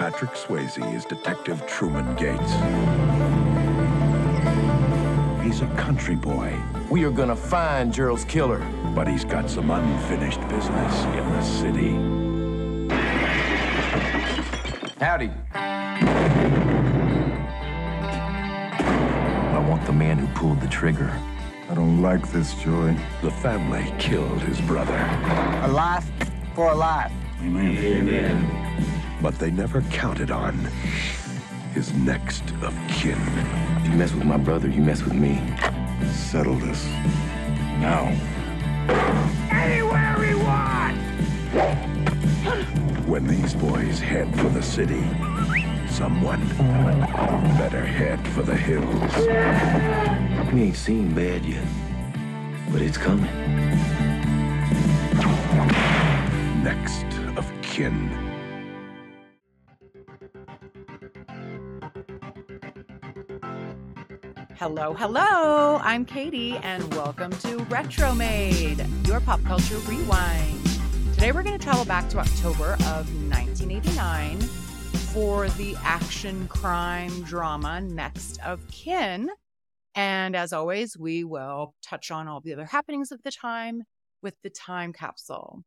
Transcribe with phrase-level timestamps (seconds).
[0.00, 2.52] Patrick Swayze is Detective Truman Gates.
[5.44, 6.58] He's a country boy,
[6.90, 8.66] We are gonna find Gerald's killer.
[8.94, 11.90] but he's got some unfinished business in the city.
[14.98, 15.30] Howdy.
[19.54, 21.12] I want the man who pulled the trigger.
[21.68, 22.96] I don't like this, Joey.
[23.20, 24.98] The family killed his brother,
[25.62, 26.08] A life
[26.54, 27.12] for a life.
[29.20, 30.54] But they never counted on
[31.74, 33.18] his next of kin.
[33.84, 35.40] You mess with my brother, you mess with me.
[36.12, 36.84] Settle this.
[37.78, 38.08] Now.
[39.50, 40.96] Anywhere we want!
[43.06, 45.02] When these boys head for the city,
[45.88, 46.46] someone
[47.58, 49.16] better head for the hills.
[50.52, 51.66] We ain't seen bad yet,
[52.72, 53.30] but it's coming.
[56.62, 58.29] Next of kin.
[64.60, 65.78] Hello, hello.
[65.82, 70.66] I'm Katie, and welcome to Retromade, your pop culture rewind.
[71.14, 77.80] Today, we're going to travel back to October of 1989 for the action crime drama
[77.80, 79.30] Next of Kin.
[79.94, 83.84] And as always, we will touch on all the other happenings of the time
[84.20, 85.64] with the time capsule.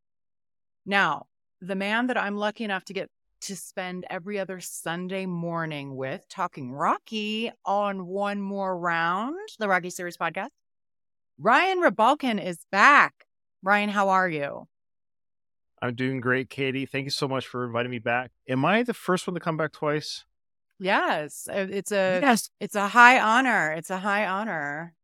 [0.85, 1.25] Now,
[1.61, 3.09] the man that I'm lucky enough to get
[3.43, 9.89] to spend every other Sunday morning with talking Rocky on one more round, the Rocky
[9.89, 10.49] Series podcast.
[11.39, 13.25] Ryan Rebalkin is back.
[13.61, 14.67] Ryan, how are you?
[15.81, 16.85] I'm doing great, Katie.
[16.85, 18.31] Thank you so much for inviting me back.
[18.47, 20.23] Am I the first one to come back twice?
[20.79, 22.49] Yes, uh, it's a Yes.
[22.59, 23.71] it's a high honor.
[23.73, 24.95] It's a high honor.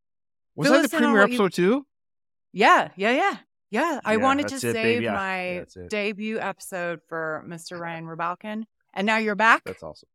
[0.55, 1.85] Was Fill that the premiere what you- episode too?
[2.51, 3.37] Yeah, yeah, yeah.
[3.71, 5.05] Yeah, I Yeah, wanted to it, save baby.
[5.07, 7.79] My yeah, debut episode for Mr.
[7.79, 8.63] Ryan Rebalkin.
[8.93, 9.63] And now you're back?
[9.65, 10.09] That's awesome.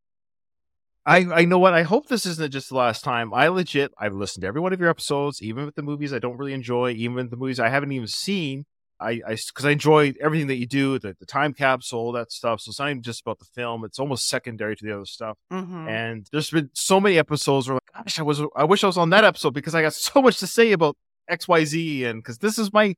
[1.06, 1.74] I I know what.
[1.74, 3.32] I hope this isn't just the last time.
[3.32, 6.18] I legit I've listened to every one of your episodes, even with the movies I
[6.18, 8.64] don't really enjoy, even with the movies I haven't even seen.
[9.00, 12.60] I I because I enjoy everything that you do, the the time capsule, that stuff.
[12.62, 15.36] So it's not even just about the film; it's almost secondary to the other stuff.
[15.52, 15.88] Mhm.
[15.88, 18.96] And there's been so many episodes where, like, gosh, I was I wish I was
[18.96, 20.96] on that episode because I got so much to say about
[21.28, 22.94] X Y Z, and because this is my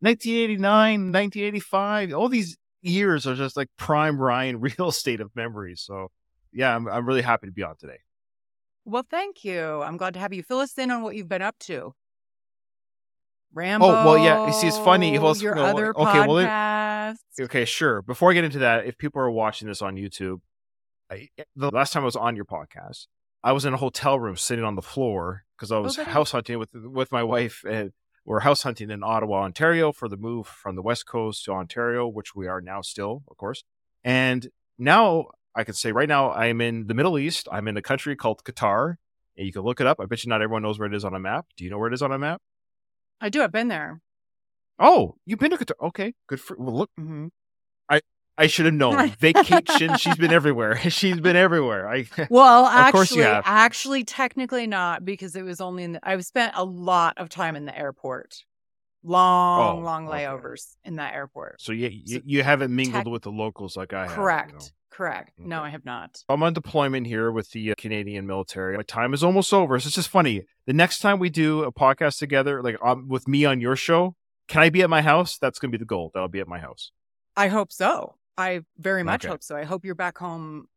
[0.00, 5.80] 1989, 1985, all these years are just like prime Ryan real estate of memories.
[5.80, 6.10] So
[6.52, 7.98] yeah, I'm I'm really happy to be on today.
[8.84, 9.82] Well, thank you.
[9.82, 10.42] I'm glad to have you.
[10.42, 11.94] Fill us in on what you've been up to.
[13.52, 13.86] Rambo.
[13.86, 16.46] Oh, well, yeah, you see, it's funny, well, it's- your no, other okay, well, it-
[16.46, 17.40] podcasts.
[17.40, 18.02] Okay, sure.
[18.02, 20.40] Before I get into that, if people are watching this on YouTube,
[21.10, 23.06] I, the last time I was on your podcast,
[23.42, 26.12] I was in a hotel room sitting on the floor because I oh, was that's-
[26.12, 27.92] house hunting with with my wife, and
[28.28, 32.06] we're house hunting in Ottawa, Ontario, for the move from the West Coast to Ontario,
[32.06, 33.64] which we are now still, of course.
[34.04, 37.48] And now I can say right now I am in the Middle East.
[37.50, 38.96] I'm in a country called Qatar,
[39.38, 39.98] and you can look it up.
[39.98, 41.46] I bet you not everyone knows where it is on a map.
[41.56, 42.42] Do you know where it is on a map?
[43.18, 43.42] I do.
[43.42, 44.02] I've been there.
[44.78, 45.86] Oh, you've been to Qatar.
[45.88, 46.54] Okay, good for.
[46.58, 47.28] Well, look, hmm
[48.38, 49.08] I should have known.
[49.20, 49.96] Vacation.
[49.98, 50.76] She's been everywhere.
[50.90, 51.88] She's been everywhere.
[51.88, 56.00] I Well, Of actually, you actually, technically not because it was only in the.
[56.08, 58.36] I've spent a lot of time in the airport.
[59.04, 60.24] Long, Oh, long okay.
[60.24, 61.60] layovers in that airport.
[61.60, 64.10] so you you, So you haven't mingled tech- with the locals like I have.
[64.10, 64.52] you Correct.
[64.54, 64.60] know.
[64.90, 65.32] Correct.
[65.38, 66.24] No, I have not.
[66.28, 68.76] I'm on deployment here with the uh, Canadian military.
[68.76, 69.78] My time is almost over.
[69.78, 70.42] So it's just funny.
[70.66, 74.16] The next time we do a podcast together, like um, with me on your show,
[74.48, 75.38] can I be at my house?
[75.38, 76.10] That's going to be the goal.
[76.12, 76.90] That'll be at my house.
[77.36, 78.16] I hope so.
[78.38, 79.30] I very much Okay.
[79.32, 79.56] hope so.
[79.56, 80.68] I hope you're back home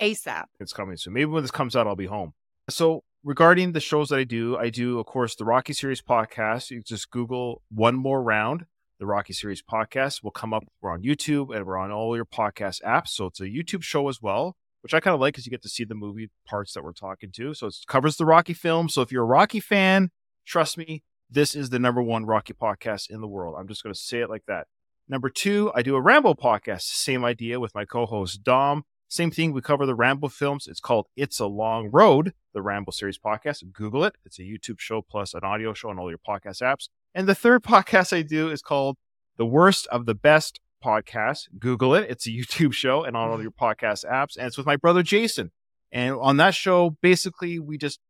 [0.00, 0.44] ASAP.
[0.60, 1.12] It's coming soon.
[1.14, 2.32] Maybe when this comes out, I'll be home.
[2.70, 6.70] So regarding the shows that I do, I do, of course, the Rocky Series podcast.
[6.70, 8.66] You just Google one more round.
[8.98, 10.64] The Rocky Series podcast will come up.
[10.80, 13.08] We're on YouTube and we're on all your podcast apps.
[13.08, 15.62] So it's a YouTube show as well, which I kind of like because you get
[15.62, 17.52] to see the movie parts that we're talking to.
[17.52, 18.88] So it covers the Rocky film.
[18.88, 20.10] So if you're a Rocky fan,
[20.46, 23.56] trust me, this is the number one Rocky podcast in the world.
[23.58, 24.66] I'm just going to say it like that.
[25.08, 26.82] Number two, I do a Rambo podcast.
[26.82, 28.84] Same idea with my co-host Dom.
[29.06, 29.52] Same thing.
[29.52, 30.66] We cover the Rambo films.
[30.66, 33.62] It's called It's a Long Road, the Rambo series podcast.
[33.72, 34.16] Google it.
[34.24, 36.88] It's a YouTube show plus an audio show on all your podcast apps.
[37.14, 38.96] And the third podcast I do is called
[39.36, 41.50] The Worst of the Best Podcast.
[41.56, 42.10] Google it.
[42.10, 44.36] It's a YouTube show and on all your podcast apps.
[44.36, 45.52] And it's with my brother Jason.
[45.92, 48.00] And on that show, basically, we just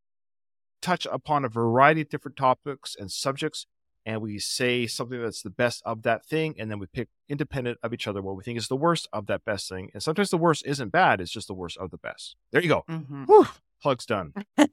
[0.81, 3.67] touch upon a variety of different topics and subjects
[4.07, 7.79] and we say something that's the best of that thing, and then we pick independent
[7.83, 9.91] of each other what we think is the worst of that best thing.
[9.93, 12.37] And sometimes the worst isn't bad; it's just the worst of the best.
[12.53, 12.85] There you go.
[12.89, 13.49] hmm Whew,
[13.83, 14.33] plug's done.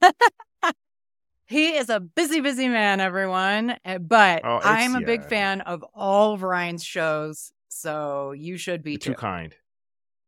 [1.45, 3.75] He is a busy, busy man, everyone.
[3.85, 8.81] Uh, But Oh, I'm a big fan of all of Ryan's shows, so you should
[8.81, 9.13] be You're too.
[9.13, 9.53] kind.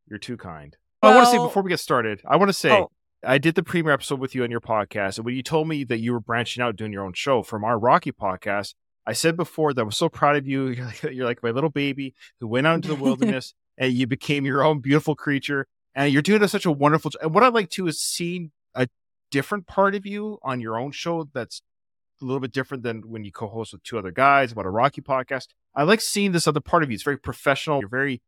[0.08, 0.76] You're too kind.
[1.02, 2.92] I want to say before we get started, I want to say Oh.
[3.24, 5.84] I did the premiere episode with you on your podcast, and when you told me
[5.86, 8.76] that you were branching out doing your own show from our Rocky podcast,
[9.06, 10.68] I said before that I was so proud of you.
[10.70, 14.08] You're like, you're like my little baby who went out into the wilderness and you
[14.08, 17.12] became your own beautiful creature, and you're doing such a wonderful.
[17.12, 17.22] Job.
[17.22, 18.88] And what I like too is seeing a
[19.32, 21.62] different part of you on your own show that's
[22.22, 25.02] a little bit different than when you co-host with two other guys about a Rocky
[25.02, 25.48] podcast.
[25.76, 26.96] I like seeing this other part of you.
[26.96, 27.82] It's very professional.
[27.82, 28.22] You're very,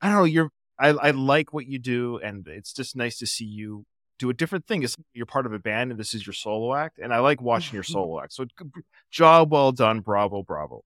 [0.00, 0.24] I don't know.
[0.24, 3.84] You're I, I like what you do, and it's just nice to see you
[4.18, 4.82] do a different thing.
[4.82, 7.40] It's, you're part of a band, and this is your solo act, and I like
[7.40, 8.32] watching your solo act.
[8.32, 8.46] So,
[9.10, 10.84] job well done, bravo, bravo.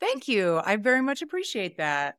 [0.00, 0.60] Thank you.
[0.64, 2.16] I very much appreciate that.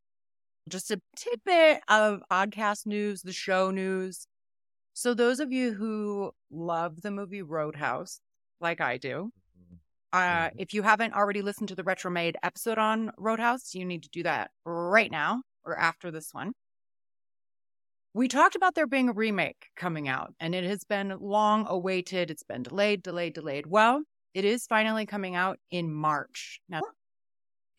[0.69, 4.27] Just a tidbit of podcast news, the show news.
[4.94, 8.21] So, those of you who love the movie Roadhouse,
[8.62, 9.31] like I do,
[10.13, 10.51] uh, Mhm.
[10.59, 14.24] if you haven't already listened to the Retromade episode on Roadhouse, you need to do
[14.24, 16.54] that right now or after this one.
[18.15, 22.30] We talked about there being a remake coming out, and it has been long awaited.
[22.30, 23.65] It's been delayed, delayed, delayed.
[23.65, 24.04] Well,
[24.36, 26.60] it is finally coming out in March.
[26.69, 26.81] Now,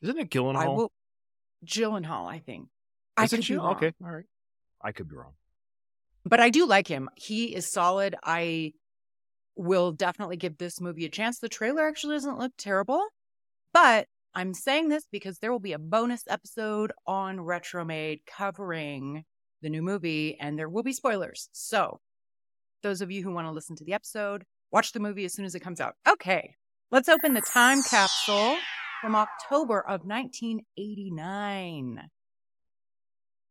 [0.03, 0.57] Isn't it Gyllenhaal?
[0.57, 0.93] I will.
[1.65, 2.69] Gyllenhaal, I think.
[3.17, 4.25] I Is it could be Okay, all right.
[4.83, 5.35] I could be wrong.
[6.25, 7.09] but I do like him.
[7.15, 8.17] He is solid.
[8.23, 8.73] I
[9.57, 11.39] will definitely give this movie a chance.
[11.39, 13.03] The trailer actually doesn't look terrible,
[13.73, 19.25] but I'm saying this because there will be a bonus episode on Retromade covering
[19.65, 21.49] the new movie, and there will be spoilers.
[21.53, 22.01] So,
[22.83, 25.47] those of you who want to listen to the episode, watch the movie as soon
[25.47, 25.97] as it comes out.
[26.07, 26.55] Okay,
[26.93, 28.57] let's open the time capsule
[29.01, 32.11] from October of 1989.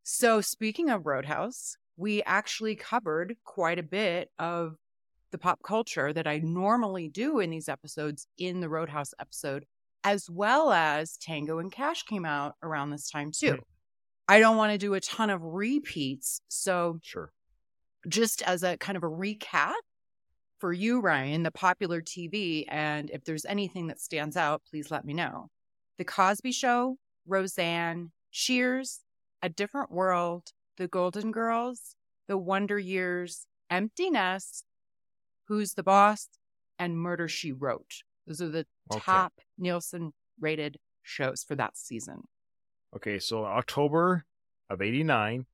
[0.03, 4.77] So, speaking of Roadhouse, we actually covered quite a bit of
[5.31, 9.65] the pop culture that I normally do in these episodes in the Roadhouse episode,
[10.03, 13.53] as well as Tango and Cash came out around this time too.
[13.53, 13.72] Hmm.
[14.27, 16.39] I don't want to do a ton of repeats.
[16.47, 17.31] So, Sure.
[18.07, 19.73] just as a kind of a recap
[20.59, 25.03] for you, Ryan, the popular TV, and if there's anything that stands out, please let
[25.05, 25.49] me know.
[25.97, 29.01] The Cosby Show, Roseanne, Cheers,
[29.41, 31.95] A Different World, The Golden Girls,
[32.27, 34.65] The Wonder Years, Empty Nest,
[35.47, 36.29] Who's the Boss,
[36.79, 38.03] and Murder She Wrote.
[38.25, 39.01] Those are the Okay.
[39.01, 42.23] top Nielsen rated shows for that season.
[42.95, 44.25] Okay, so October
[44.69, 45.45] of 89,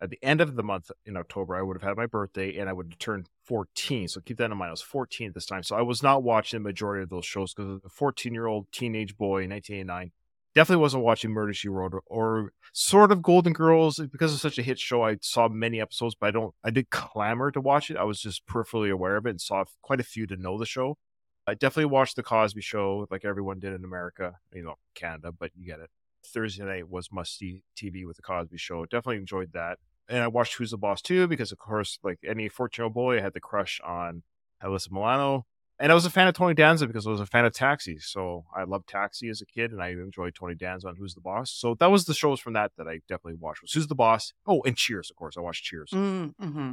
[0.00, 2.68] at the end of the month in October, I would have had my birthday and
[2.68, 4.08] I would have turned 14.
[4.08, 4.68] So keep that in mind.
[4.68, 5.62] I was 14 at this time.
[5.62, 8.66] So I was not watching the majority of those shows because a 14 year old
[8.72, 10.10] teenage boy in 1989
[10.54, 14.58] definitely wasn't watching Murder She Wrote or, or sort of Golden Girls because it's such
[14.58, 15.04] a hit show.
[15.04, 17.96] I saw many episodes, but I don't, I did clamor to watch it.
[17.96, 20.66] I was just peripherally aware of it and saw quite a few to know the
[20.66, 20.98] show.
[21.46, 25.50] I definitely watched the Cosby Show like everyone did in America, you know, Canada, but
[25.54, 25.90] you get it.
[26.26, 28.84] Thursday night was must see TV with the Cosby Show.
[28.84, 29.78] Definitely enjoyed that.
[30.08, 32.94] And I watched Who's the Boss too because, of course, like any 14 year old
[32.94, 34.22] boy, I had the crush on
[34.62, 35.46] Alyssa Milano.
[35.80, 37.98] And I was a fan of Tony Danza because I was a fan of Taxi.
[37.98, 41.20] So I loved Taxi as a kid and I enjoyed Tony Danza on Who's the
[41.20, 41.50] Boss.
[41.50, 43.62] So that was the shows from that that I definitely watched.
[43.62, 44.32] Was Who's the Boss?
[44.46, 45.36] Oh, and Cheers, of course.
[45.36, 45.90] I watched Cheers.
[45.92, 46.72] Mm-hmm.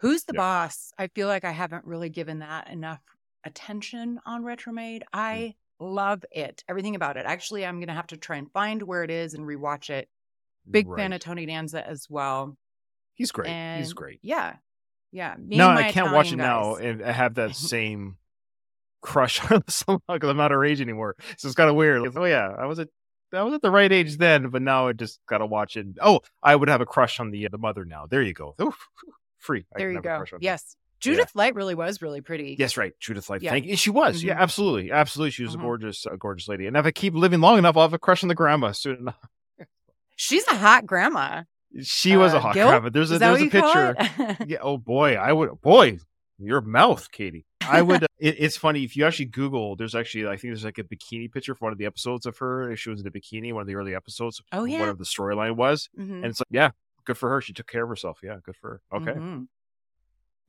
[0.00, 0.40] Who's the Yeah.
[0.40, 0.92] boss?
[0.98, 3.00] I feel like I haven't really given that enough
[3.44, 5.02] attention on Retromade.
[5.12, 6.64] I love it.
[6.68, 7.26] Everything about it.
[7.26, 10.08] Actually, I'm going to have to try and find where it is and rewatch it.
[10.70, 12.56] Big fan of Tony Danza as well.
[13.14, 13.48] He's great.
[13.48, 14.20] And He's great.
[14.22, 14.56] Yeah.
[15.10, 15.34] Yeah.
[15.38, 16.84] Me no, I can't watch it Italian now guys.
[16.84, 18.16] and have that same
[19.02, 21.16] crush on someone because I'm not her age anymore.
[21.36, 22.02] So it's kind of weird.
[22.02, 22.88] Like, oh yeah, I was at
[23.32, 25.86] I was at the right age then, but now I just gotta watch it.
[26.00, 28.06] Oh, I would have a crush on the uh, the mother now.
[28.06, 28.54] There you go.
[28.60, 28.88] Oof,
[29.38, 29.66] free.
[29.74, 30.24] I There you go.
[30.40, 30.76] Yes.
[31.02, 32.56] Judith Light really was really pretty.
[32.58, 32.92] Yes, right.
[33.00, 33.42] Judith Light.
[33.42, 33.50] Yeah.
[33.50, 33.76] Thank you.
[33.76, 34.22] She was.
[34.22, 34.40] Yeah, Mhm.
[34.40, 34.90] absolutely.
[34.92, 35.30] Absolutely.
[35.32, 35.60] She was Mhm.
[35.60, 36.66] a gorgeous, a gorgeous lady.
[36.66, 38.96] And if I keep living long enough, I'll have a crush on the grandma soon
[38.98, 39.18] enough.
[40.16, 41.44] She's a hot grandma.
[41.82, 42.88] She was a Uh, hot grandma.
[42.90, 43.96] There's a there's a picture.
[44.46, 44.58] yeah.
[44.60, 45.60] Oh boy, I would.
[45.62, 45.98] Boy,
[46.38, 47.46] your mouth, Katie.
[47.66, 48.02] I would.
[48.04, 49.74] uh, it, it's funny if you actually Google.
[49.76, 52.36] There's actually, I think there's like a bikini picture for one of the episodes of
[52.38, 52.74] her.
[52.76, 54.42] She was in a bikini, one of the early episodes.
[54.52, 54.80] Oh, yeah.
[54.80, 56.16] Whatever the storyline was, Mhm.
[56.16, 56.70] and it's like, yeah,
[57.04, 57.40] good for her.
[57.40, 58.18] She took care of herself.
[58.22, 58.98] Yeah, good for her.
[58.98, 59.12] Okay.
[59.18, 59.46] Mhm.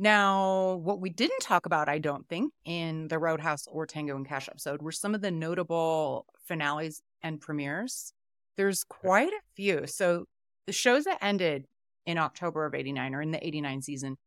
[0.03, 4.27] Now, what we didn't talk about, I don't think, in the Roadhouse or Tango and
[4.27, 8.12] Cash episode were some of the notable finales and premieres.
[8.57, 9.88] There's quite a few.
[9.88, 10.25] So
[10.67, 11.67] the shows that ended
[12.05, 14.17] in October of 89 or in the 89 season.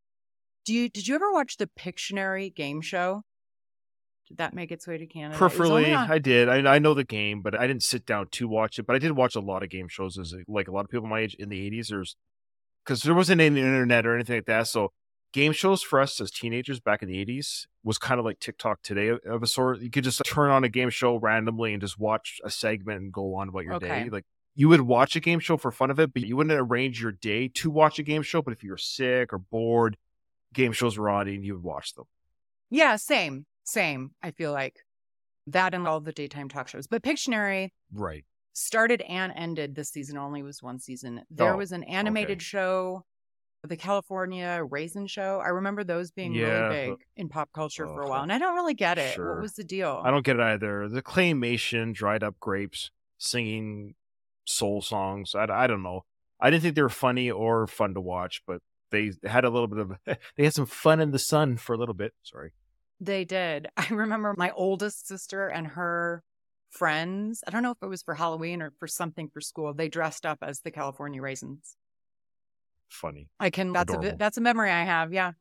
[0.64, 3.20] Do you did you ever watch the Pictionary game show?
[4.28, 5.36] Did that make its way to Canada?
[5.36, 6.48] It was only Peripherally, on- I did.
[6.48, 8.86] I, I know the game, but I didn't sit down to watch it.
[8.86, 11.06] But I did watch a lot of game shows as like a lot of people
[11.06, 11.88] my age in the 80s.
[11.88, 12.16] There's
[12.82, 14.68] because there wasn't any internet or anything like that.
[14.68, 14.92] So
[15.36, 18.80] game shows for us as teenagers back in the 80s was kind of like TikTok
[18.82, 19.80] today of- a sort.
[19.80, 23.12] You could just turn on a game show randomly and just watch a segment and
[23.12, 24.04] go on about your Okay.
[24.04, 24.08] day.
[24.10, 24.24] Like
[24.54, 27.12] you would watch a game show for fun of it, but you wouldn't arrange your
[27.12, 28.40] day to watch a game show.
[28.40, 29.98] But if you were sick or bored,
[30.54, 32.06] game shows were on and you would watch them.
[32.70, 34.12] Yeah, same, same.
[34.22, 34.80] I feel like
[35.48, 36.86] that and all the daytime talk shows.
[36.86, 38.24] But Pictionary Right.
[38.54, 41.22] started and ended this season only was one season.
[41.30, 42.42] There Oh, was an animated okay.
[42.44, 43.04] show,
[43.66, 45.40] the California Raisin Show.
[45.44, 48.22] I remember those being Yeah, really but- big in pop culture oh, for a while.
[48.22, 49.14] And I don't really get it.
[49.14, 49.34] sure.
[49.34, 50.00] What was the deal?
[50.04, 50.88] I don't get it either.
[50.88, 53.94] The claymation, dried up grapes, singing
[54.44, 55.34] soul songs.
[55.34, 56.04] I, I don't know.
[56.40, 59.66] I didn't think they were funny or fun to watch, but they had a little
[59.68, 59.92] bit of
[60.36, 62.12] they had some fun in the sun for a little bit.
[62.22, 62.52] Sorry.
[63.00, 63.68] They did.
[63.76, 66.22] I remember my oldest sister and her
[66.70, 67.42] friends.
[67.46, 69.72] I don't know if it was for Halloween or for something for school.
[69.74, 71.76] They dressed up as the California Raisins.
[72.88, 73.28] Funny.
[73.40, 73.72] I can.
[73.72, 74.18] That's a Adorable.
[74.18, 75.12] that's a memory I have.
[75.12, 75.32] Yeah.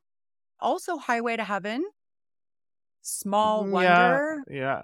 [0.60, 1.84] Also, Highway to Heaven.
[3.02, 4.44] Small Wonder.
[4.50, 4.84] Yeah, yeah.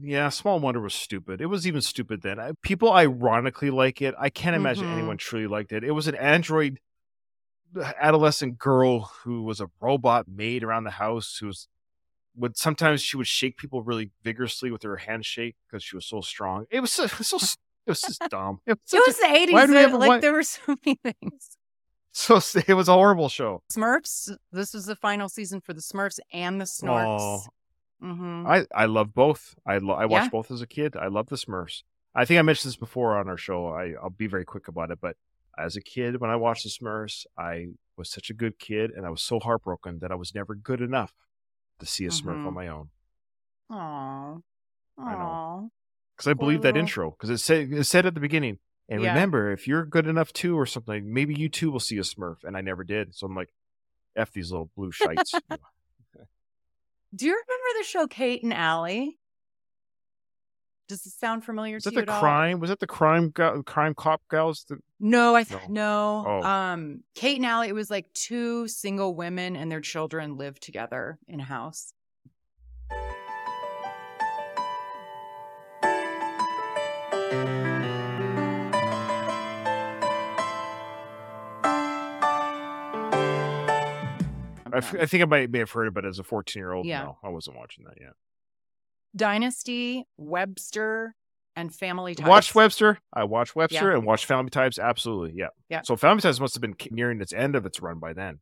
[0.00, 1.40] Yeah, Small Wonder was stupid.
[1.40, 2.38] It was even stupid then.
[2.38, 4.14] I, people ironically like it.
[4.18, 4.92] I can't imagine Mhm.
[4.92, 5.82] anyone truly liked it.
[5.84, 6.78] It was an android
[8.00, 11.68] adolescent girl who was a robot maid around the house who was
[12.34, 16.20] would sometimes she would shake people really vigorously with her handshake because she was so
[16.22, 16.64] strong.
[16.70, 18.60] It was so, so it was just dumb.
[18.66, 19.52] It was, It was the eighties.
[19.52, 21.58] why do we have Like why- there were so many things.
[22.12, 23.62] So it was a horrible show.
[23.72, 24.30] Smurfs.
[24.52, 27.20] This was the final season for the Smurfs and the Snorks.
[27.20, 27.42] Oh,
[28.00, 29.54] hmm I I love both.
[29.66, 30.30] I lo- I watched Yeah.
[30.30, 30.96] both as a kid.
[30.96, 31.82] I love the Smurfs.
[32.14, 33.68] I think I mentioned this before on our show.
[33.68, 35.16] I I'll be very quick about it, but
[35.58, 39.06] as a kid when I watched the Smurfs, I was such a good kid and
[39.06, 41.12] I was so heartbroken that I was never good enough
[41.78, 42.46] to see a Smurf Mhm.
[42.48, 42.90] on my own.
[43.70, 44.36] Aw.
[44.98, 45.70] I know.
[46.16, 48.58] Because I believe that intro because it said it said at the beginning.
[48.88, 49.10] And Yeah.
[49.10, 52.44] remember, if you're good enough too, or something, maybe you too will see a Smurf.
[52.44, 53.14] And I never did.
[53.14, 53.52] So I'm like,
[54.16, 55.32] f these little blue shites.
[57.14, 59.18] Do you remember the show Kate and Allie?
[60.88, 62.20] Does it sound familiar Was to that you the at all?
[62.20, 62.58] crime?
[62.60, 64.64] Was that the crime go- crime cop gals?
[64.68, 66.24] That, No, I th- no.
[66.26, 66.42] Oh.
[66.42, 67.68] Um, Kate and Allie.
[67.68, 71.92] It was like two single women and their children lived together in a house.
[84.82, 86.86] F- I think I might may have heard about it as a 14 year old.
[86.86, 87.02] Yeah.
[87.04, 88.12] No, I wasn't watching that yet.
[89.14, 91.14] Dynasty, Webster,
[91.54, 92.26] and Family Ties.
[92.26, 92.98] Watch Webster.
[93.12, 93.96] I watched Webster Yeah.
[93.98, 94.78] and watched Family Ties.
[94.78, 95.34] Absolutely.
[95.38, 95.48] Yeah.
[95.68, 95.82] Yeah.
[95.82, 98.38] So Family Ties must have been nearing its end of its run by then.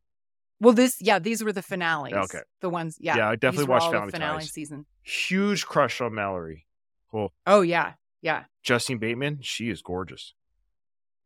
[0.61, 2.13] Well, this yeah, these were the finales.
[2.13, 2.41] Okay.
[2.61, 3.17] the ones yeah.
[3.17, 4.51] Yeah, I definitely watched Family finale Ties.
[4.53, 4.85] season.
[5.03, 6.67] Huge crush on Mallory.
[7.09, 7.33] Cool.
[7.47, 8.43] Oh yeah, yeah.
[8.63, 9.39] Justine Bateman.
[9.41, 10.33] She is gorgeous.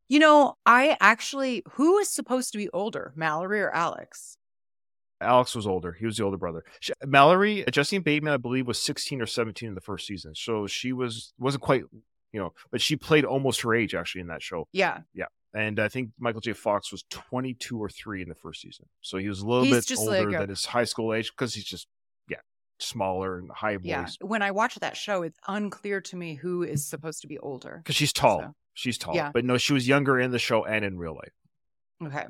[0.08, 4.38] You know, I actually who is supposed to be older, Mallory or Alex?
[5.22, 5.94] Alex was older.
[5.94, 6.64] He was the older brother.
[6.80, 10.36] She, Mallory, uh, Justine Bateman, I believe, was 16 or 17 in the first season.
[10.36, 11.84] So she was wasn't quite,
[12.34, 14.68] you know, but she played almost her age actually in that show.
[14.74, 15.26] Yeah, Yeah.
[15.54, 16.52] And I think Michael J.
[16.52, 18.88] Fox was 22 or 3 in the first season.
[19.00, 21.32] So he was a little He's bit older like a- than his high school age
[21.32, 21.88] because he's just,
[22.28, 22.40] yeah,
[22.78, 24.06] smaller and high yeah.
[24.20, 27.80] When I watch that show, it's unclear to me who is supposed to be older.
[27.82, 28.42] Because she's tall.
[28.42, 29.16] So, she's tall.
[29.16, 29.32] yeah.
[29.34, 31.32] But no, she was younger in the show and in real life.
[32.04, 32.26] Okay.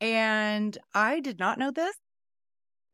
[0.00, 1.96] And I did not know this.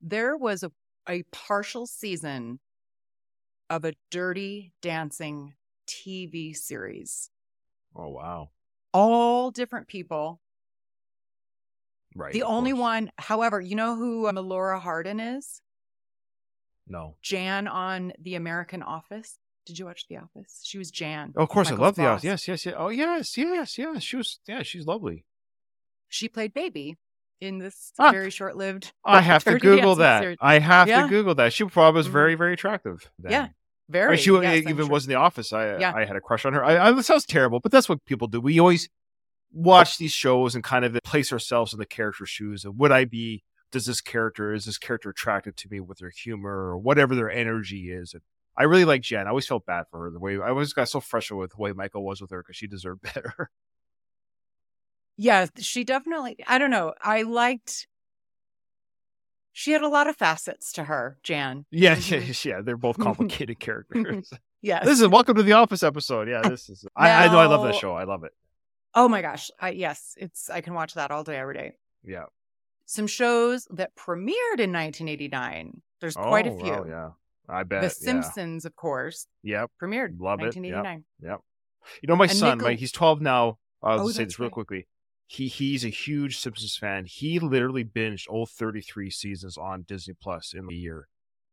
[0.01, 0.71] There was a,
[1.09, 2.61] a partial season
[3.71, 5.55] of a dirty dancing
[5.87, 7.31] TV series.
[7.97, 8.51] Oh, wow.
[8.93, 10.41] All different people.
[12.15, 12.33] Right.
[12.33, 12.81] The only course.
[12.81, 15.63] one, however, you know who um, Melora Hardin is?
[16.87, 17.17] No.
[17.23, 19.39] Jan on The American Office.
[19.65, 20.61] Did you watch The Office?
[20.65, 21.33] She was Jan.
[21.37, 22.07] Oh, of course, I love the.
[22.07, 22.25] Office.
[22.25, 22.75] Yes, yes, yes.
[22.77, 24.03] Oh, yes, yes, yes.
[24.03, 25.25] She was, yeah, she's lovely.
[26.13, 26.97] She played Baby
[27.41, 28.13] in this Ah.
[28.13, 28.93] very short lived.
[29.05, 30.37] I have to Google that.
[30.41, 31.05] I have Yeah.
[31.05, 31.53] to Google that.
[31.55, 32.13] She probably was Mhm.
[32.13, 33.11] very, very attractive.
[33.19, 33.33] then.
[33.33, 33.51] Yeah, I
[33.89, 34.11] Very.
[34.11, 34.89] mean, she yes, even sure.
[34.89, 35.53] was in the office.
[35.55, 35.93] I Yeah.
[35.95, 36.63] I had a crush on her.
[36.63, 38.41] I, I this sounds terrible, but that's what people do.
[38.43, 38.89] We always
[39.53, 42.65] watch these shows and kind of place ourselves in the character's shoes.
[42.65, 43.43] And would I be?
[43.71, 47.31] Does this character is this character attracted to me with their humor or whatever their
[47.31, 48.13] energy is?
[48.13, 48.23] And
[48.57, 49.27] I really like Jen.
[49.27, 50.11] I always felt bad for her.
[50.11, 52.57] The way I always got so frustrated with the way Michael was with her because
[52.57, 53.51] she deserved better.
[55.17, 56.37] Yeah, she definitely.
[56.47, 56.95] I don't know.
[57.03, 57.87] I liked.
[59.53, 61.67] She had a lot of facets to her, Jan.
[61.71, 62.49] yeah, yeah, mm-hmm.
[62.49, 62.61] yeah.
[62.63, 63.03] They're both mm-hmm.
[63.05, 63.65] complicated mm-hmm.
[63.65, 64.33] characters.
[64.65, 64.85] Yes.
[64.85, 66.29] this is Welcome to the Office episode.
[66.29, 66.87] Yeah, this is.
[66.95, 67.41] I, I know.
[67.41, 67.95] I love that show.
[67.97, 68.31] I love it.
[68.95, 69.51] oh my gosh.
[69.59, 70.49] I, yes, it's.
[70.49, 71.73] I can watch that all day, every day.
[72.05, 72.27] Yeah.
[72.87, 75.83] Some shows that premiered in 1989.
[76.01, 76.73] There's quite a Oh, few.
[76.73, 77.09] wow, yeah.
[77.49, 77.81] I bet.
[77.81, 77.91] The yeah.
[77.91, 79.73] Simpsons, of course, Yep.
[79.83, 81.05] premiered Love it, 1989.
[81.21, 83.59] You know, my And son, Nickel- Mike, he's 12 now.
[83.83, 84.53] I'll Oh, just say this real right.
[84.53, 84.87] quickly.
[85.33, 87.07] He he's a huge Simpsons fan.
[87.07, 91.09] He literally binged all 33 seasons on Disney Plus in a year.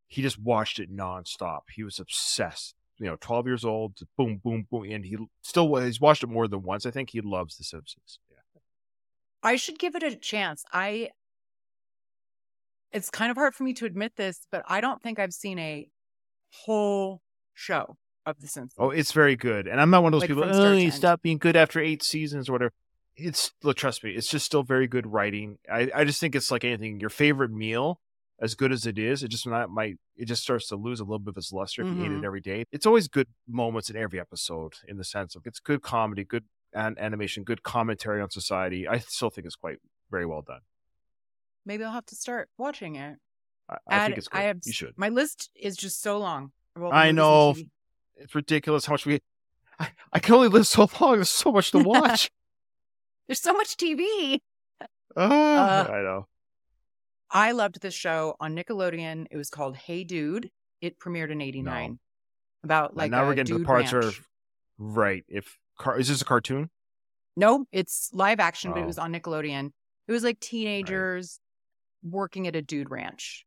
[0.05, 1.62] He just watched it nonstop.
[1.74, 2.75] He was obsessed.
[2.98, 3.98] you know 12 years old.
[4.17, 6.86] Boom, boom, boom, and he still he's watched it more than once.
[6.86, 8.19] I think he loves The Simpsons.
[8.29, 8.59] Yeah.
[9.43, 10.65] I should give it a chance.
[10.74, 11.12] I
[12.91, 15.57] it's kind of hard for me to admit this, but I don't think I've seen
[15.57, 15.88] a
[16.65, 17.21] whole
[17.53, 17.95] show
[18.25, 18.75] of The oh, Simpsons.
[18.77, 19.67] Oh, it's very good.
[19.69, 20.53] And I'm not one of those Like people.
[20.53, 22.74] Oh, end." stopped being good after eight seasons or whatever.
[23.19, 25.57] It's look, trust me, it's just still very good writing.
[25.71, 26.99] I, I just think it's like anything.
[26.99, 27.99] Your favorite meal,
[28.41, 31.03] as good as it is, it just not might it just starts to lose a
[31.03, 32.25] little bit of its luster if you eat it mm-hmm.
[32.25, 32.65] every day.
[32.71, 36.45] It's always good moments in every episode, in the sense of it's good comedy, good
[36.73, 38.88] an- animation, good commentary on society.
[38.88, 39.77] I still think it's quite
[40.09, 40.61] very well done.
[41.65, 43.17] Maybe I'll have to start watching it.
[43.69, 44.39] I, I Add- think it's good.
[44.39, 44.93] I have you should.
[44.97, 46.51] My list is just so long.
[46.75, 47.55] the I know.
[48.15, 49.19] It's ridiculous how much we.
[49.79, 51.15] I, I can only live so long.
[51.15, 52.29] There's so much to watch.
[53.29, 54.41] There's so much TV.
[55.17, 56.27] Ah, Uh, I know.
[57.31, 59.25] I loved this show on Nickelodeon.
[59.31, 60.51] It was called Hey Dude.
[60.81, 62.00] It premiered in '89.
[62.63, 64.21] About like and now we're getting to the parts ranch.
[64.77, 65.24] where, right?
[65.27, 66.69] If car is this a cartoon?
[67.36, 68.88] No, it's live action, but it Oh.
[68.88, 69.71] was on Nickelodeon.
[70.07, 71.39] It was like teenagers
[72.03, 73.45] working at a dude ranch.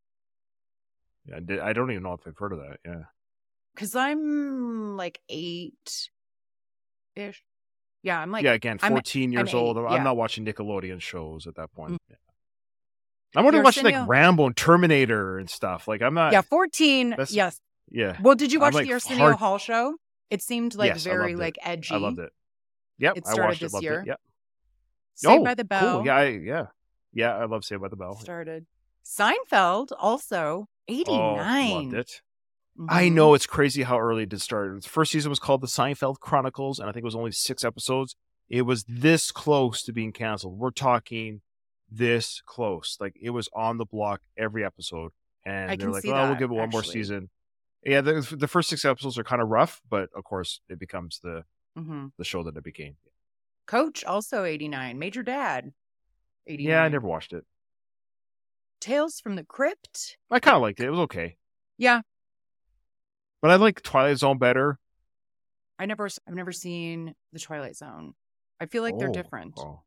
[1.26, 2.78] Yeah, I don't even know if I've heard of that.
[2.84, 3.04] Yeah,
[3.76, 6.10] Cause I'm like eight
[7.14, 7.42] ish.
[8.02, 8.52] Yeah, I'm like yeah.
[8.52, 9.76] Again, I'm- 14 I'm years old.
[9.76, 10.04] eight, I'm.
[10.04, 11.92] Not watching Nickelodeon shows at that point.
[11.92, 11.98] Mm.
[12.10, 12.16] Yeah.
[13.34, 15.88] I'm already Your watching like Rambo and Terminator and stuff.
[15.88, 16.32] Like I'm not.
[16.32, 17.16] yeah, 14.
[17.30, 17.60] Yes.
[17.90, 18.16] yeah.
[18.20, 19.94] Well, did you watch like, the Arsenio hard- Hall show?
[20.30, 21.94] It seemed like Yes, very like edgy.
[21.94, 22.30] I loved it.
[22.98, 23.82] Yep, It I started watched this it.
[23.82, 24.00] Year.
[24.00, 24.06] It.
[24.06, 24.20] Yep.
[25.14, 26.06] Saved oh, by the Bell Cool.
[26.06, 26.66] Yeah, I, yeah,
[27.12, 27.36] yeah.
[27.36, 28.16] I love Saved by the Bell.
[28.18, 28.66] started.
[29.04, 31.70] Seinfeld also 89.
[31.70, 32.22] Oh, loved it.
[32.88, 33.12] I Mhm.
[33.12, 34.82] know it's crazy how early it did start.
[34.82, 37.64] The first season was called The Seinfeld Chronicles, and I think it was only six
[37.64, 38.16] episodes.
[38.48, 40.58] It was this close to being canceled.
[40.58, 41.42] We're talking
[41.90, 42.96] this close.
[43.00, 45.12] Like it was on the block every episode,
[45.44, 47.28] and they're like, see "Well, we'll give it one more season."
[47.84, 51.18] Yeah, the, the first six episodes are kind of rough, but of course, it becomes
[51.20, 51.44] the
[51.76, 52.12] Mhm.
[52.16, 52.96] the show that it became.
[53.66, 54.98] Coach also 89.
[54.98, 55.72] Major Dad
[56.46, 56.70] 89.
[56.70, 57.44] Yeah, I never watched it.
[58.80, 60.16] Tales from the Crypt.
[60.30, 60.86] I kind of liked it.
[60.86, 61.36] It was okay,
[61.78, 62.02] Yeah,
[63.42, 64.78] but I like Twilight Zone better.
[65.78, 68.14] I never I've never seen The Twilight Zone.
[68.60, 69.58] I feel like they're Oh, different.
[69.58, 69.82] oh.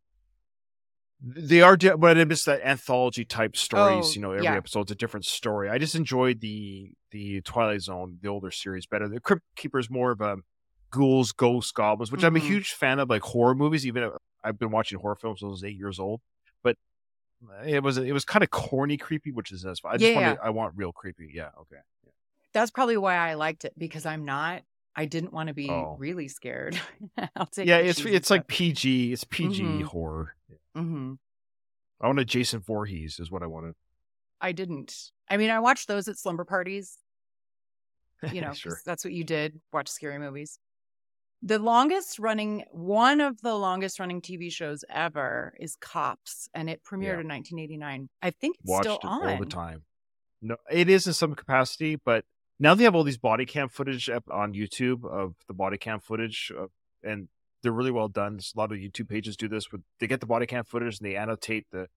[1.27, 4.11] They are, di- but it is that anthology type stories.
[4.11, 4.57] Oh, you know, every yeah.
[4.57, 5.69] episode's a different story.
[5.69, 9.07] I just enjoyed the the Twilight Zone, the older series, better.
[9.07, 10.37] The Crypt Keeper is more of a
[10.91, 12.43] ghouls, ghosts, goblins, which I'm a Mhm.
[12.43, 13.87] huge fan of, like horror movies.
[13.87, 14.11] Even if
[14.43, 16.21] I've been watching horror films since I was eight years old,
[16.61, 16.77] but
[17.65, 19.93] it was it was kind of corny, creepy, which is fine.
[19.93, 21.31] I just Yeah, wanted, I want real creepy.
[21.33, 21.81] Yeah, okay.
[22.55, 24.63] That's probably why I liked it because I'm not
[24.97, 25.97] I didn't want to be Oh.
[25.99, 26.79] really scared.
[27.35, 28.47] I'll take Yeah, it's it's like.
[28.47, 29.11] PG.
[29.11, 29.83] It's PG Mhm.
[29.83, 30.35] horror.
[30.75, 31.17] Mhm.
[31.99, 33.75] I wanted Jason Voorhees is what I wanted.
[34.39, 35.11] I didn't.
[35.29, 36.97] I mean, I watched those at slumber parties.
[38.31, 38.79] You know, sure.
[38.85, 39.59] that's what you did.
[39.73, 40.59] Watch scary movies.
[41.41, 46.81] The longest running, one of the longest running TV shows ever is Cops, and it
[46.83, 47.19] premiered Yeah.
[47.19, 48.09] in 1989.
[48.21, 49.27] I think it's watched still it on.
[49.27, 49.83] all the time.
[50.41, 52.23] No, it is in some capacity, but
[52.59, 55.99] now they have all these body cam footage up on YouTube of the body cam
[55.99, 56.71] footage, of,
[57.03, 57.27] and
[57.61, 58.33] they're really well done.
[58.35, 60.99] There's a lot of YouTube pages do this, but they get the body cam footage
[60.99, 61.87] and they annotate the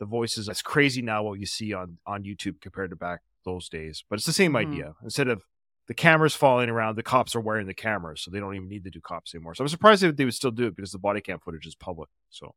[0.00, 0.48] the voices.
[0.48, 4.16] It's crazy now what you see on on YouTube compared to back those days, but
[4.18, 4.56] it's the same Mhm.
[4.72, 4.94] idea.
[5.02, 5.44] Instead of
[5.86, 8.84] the cameras falling around, the cops are wearing the cameras, so they don't even need
[8.84, 9.54] to do cops anymore.
[9.54, 11.74] So I'm surprised that they would still do it because the body cam footage is
[11.74, 12.08] public.
[12.30, 12.54] So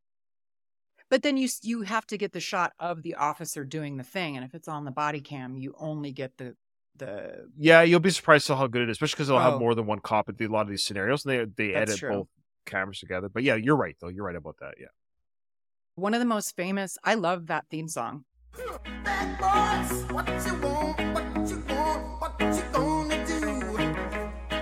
[1.10, 4.36] But then you you have to get the shot of the officer doing the thing,
[4.36, 6.56] and if it's on the body cam, you only get the
[6.98, 7.48] the.
[7.58, 9.50] Yeah, you'll be surprised how good it is, especially because they'll Oh.
[9.50, 11.24] have more than one cop at the, a lot of these scenarios.
[11.24, 12.10] And they they That's edit true.
[12.10, 12.28] both
[12.66, 13.28] cameras together.
[13.28, 14.08] But yeah, you're right though.
[14.08, 14.74] You're right about that.
[14.78, 14.86] Yeah.
[15.94, 16.96] One of the most famous.
[17.04, 18.24] I love that theme song.
[19.04, 23.40] Bad boys, what you want, what you want, what you gonna do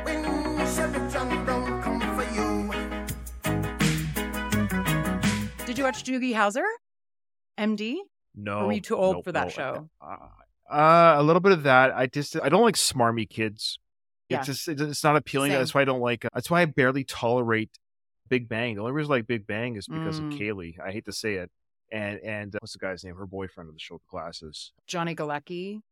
[0.04, 2.46] when Chevy John Brown come for you?
[5.66, 6.64] Did you watch Doogie Howser?
[7.58, 7.96] MD?
[8.34, 8.66] No.
[8.66, 9.48] were you too old nope, for that no.
[9.50, 9.88] show?
[10.70, 11.94] Uh, a little bit of that.
[11.96, 13.78] I just I don't like smarmy kids.
[14.28, 14.38] Yeah.
[14.38, 15.52] It's just it's, not appealing.
[15.52, 15.60] Same.
[15.60, 16.26] That's why I don't like.
[16.34, 17.70] That's why I barely tolerate
[18.28, 18.74] Big Bang.
[18.74, 20.32] The only reason I like Big Bang is because Mm.
[20.32, 20.74] of Kaley.
[20.84, 21.50] I hate to say it.
[21.92, 23.14] And and uh, what's the guy's name?
[23.14, 24.72] Her boyfriend of the show, the classes.
[24.88, 25.82] Johnny Galecki.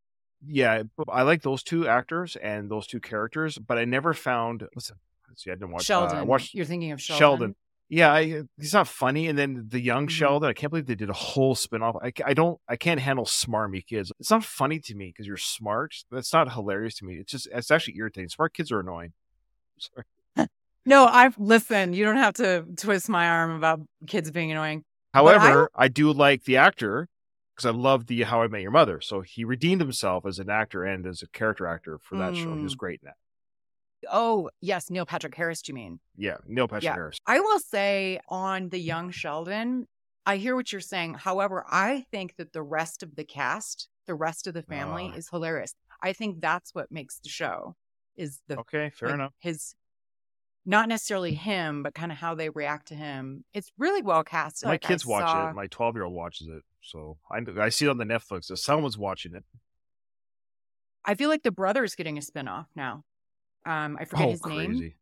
[0.45, 4.61] Yeah, I like those two actors and those two characters, but I never found.
[4.75, 4.91] Let's
[5.29, 5.83] let's see, I didn't watch.
[5.83, 6.17] uh, Sheldon.
[6.17, 7.19] I watched You're thinking of Sheldon.
[7.19, 7.55] Sheldon.
[7.87, 9.27] Yeah, I, he's not funny.
[9.27, 10.11] And then the young Mhm.
[10.11, 11.99] Sheldon, I can't believe they did a whole spinoff.
[12.03, 14.11] I, I don't, I can't handle smarmy kids.
[14.19, 15.93] It's not funny to me because you're smart.
[16.09, 17.15] That's not hilarious to me.
[17.17, 18.29] It's just, it's actually irritating.
[18.29, 19.13] Smart kids are annoying.
[19.77, 20.47] Sorry.
[20.87, 21.95] No, I've listened.
[21.95, 24.83] You don't have to twist my arm about kids being annoying.
[25.15, 27.07] However, I, do like the actor
[27.55, 28.99] because I love the How I Met Your Mother.
[29.01, 32.53] So he redeemed himself as an actor and as a character actor for that show.
[32.55, 32.77] He was Mm.
[32.79, 33.15] great in that.
[34.11, 35.99] Oh, yes, Neil Patrick Harris, do you mean?
[36.17, 36.93] Yeah, Neil Patrick Yeah.
[36.95, 37.17] Harris.
[37.25, 39.87] I will say on the young Sheldon,
[40.25, 41.15] I hear what you're saying.
[41.15, 45.17] However, I think that the rest of the cast, the rest of the family Ah.
[45.17, 45.73] is hilarious.
[46.01, 47.75] I think that's what makes the show
[48.15, 49.33] is the Okay, fair like, enough.
[49.39, 49.75] his
[50.67, 53.45] not necessarily him, but kind of how they react to him.
[53.53, 54.63] It's really well cast.
[54.65, 55.53] My Like, I kids watch saw- it.
[55.53, 56.63] My 12 year old watches it.
[56.81, 58.45] So I, I see it on the Netflix.
[58.45, 59.43] So someone's watching it.
[61.03, 63.03] I feel like the brother's getting a spinoff now.
[63.65, 64.93] Um, I forget oh, his name.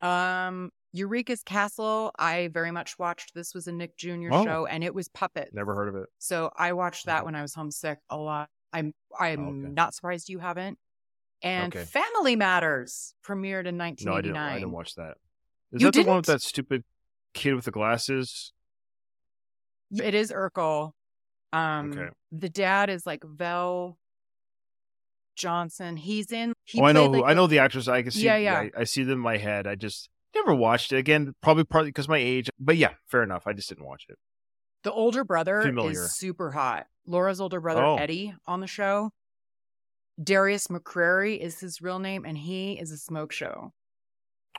[0.00, 2.12] Um, Eureka's Castle.
[2.18, 3.34] I very much watched.
[3.34, 4.28] This was a Nick Jr.
[4.32, 4.44] Oh.
[4.44, 5.50] show, and it was puppet.
[5.52, 6.08] Never heard of it.
[6.18, 7.24] So I watched that Mhm.
[7.26, 8.48] when I was homesick a lot.
[8.72, 9.72] I'm I'm Okay.
[9.72, 10.78] not surprised you haven't.
[11.42, 11.84] And Okay.
[11.84, 14.22] Family Matters premiered in No, I 1989.
[14.22, 14.36] didn't.
[14.36, 15.16] I didn't watch that.
[15.72, 16.84] Is You that the one with that stupid
[17.34, 18.52] kid with the glasses?
[19.90, 20.92] It is Urkel.
[21.52, 22.10] Um, Okay.
[22.32, 23.98] The dad is like Vel
[25.38, 25.96] Johnson.
[25.96, 26.52] He's in.
[26.64, 27.10] He oh, I know.
[27.10, 27.88] Who, like, I know the actors.
[27.88, 28.24] I can see.
[28.24, 28.58] Yeah, yeah.
[28.58, 29.66] I, I see them in my head.
[29.66, 30.96] I just never watched it.
[30.98, 32.50] Again, probably partly because my age.
[32.58, 33.46] But yeah, fair enough.
[33.46, 34.16] I just didn't watch it.
[34.84, 36.04] The older brother Familiar.
[36.04, 36.86] is super hot.
[37.06, 37.96] Laura's older brother, Oh.
[37.96, 39.10] Eddie, on the show.
[40.22, 43.72] Darius McCrary is his real name, and he is a smoke show.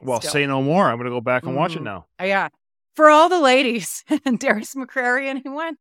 [0.01, 0.31] Well, Still.
[0.31, 0.89] say no more.
[0.89, 1.83] I'm gonna go back and watch it Mhm.
[1.85, 2.05] now.
[2.19, 2.49] Uh, yeah.
[2.95, 5.75] For all the ladies, and Darius McCrary, anyone?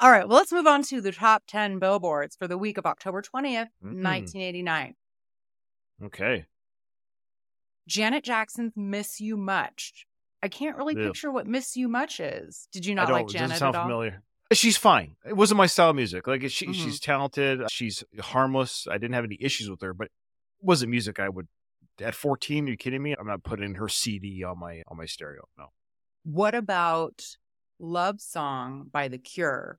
[0.00, 2.86] All right, well, let's move on to the top 10 billboards for the week of
[2.86, 4.02] October 20th, Mm.
[4.02, 4.94] 1989.
[6.02, 6.46] Okay.
[7.86, 10.06] Janet Jackson's Miss You Much.
[10.42, 11.08] I can't really Ew.
[11.08, 12.66] picture what Miss You Much is.
[12.72, 13.84] Did you not like it doesn't Janet sound at all?
[13.84, 14.22] familiar.
[14.52, 15.16] She's fine.
[15.26, 16.26] It wasn't my style of music.
[16.26, 16.74] Like she, Mhm.
[16.74, 17.70] she's talented.
[17.70, 18.86] She's harmless.
[18.88, 20.12] I didn't have any issues with her, but it
[20.62, 21.46] wasn't music I would.
[22.00, 23.14] At 14, are you kidding me?
[23.18, 25.46] I'm not putting her CD on my on my stereo.
[25.58, 25.72] No.
[26.24, 27.36] What about
[27.78, 29.78] Love Song by The Cure?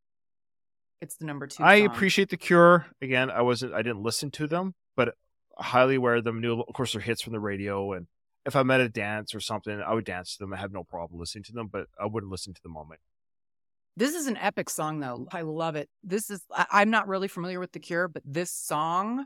[1.02, 1.64] It's the number two.
[1.64, 1.88] I song.
[1.88, 2.86] appreciate the Cure.
[3.02, 3.74] Again, I wasn't.
[3.74, 5.16] I didn't listen to them, but
[5.58, 6.40] highly aware of them.
[6.42, 8.08] Knew, of course, their hits from the radio, and
[8.46, 10.54] if I'm at a dance or something, I would dance to them.
[10.54, 12.96] I have no problem listening to them, but I wouldn't listen to them on my.
[13.98, 15.28] This is an epic song, though.
[15.32, 15.90] I love it.
[16.02, 19.26] This is, I, I'm not really familiar with The Cure, but this song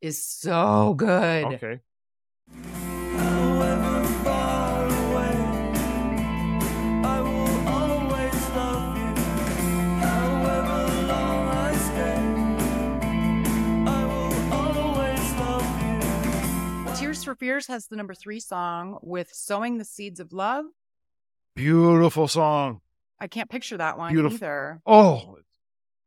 [0.00, 1.44] is so good.
[1.44, 1.80] Okay.
[2.62, 3.87] Tears
[17.28, 20.64] for Fears has the number three song with Sowing the Seeds of Love.
[21.54, 22.80] Beautiful song.
[23.20, 24.36] I can't picture that one Beautiful.
[24.36, 24.80] either.
[24.86, 25.36] Oh,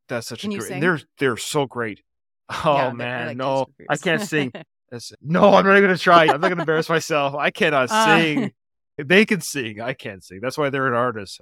[0.08, 0.80] that's such Can a great.
[0.82, 2.02] They're they're so great.
[2.50, 4.52] Oh Yeah, man, like no, I can't sing.
[5.22, 6.24] No, I'm not even gonna try.
[6.24, 7.34] I'm not gonna embarrass myself.
[7.34, 8.06] I cannot Uh.
[8.18, 8.52] sing.
[8.98, 9.80] They can sing.
[9.80, 10.40] I can't sing.
[10.42, 11.40] That's why they're an artist.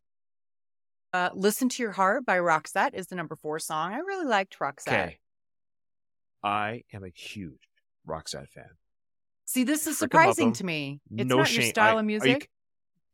[1.13, 3.93] Uh, Listen to Your Heart by Roxette is the number four song.
[3.93, 4.87] I really liked Roxette.
[4.87, 5.17] Okay.
[6.43, 7.57] I am a huge
[8.07, 8.69] Roxette fan.
[9.51, 11.01] See, this is surprising to me.
[11.17, 11.62] It's no not shame.
[11.62, 12.49] your style I- of music.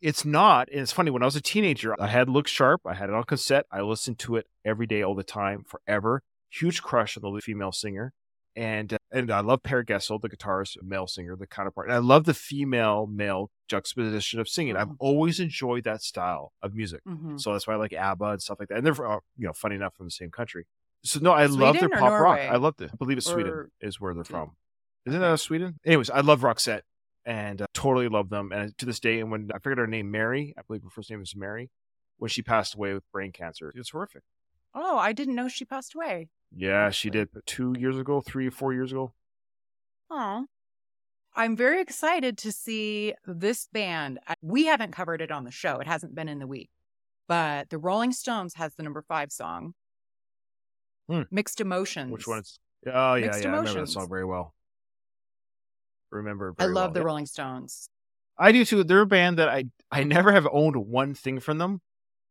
[0.02, 0.68] it's not.
[0.70, 1.10] And it's funny.
[1.10, 2.82] When I was a teenager, I had Look Sharp.
[2.86, 3.66] I had it on cassette.
[3.72, 6.24] I listened to it every day, all the time, forever.
[6.50, 8.12] Huge crush on the female singer.
[8.58, 11.88] And uh, and I love Per Gessle, the guitarist, male singer, the counterpart.
[11.88, 14.76] And I love the female male juxtaposition of singing.
[14.76, 14.96] I've Mhm.
[15.00, 17.02] always enjoyed that style of music.
[17.08, 17.40] Mhm.
[17.40, 18.78] So that's why I like ABBA and stuff like that.
[18.80, 20.66] And they're, uh, you know, funny enough from the same country.
[21.04, 22.40] So no, I love their Sweden pop rock.
[22.40, 22.92] I love it.
[22.94, 24.52] I believe it's Or- Sweden is where they're from.
[25.06, 25.80] Isn't that Sweden?
[25.86, 26.82] Anyways, I love Roxette
[27.26, 28.52] and uh, totally love them.
[28.52, 31.10] And to this day, and when I figured her name Mary, I believe her first
[31.10, 31.70] name is Mary,
[32.18, 34.24] when she passed away with brain cancer, it's horrific.
[34.74, 36.30] Oh, I didn't know she passed away.
[36.56, 37.26] Yeah, she Actually.
[37.26, 39.14] did two years ago, three, four years ago.
[40.10, 40.46] Oh.
[41.38, 44.20] I'm very excited to see this band.
[44.42, 45.80] We haven't covered it on the show.
[45.80, 46.70] It hasn't been in the week.
[47.28, 49.74] But the Rolling Stones has the number five song.
[51.10, 51.24] Hmm.
[51.32, 52.12] Mixed Emotions.
[52.12, 52.40] Which one?
[52.40, 54.54] Is, oh yeah, Mixed yeah, I remember that song very well.
[56.16, 56.92] Remember, I love well.
[56.92, 57.06] the Yeah.
[57.06, 57.90] Rolling Stones.
[58.38, 58.84] I do too.
[58.84, 61.82] They're a band that I I never have owned one thing from them,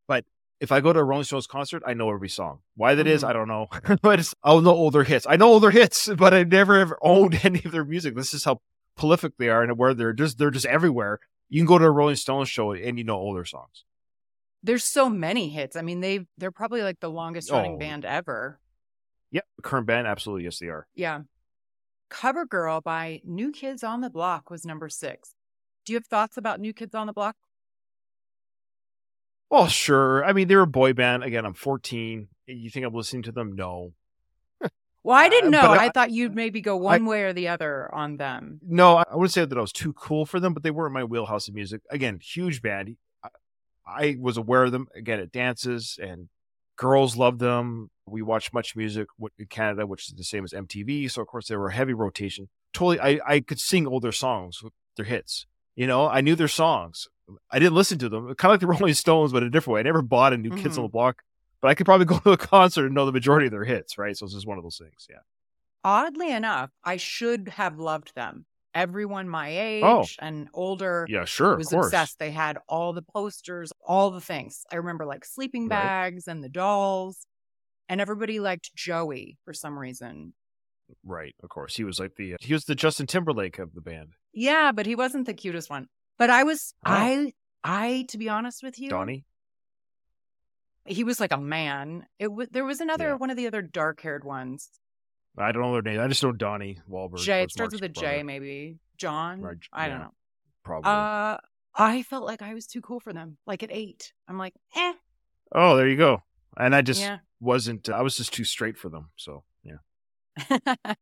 [0.06, 0.24] but
[0.60, 2.60] if I go to a Rolling Stones concert, I know every song.
[2.76, 3.28] Why that is, Mhm.
[3.28, 3.66] I don't know.
[4.02, 5.26] but it's, I'll know all their hits.
[5.28, 8.14] I know all their hits, but I never ever owned any of their music.
[8.14, 8.60] This is how
[8.96, 11.20] prolific they are, and where they're just they're just everywhere.
[11.48, 13.84] You can go to a Rolling Stones show and you know all their songs.
[14.62, 15.76] There's so many hits.
[15.76, 17.78] I mean, they they're probably like the longest running Oh.
[17.78, 18.58] band ever.
[19.30, 20.86] Yep, current band, absolutely, yes, they are.
[20.94, 21.22] Yeah.
[22.10, 25.34] Cover Girl by New Kids on the Block was number six.
[25.84, 27.36] Do you have thoughts about New Kids on the Block?
[29.50, 30.24] Well, sure.
[30.24, 31.22] I mean, they're a boy band.
[31.22, 32.28] Again, I'm 14.
[32.46, 33.54] You think I'm listening to them?
[33.54, 33.92] No,
[35.02, 35.68] Well, I didn't Uh, know.
[35.68, 38.58] but I, I- thought you'd maybe go one way or the other on them.
[38.66, 40.86] No, I I wouldn't say that I was too cool for them, but they were
[40.86, 41.82] in my wheelhouse of music.
[41.90, 42.96] Again, huge band.
[43.22, 43.28] I,
[43.86, 46.28] I was aware of them again at dances, and
[46.76, 47.90] girls loved them.
[48.06, 49.06] We watched MuchMusic
[49.38, 51.10] in Canada, which is the same as MTV.
[51.10, 52.48] So of course they were a heavy rotation.
[52.72, 54.62] totally I I could sing all their songs,
[54.96, 55.46] their hits.
[55.76, 57.08] You know, I knew their songs.
[57.50, 58.26] I didn't listen to them.
[58.34, 59.80] Kind of like the Rolling Stones, but in a different way.
[59.80, 60.88] I never bought a new Kids on Mhm.
[60.88, 61.22] the Block,
[61.62, 63.96] but I could probably go to a concert and know the majority of their hits,
[63.98, 64.16] right?
[64.16, 65.06] So it's just one of those things.
[65.08, 65.20] Yeah.
[65.82, 68.46] Oddly enough, I should have loved them.
[68.74, 69.60] Everyone my oh.
[69.60, 70.04] age Oh.
[70.18, 71.56] and older Yeah, sure.
[71.56, 71.86] was of course.
[71.86, 72.18] obsessed.
[72.18, 74.64] They had all the posters, all the things.
[74.72, 75.82] I remember like sleeping Right.
[75.82, 77.26] bags and the dolls.
[77.88, 80.32] And everybody liked Joey for some reason.
[81.04, 81.34] Right.
[81.42, 81.76] Of course.
[81.76, 84.14] He was like the uh, he was the Justin Timberlake of the band.
[84.32, 85.88] Yeah, but he wasn't the cutest one.
[86.18, 86.90] But I was Oh.
[86.90, 87.32] I
[87.62, 89.24] I to be honest with you, Donnie.
[90.86, 92.06] he was like a man.
[92.18, 93.14] It was there was another Yeah.
[93.14, 94.68] one of the other dark haired ones.
[95.36, 96.00] I don't know their name.
[96.00, 97.18] I just know Donnie Wahlberg.
[97.18, 97.42] Jay.
[97.42, 98.78] It starts Mark's with a J, brother, maybe.
[98.98, 99.40] John.
[99.40, 100.04] Right, I don't yeah.
[100.04, 100.14] know.
[100.64, 100.90] Probably.
[100.90, 101.38] Uh
[101.76, 103.36] I felt like I was too cool for them.
[103.46, 104.12] Like at eight.
[104.28, 104.92] I'm like, eh.
[105.52, 106.22] oh, there you go.
[106.56, 107.18] And I just Yeah.
[107.40, 107.88] wasn't.
[107.88, 109.10] I was just too straight for them.
[109.16, 110.58] So yeah.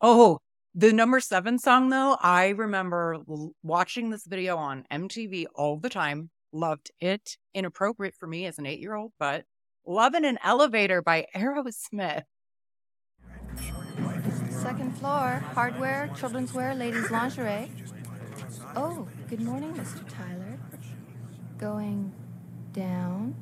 [0.00, 0.38] oh,
[0.74, 5.88] the number seven song, though, I remember l- watching this video on MTV all the
[5.90, 6.30] time.
[6.52, 7.36] Loved it.
[7.54, 9.44] Inappropriate for me as an eight year old, but
[9.86, 12.24] "Love in an Elevator by Aerosmith.
[14.60, 17.70] Second floor, hardware, children's wear, ladies' lingerie.
[18.76, 20.04] Oh, good morning, Mr.
[20.08, 20.58] Tyler.
[21.58, 22.12] Going
[22.72, 23.34] down.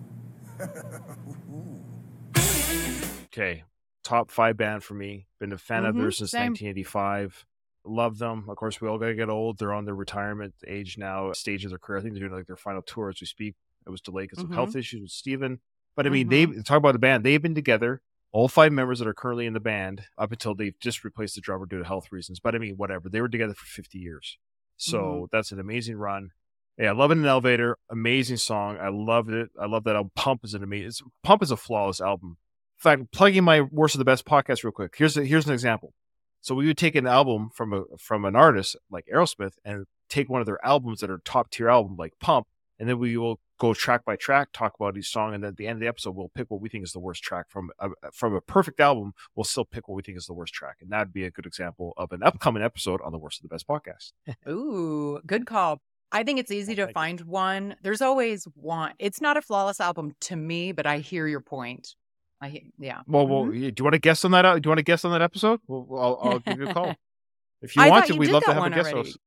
[3.27, 3.65] Okay.
[4.05, 5.27] Top five band for me.
[5.41, 6.53] Been a fan of Mhm, theirs since same.
[6.53, 7.45] 1985.
[7.85, 8.49] Love them.
[8.49, 9.59] Of course, we all gotta get old.
[9.59, 11.99] They're on their retirement age now, stage of their career.
[11.99, 13.55] I think they're doing like their final tour as we speak.
[13.87, 14.49] It was delayed because Mhm.
[14.51, 15.61] of health issues with Steven.
[15.97, 17.25] But I mean, they talk about the band.
[17.25, 18.03] They've been together.
[18.33, 21.41] All five members that are currently in the band up until they've just replaced the
[21.41, 22.41] drummer due to health reasons.
[22.41, 23.09] But I mean, whatever.
[23.09, 24.39] They were together for 50 years.
[24.77, 25.25] So Mm-hmm.
[25.33, 26.31] that's an amazing run.
[26.77, 28.79] Yeah, Love in an Elevator, amazing song.
[28.79, 29.49] I loved it.
[29.61, 30.13] I love that album.
[30.15, 31.09] Pump is an amazing.
[31.25, 32.37] Pump is a flawless album.
[32.79, 34.95] In fact, plugging my worst of the best podcast real quick.
[34.97, 35.93] Here's a, here's an example.
[36.41, 40.29] So we would take an album from a from an artist like Aerosmith and take
[40.31, 42.47] one of their albums that are top tier album like Pump,
[42.79, 45.57] and then we will go track by track, talk about each song, and then at
[45.57, 47.71] the end of the episode, we'll pick what we think is the worst track from
[47.81, 49.13] a, from a perfect album.
[49.35, 51.47] We'll still pick what we think is the worst track, and that'd be a good
[51.47, 54.13] example of an upcoming episode on the worst of the best podcast.
[54.49, 55.81] Ooh, good call.
[56.11, 57.77] I think it's easy to find one.
[57.83, 58.95] There's always one.
[58.99, 61.95] It's not a flawless album to me, but I hear your point.
[62.41, 63.01] I yeah.
[63.07, 63.75] Well, well, Mhm.
[63.75, 64.45] do you want to guess on that?
[64.47, 65.61] uh, Do you want to guess on that episode?
[65.67, 66.95] Well, I'll, I'll give you a call
[67.63, 68.15] if you I want to.
[68.15, 69.09] you We'd love to have a guest already.
[69.11, 69.19] host.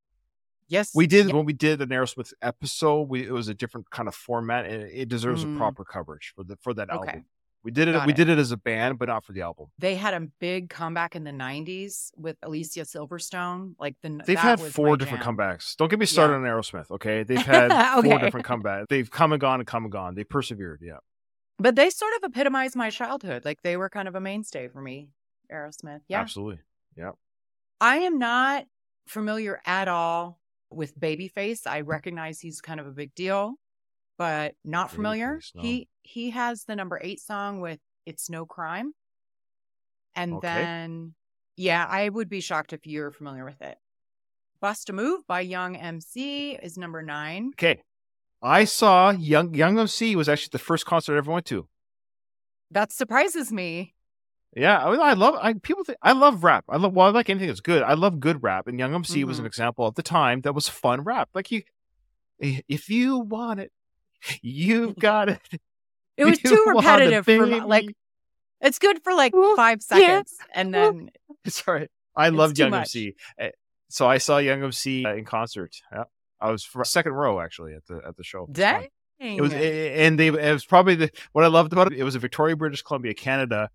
[0.72, 1.34] Yes, We did yeah.
[1.34, 3.02] when we did an Aerosmith episode.
[3.10, 5.54] We it was a different kind of format, and it deserves Mm.
[5.54, 7.08] a proper coverage for the for that Okay.
[7.08, 7.24] album.
[7.64, 7.92] We did it.
[7.92, 8.16] Got we it.
[8.16, 9.66] did it as a band, but not for the album.
[9.78, 13.74] They had a big comeback in the '90s with Alicia Silverstone.
[13.78, 15.36] Like the They've had four different jam.
[15.36, 15.76] comebacks.
[15.76, 16.38] Don't get me started Yeah.
[16.38, 16.90] on Aerosmith.
[16.90, 17.70] Okay, they've had
[18.02, 18.86] four different comebacks.
[18.88, 20.14] They've come and gone and come and gone.
[20.16, 20.80] They persevered.
[20.82, 20.98] Yeah.
[21.58, 23.44] But they sort of epitomized my childhood.
[23.44, 25.10] Like they were kind of a mainstay for me.
[25.52, 26.00] Aerosmith.
[26.08, 26.20] Yeah.
[26.20, 26.62] absolutely.
[26.96, 27.12] Yeah.
[27.80, 28.66] I am not
[29.06, 30.40] familiar at all
[30.74, 31.66] with Babyface.
[31.66, 33.54] I recognize he's kind of a big deal,
[34.18, 35.36] but not familiar.
[35.36, 35.62] Babyface, no.
[35.62, 38.94] He he has the number eight song with "It's No Crime,"
[40.14, 40.48] and Okay.
[40.64, 41.14] then
[41.56, 43.78] yeah, I would be shocked if you're familiar with it.
[44.60, 47.50] "Bust a Move" by Young MC is number nine.
[47.54, 47.82] Okay.
[48.42, 51.68] I saw Young Young MC was actually the first concert I ever went to.
[52.70, 53.94] That surprises me.
[54.54, 55.34] Yeah, I, I love.
[55.40, 56.64] I people think I love rap.
[56.68, 56.92] I love.
[56.92, 57.82] Well, I like anything that's good.
[57.82, 59.48] I love good rap, and Young MC was an Mhm.
[59.48, 61.30] example at the time that was fun rap.
[61.34, 61.62] Like you,
[62.38, 63.72] if you want it,
[64.42, 65.40] you've got it.
[66.16, 67.94] It was You too it, repetitive for my, like
[68.60, 70.72] it's good for like five yeah, seconds, and ooh.
[70.72, 71.10] then
[71.46, 72.94] Sorry, I loved Young much.
[72.94, 73.14] MC.
[73.40, 73.48] Uh,
[73.88, 75.76] So I saw Young MC uh, in concert.
[75.90, 76.04] Yeah,
[76.40, 78.44] I was second row actually at the at the show.
[78.44, 78.80] It was fun.
[79.20, 79.36] dang.
[79.38, 80.26] It was, and they.
[80.26, 81.98] It was probably the what I loved about it.
[81.98, 83.70] It was a Victoria, British Columbia, Canada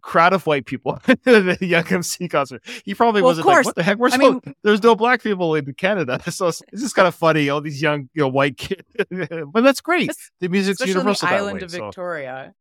[0.00, 2.62] crowd of white people at the Young MC concert.
[2.84, 3.66] He probably Well, wasn't like, course.
[3.66, 3.98] what the heck?
[3.98, 7.14] We're I so, mean- there's no black people in Canada, so it's, just kind of
[7.14, 7.48] funny.
[7.48, 8.82] All these young, you know, white kids,
[9.52, 10.10] but that's great.
[10.40, 11.64] The music's universal the island way.
[11.64, 12.54] of so- Victoria.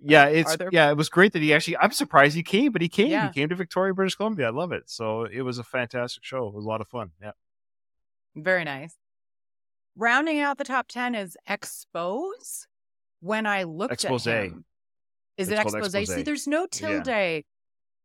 [0.00, 1.76] yeah, it's there- yeah, it was great that he actually.
[1.78, 3.08] I'm surprised he came, but he came.
[3.08, 3.28] Yeah.
[3.28, 4.46] He came to Victoria, British Columbia.
[4.48, 4.84] I love it.
[4.90, 6.48] So it was a fantastic show.
[6.48, 7.10] It was a lot of fun.
[7.22, 7.32] Yeah.
[8.34, 8.96] Very nice.
[9.96, 12.66] Rounding out the top 10 is Expose.
[13.20, 14.26] When I looked Expose.
[14.26, 14.64] at him.
[15.38, 16.14] Is It's it called expose?
[16.14, 17.02] See, there's no Yeah.
[17.02, 17.44] tilde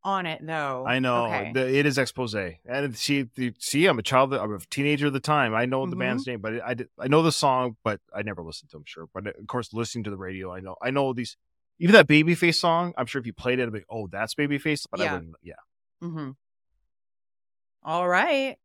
[0.03, 0.85] on it though.
[0.87, 1.51] I know Okay.
[1.53, 3.25] the, it is expose, and see,
[3.59, 5.53] see, I'm a child, I'm a teenager at the time.
[5.53, 5.99] I know the Mhm.
[5.99, 8.83] band's name, but I, I know the song, but I never listened to them.
[8.85, 11.35] Sure, but of course, listening to the radio, I know, I know these.
[11.79, 14.87] Even that Babyface song, I'm sure if you played it, I'd be, oh, that's Babyface.
[14.89, 15.13] But I Yeah.
[15.13, 15.35] wouldn't.
[15.43, 15.53] Yeah,
[16.01, 16.31] hmm
[17.83, 18.57] All right.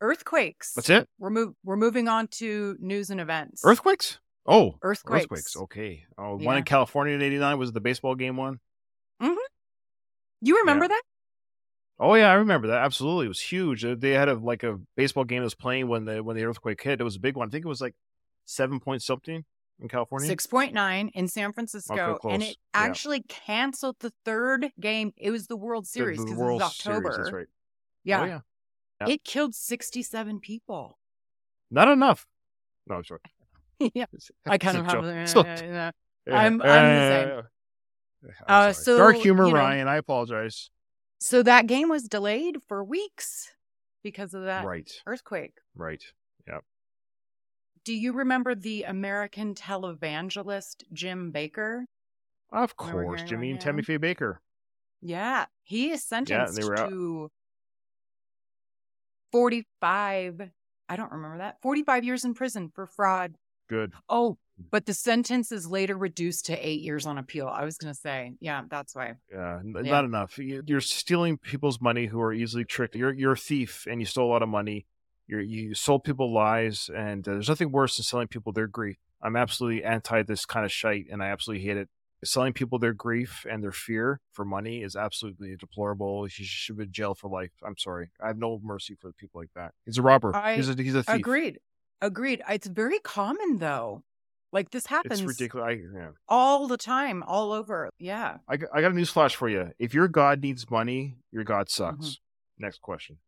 [0.00, 0.74] Earthquakes.
[0.74, 1.08] that's it.
[1.18, 3.62] We're move we're moving on to news and events.
[3.64, 4.18] Earthquakes.
[4.50, 5.22] Oh, Earthquakes.
[5.24, 5.56] earthquakes.
[5.56, 6.04] Okay.
[6.18, 6.56] Oh, one Yeah.
[6.56, 8.58] in California in '89 was the baseball game one.
[10.42, 10.88] You remember Yeah.
[10.88, 11.02] that?
[11.98, 12.82] Oh yeah, I remember that.
[12.82, 13.84] Absolutely, it was huge.
[13.84, 16.44] Uh, They had a like a baseball game that was playing when the when the
[16.44, 17.00] earthquake hit.
[17.00, 17.48] It was a big one.
[17.48, 17.94] I think it was like
[18.46, 19.44] seven point something
[19.80, 20.26] in California.
[20.26, 22.54] Six point nine in San Francisco, and it Yeah.
[22.72, 25.12] actually canceled the third game.
[25.18, 27.16] It was the World Series because it was Series, October.
[27.18, 27.46] that's right.
[28.04, 28.20] Yeah.
[28.22, 28.40] Oh, yeah.
[29.02, 29.08] Yeah.
[29.14, 30.98] it killed sixty-seven people.
[31.70, 32.26] Not enough.
[32.86, 33.20] No, I'm sorry.
[33.94, 34.04] yeah,
[34.46, 35.04] I kind of have.
[35.04, 35.90] uh, uh, Yeah.
[36.36, 37.42] I'm- I'm the
[38.22, 38.30] same.
[38.46, 39.88] Uh, so, dark humor, you know- Ryan.
[39.88, 40.70] I apologize.
[41.18, 43.52] So that game was delayed for weeks
[44.02, 45.58] because of that Right, earthquake.
[45.74, 46.02] right.
[46.46, 46.64] Yep.
[47.84, 51.84] Do you remember the American televangelist Jim Bakker?
[52.52, 53.82] Of course, Jimmy and Tammy?
[53.82, 54.38] Faye Bakker.
[55.00, 57.30] Yeah, he is sentenced out- to
[59.32, 60.50] 45,
[60.88, 63.36] I don't remember that, 45 years in prison for fraud.
[63.70, 63.92] Good.
[64.08, 64.36] Oh,
[64.70, 67.46] but the sentence is later reduced to eight years on appeal.
[67.48, 69.14] I was going to say, yeah, that's why.
[69.32, 69.90] Yeah, Yeah.
[69.90, 70.36] not enough.
[70.38, 72.94] You- You're stealing people's money who are easily tricked.
[72.96, 74.86] You're you're a thief, and you stole a lot of money.
[75.28, 78.98] You're, you sold people lies, and uh, there's nothing worse than selling people their grief.
[79.22, 81.88] I'm absolutely anti this kind of shite, and I absolutely hate it.
[82.22, 86.24] Selling people their grief and their fear for money is absolutely deplorable.
[86.26, 87.52] He should be in jail for life.
[87.64, 88.10] I'm sorry.
[88.22, 89.72] I have no mercy for people like that.
[89.86, 90.36] He's a robber.
[90.36, 91.14] I he's a he's a thief.
[91.16, 91.60] Agreed.
[92.02, 92.42] Agreed.
[92.48, 94.02] It's very common, though.
[94.52, 95.66] Like this happens It's ridiculous.
[95.68, 96.08] I, yeah.
[96.28, 97.88] all the time, all over.
[97.98, 98.38] Yeah.
[98.48, 99.70] I, got- I got a news flash for you.
[99.78, 102.06] If your God needs money, your God sucks.
[102.06, 102.64] Mm-hmm.
[102.64, 103.18] Next question.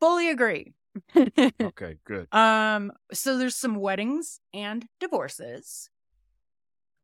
[0.00, 0.74] Fully agree.
[1.16, 2.26] Okay, good.
[2.32, 5.90] Um, so there's some weddings and divorces.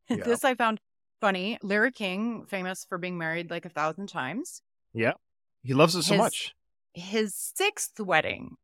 [0.09, 0.23] Yeah.
[0.23, 0.79] This I found
[1.21, 1.57] funny.
[1.63, 4.61] Larry King, famous for being married like a thousand times.
[4.93, 5.13] Yeah.
[5.63, 6.55] He loves it so His- much.
[6.93, 8.57] His sixth wedding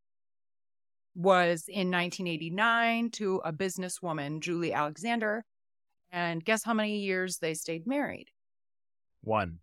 [1.15, 5.43] was in 1989 to a businesswoman, Julie Alexander.
[6.11, 8.27] And guess how many years they stayed married?
[9.21, 9.59] One.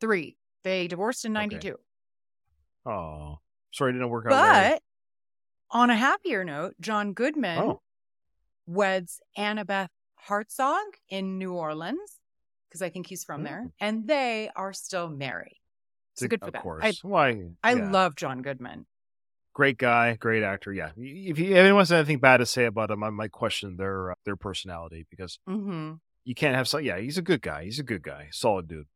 [0.00, 0.36] Three.
[0.64, 1.46] They divorced in Okay.
[1.46, 1.76] 92.
[2.86, 3.38] Oh,
[3.72, 4.30] sorry, it didn't work out.
[4.32, 4.70] well.
[4.72, 4.82] But
[5.70, 7.82] on a happier note, John Goodman Oh.
[8.66, 9.88] weds Annabeth
[10.28, 12.18] Hartzog in New Orleans
[12.68, 13.72] because I think he's from there, Mm.
[13.80, 15.58] and they are still married.
[16.14, 16.62] So good for of them.
[16.62, 16.84] course.
[16.84, 17.50] I, Why?
[17.62, 17.90] I yeah.
[17.90, 18.86] love John Goodman.
[19.52, 20.72] Great guy, great actor.
[20.72, 20.90] Yeah.
[20.96, 24.36] If, anyone has anything bad to say about him, I might question their uh, their
[24.36, 26.78] personality because hmm you can't have so.
[26.78, 27.64] Yeah, he's a good guy.
[27.64, 28.28] He's a good guy.
[28.30, 28.86] Solid dude.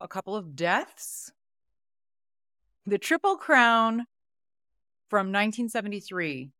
[0.00, 1.32] A couple of deaths.
[2.86, 4.06] The Triple Crown
[5.08, 6.50] from 1973.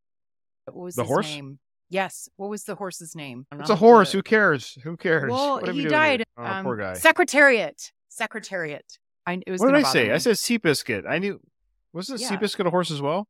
[0.64, 1.26] What was The his horse?
[1.26, 1.58] name?
[1.90, 2.28] Yes.
[2.36, 3.46] What was the horse's name?
[3.52, 4.12] It's a horse.
[4.12, 4.78] Who cares?
[4.82, 5.30] Who cares?
[5.30, 6.24] Well, What he died.
[6.38, 6.94] Oh, um, poor guy.
[6.94, 7.92] Secretariat.
[8.08, 8.98] Secretariat.
[9.26, 10.00] I, it was What did I say?
[10.04, 10.20] bother I me.
[10.20, 11.04] said Seabiscuit.
[11.08, 11.40] I knew.
[11.92, 12.30] Wasn't Yeah.
[12.30, 13.28] Seabiscuit a horse as well?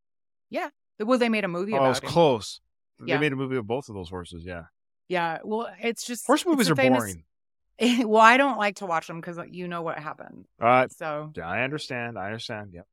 [1.00, 2.09] Well, they made a movie Oh, about it was him.
[2.09, 2.61] close.
[3.04, 3.16] Yeah.
[3.16, 4.44] They made a movie of both of those horses.
[4.46, 4.64] Yeah.
[5.09, 5.38] Yeah.
[5.42, 7.24] Well, it's just Horse movies are famous- boring.
[8.09, 10.46] well, I don't like to watch them because you know what happened.
[10.61, 12.16] Uh, So I understand.
[12.16, 12.70] I understand.
[12.72, 12.87] Yep.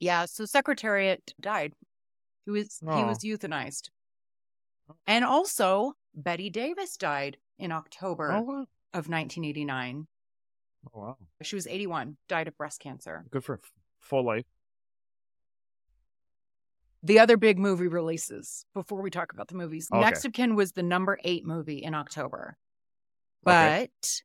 [0.00, 0.24] yeah.
[0.24, 1.74] So Secretariat died.
[2.46, 3.90] He was he was euthanized,
[5.06, 8.60] and also Bette Davis died in October Oh, wow.
[8.94, 10.08] of 1989.
[10.92, 11.16] Oh, wow.
[11.42, 12.16] She was 81.
[12.28, 13.24] Died of breast cancer.
[13.30, 13.60] Good for
[14.00, 14.46] full life.
[17.02, 19.88] The other big movie releases before we talk about the movies.
[19.92, 20.00] Okay.
[20.00, 22.56] Next of Kin was the number eight movie in October.
[23.46, 23.88] Okay.
[23.90, 24.22] But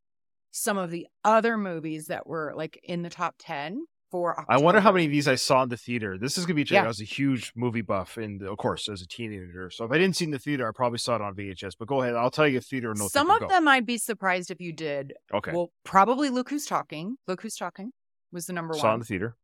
[0.52, 4.52] some of the other movies that were like in the top 10 for October.
[4.52, 6.18] I wonder how many of these I saw in the theater.
[6.18, 6.66] This is gonna be.
[6.70, 6.84] Yeah.
[6.84, 9.70] I was a huge movie buff, and of course, as a teenager.
[9.70, 11.74] So if I didn't see in the theater, I probably saw it on VHS.
[11.78, 13.08] But go ahead, I'll tell you, a theater or no.
[13.08, 15.14] Some of them I'd be surprised if you did.
[15.34, 15.52] Okay.
[15.52, 17.18] Well, probably Look Who's Talking.
[17.28, 17.92] Look Who's Talking
[18.32, 18.80] was the number one.
[18.80, 19.36] saw in the theater.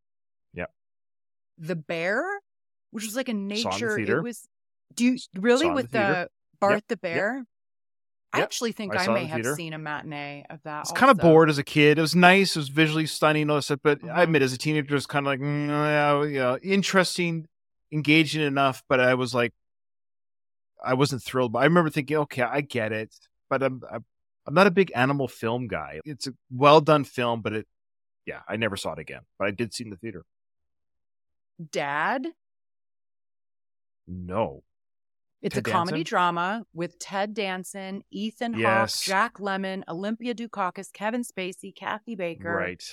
[0.54, 0.66] Yeah.
[1.58, 2.24] The Bear,
[2.94, 3.98] which was like a in the nature.
[3.98, 4.48] It was.
[4.94, 6.30] Do you really the with the, theater.
[6.60, 7.46] Bart the Bear?
[8.32, 8.44] I Yep.
[8.46, 10.78] actually think I I, may the have seen a matinee of that.
[10.78, 11.98] I was kind of bored as a kid.
[11.98, 12.56] It was nice.
[12.56, 13.50] It was visually stunning.
[13.50, 14.24] All this stuff, but I Mhm.
[14.24, 17.48] admit, as a teenager, it was kind of like, mm, yeah, yeah, interesting,
[17.92, 18.84] engaging enough.
[18.88, 19.54] But I was like,
[20.84, 21.52] I wasn't thrilled.
[21.52, 23.16] But I remember thinking, okay, I get it,
[23.50, 24.06] but I'm I'm,
[24.46, 26.00] I'm not a big animal film guy.
[26.06, 27.68] It's a well done film, but it,
[28.26, 29.22] yeah, I never saw it again.
[29.38, 30.26] But I did see it in the theater.
[31.72, 32.28] Dad.
[34.08, 34.64] No,
[35.42, 36.10] It's Ted a comedy Danson?
[36.10, 38.96] drama with Ted Danson, Ethan Yes.
[38.96, 42.54] Hawke, Jack Lemmon, Olympia Dukakis, Kevin Spacey, Kathy Baker.
[42.56, 42.84] right.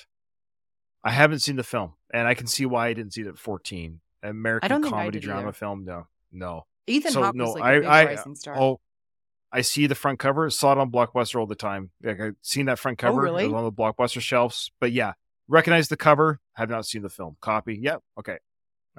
[1.02, 3.38] I haven't seen the film, and I can see why I didn't see it at
[3.38, 4.00] 14.
[4.22, 5.52] American don't think I comedy drama either.
[5.52, 5.84] film.
[5.86, 6.66] No, no.
[6.86, 8.54] Ethan So, Hawke no, was like I- a big I- rising star.
[8.58, 8.80] Oh,
[9.52, 10.48] I see the front cover.
[10.50, 11.90] Saw it on Blockbuster all the time.
[12.02, 13.20] Like I've seen that front oh, cover.
[13.20, 13.44] Oh, really?
[13.44, 14.70] It was on the Blockbuster shelves.
[14.78, 15.14] But yeah,
[15.48, 16.38] recognize the cover.
[16.54, 17.36] Have not seen the film.
[17.40, 17.78] Copy.
[17.82, 18.02] Yep.
[18.18, 18.38] Okay.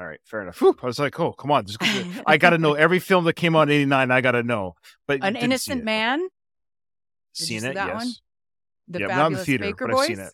[0.01, 0.19] All right.
[0.25, 0.59] Fair enough.
[0.59, 1.67] Whew, I was like, oh, come on.
[2.25, 4.09] I got to know every film that came out in '89.
[4.09, 4.73] I got to know.
[5.07, 5.83] But An Innocent.
[5.83, 6.27] Man,
[7.37, 7.75] Did Seen it?
[7.75, 7.95] that yes.
[7.95, 8.11] one?
[8.87, 10.33] The Yeah, not in the theater, Baker but I've seen it.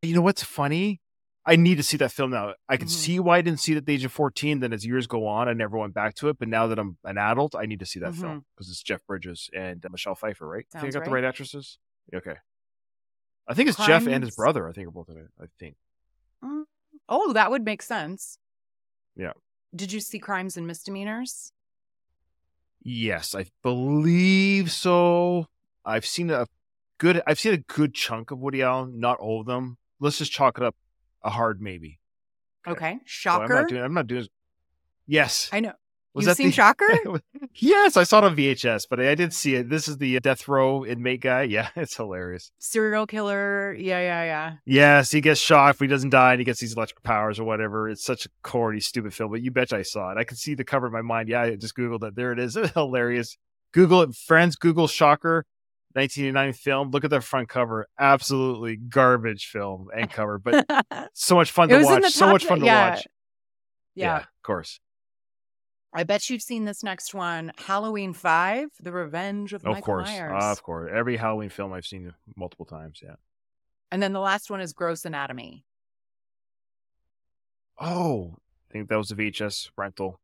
[0.00, 1.02] You know what's funny?
[1.44, 2.54] I need to see that film now.
[2.70, 2.90] I can Mhm.
[2.90, 4.60] see why I didn't see it at the age of 14.
[4.60, 6.38] Then as years go on, I never went back to it.
[6.38, 9.04] But now that I'm an adult, I need to see that film because it's Jeff
[9.06, 10.64] Bridges and uh, Michelle Pfeiffer, right?
[10.72, 11.22] I think I Sounds got the right.
[11.22, 11.78] right actresses.
[12.14, 12.36] Okay.
[13.46, 14.68] I think it's Jeff and his brother.
[14.68, 15.26] I think are both in it.
[15.40, 15.76] I think.
[16.44, 16.62] Mm.
[17.14, 18.38] Oh, that would make sense.
[19.14, 19.32] Yeah.
[19.76, 21.52] Did you see Crimes and Misdemeanors?
[22.82, 25.46] Yes, I believe so.
[25.84, 26.46] I've seen a
[26.96, 27.20] good.
[27.26, 28.98] I've seen a good chunk of Woody Allen.
[28.98, 29.76] Not all of them.
[30.00, 30.74] Let's just chalk it up
[31.22, 32.00] a hard maybe.
[32.66, 32.92] Okay.
[32.92, 33.54] So I'm Shocker.
[33.54, 33.82] not doing.
[33.82, 34.26] I'm not doing.
[35.06, 35.50] Yes.
[35.52, 35.74] I know.
[36.14, 37.20] Was You've that seen the- Shocker?
[37.54, 39.70] yes, I saw it on VHS, but I did see it.
[39.70, 41.42] This is the uh, death row inmate guy.
[41.42, 42.52] Yeah, it's hilarious.
[42.58, 43.74] Serial killer.
[43.78, 44.52] Yeah, yeah, yeah.
[44.66, 47.44] Yes, he gets shot, but he doesn't die, and he gets these electric powers or
[47.44, 47.88] whatever.
[47.88, 50.18] It's such a corny, stupid film, but you bet I saw it.
[50.18, 51.30] I could see the cover in my mind.
[51.30, 52.14] Yeah, I just googled it.
[52.14, 52.58] There it is.
[52.74, 53.38] hilarious.
[53.72, 54.56] Google it, friends.
[54.56, 55.46] Google Shocker,
[55.94, 56.90] 1989 film.
[56.90, 57.86] Look at the front cover.
[57.98, 60.66] Absolutely garbage film and cover, but
[61.14, 62.12] so much fun to watch.
[62.12, 62.90] So much fun to yeah.
[62.90, 63.06] watch.
[63.94, 64.16] yeah.
[64.18, 64.78] of course.
[65.92, 69.60] I bet you've seen this next one, Halloween Five: The Revenge of.
[69.62, 70.08] Of Michael course.
[70.08, 70.42] Myers.
[70.42, 70.90] of course.
[70.94, 73.00] Every Halloween film I've seen multiple times.
[73.02, 73.16] Yeah.
[73.90, 75.64] and then the last one is Gross Anatomy.
[77.80, 78.36] Oh,
[78.70, 80.20] I think that was a VHS rental.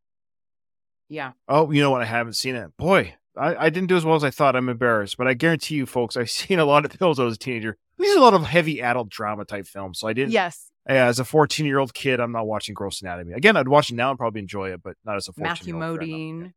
[1.09, 1.33] Yeah.
[1.49, 2.03] Oh, you know what?
[2.03, 2.77] I haven't seen it.
[2.77, 4.57] Boy, I, I didn't do as well as I thought.
[4.57, 7.27] I'm embarrassed, but I guarantee you, folks, I've seen a lot of films when I
[7.27, 7.77] was a teenager.
[7.99, 9.99] These are a lot of heavy adult drama type films.
[9.99, 10.33] So I didn't.
[10.33, 10.71] Yes.
[10.89, 13.35] Yeah, as a 14 year old kid, I'm not watching Gross Anatomy.
[13.35, 15.75] Again, I'd watch it now and probably enjoy it, but not as a 14 Matthew.
[15.75, 16.53] Modine.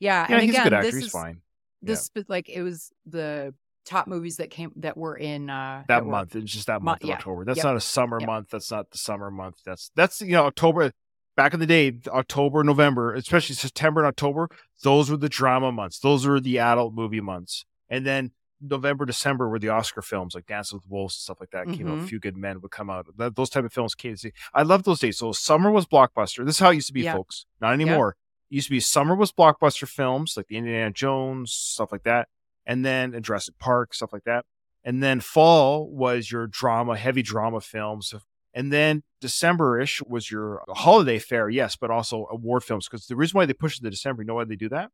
[0.00, 0.26] Yeah.
[0.28, 0.86] Yeah, and he's again, a good actor.
[0.86, 1.40] this He's is fine.
[1.82, 3.52] this like it was the
[3.84, 6.92] top movies that came that were in uh That were- month, it's just that Mo-
[6.92, 7.16] month of yeah.
[7.16, 7.44] October.
[7.44, 7.64] That's Yep.
[7.64, 8.26] not a summer Yep.
[8.26, 8.48] month.
[8.50, 9.56] That's not the summer month.
[9.64, 10.92] That's that's you know October.
[11.36, 14.48] Back in the day, October, November, especially September and October,
[14.82, 16.00] those were the drama months.
[16.00, 17.64] Those were the adult movie months.
[17.88, 21.50] And then November, December were the Oscar films like Dance with Wolves and stuff like
[21.50, 21.66] that.
[21.68, 21.98] Came out.
[21.98, 23.06] A few good men would come out.
[23.16, 24.16] That, those type of films came.
[24.16, 25.18] See, I love those days.
[25.18, 26.44] So summer was blockbuster.
[26.44, 27.14] This is how it used to be, Yeah.
[27.14, 27.46] folks.
[27.60, 28.16] Not anymore.
[28.50, 32.28] It used to be summer was blockbuster films like the Indiana Jones stuff like that,
[32.66, 34.44] and then and Jurassic Park stuff like that.
[34.84, 38.14] And then fall was your drama, heavy drama films.
[38.54, 42.88] And then December-ish was your holiday fare, yes, but also award films.
[42.88, 44.90] Because the reason why they push it to December, you know why they do that?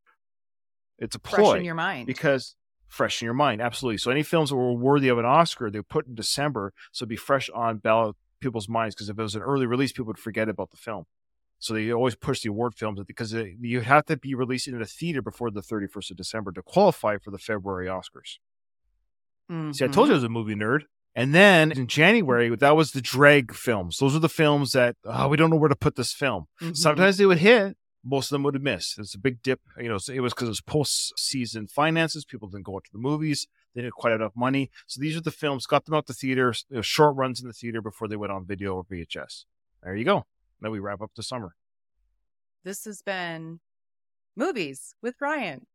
[0.99, 2.07] It's a fresh ploy in your mind.
[2.07, 2.55] because
[2.87, 3.97] fresh in your mind, absolutely.
[3.97, 7.09] So any films that were worthy of an Oscar, they put in December, so it'd
[7.09, 8.95] be fresh on ballot people's minds.
[8.95, 11.05] Because if it was an early release, people would forget about the film.
[11.59, 14.79] So they always push the award films because they- you have to be released in
[14.81, 18.37] a theater before the 31st of December to qualify for the February Oscars.
[19.73, 20.81] See, I told you I was a movie nerd.
[21.17, 23.99] And then in January, that was the drag films.
[23.99, 26.47] Those are the films that oh, we don't know where to put this film.
[26.61, 26.75] Mhm.
[26.75, 28.99] Sometimes they would hit, most of them would have missed.
[28.99, 29.59] It's a big dip.
[29.77, 32.23] You know, so it was because it was post-season finances.
[32.23, 33.47] People didn't go out to the movies.
[33.73, 34.69] They didn't quite have enough money.
[34.85, 36.53] So these are the films got them out the theater.
[36.69, 39.45] You know, short runs in the theater before they went on video or VHS.
[39.83, 40.25] There you go.
[40.61, 41.55] Now we wrap up the summer.
[42.63, 43.59] this has been
[44.35, 45.65] movies with Ryan.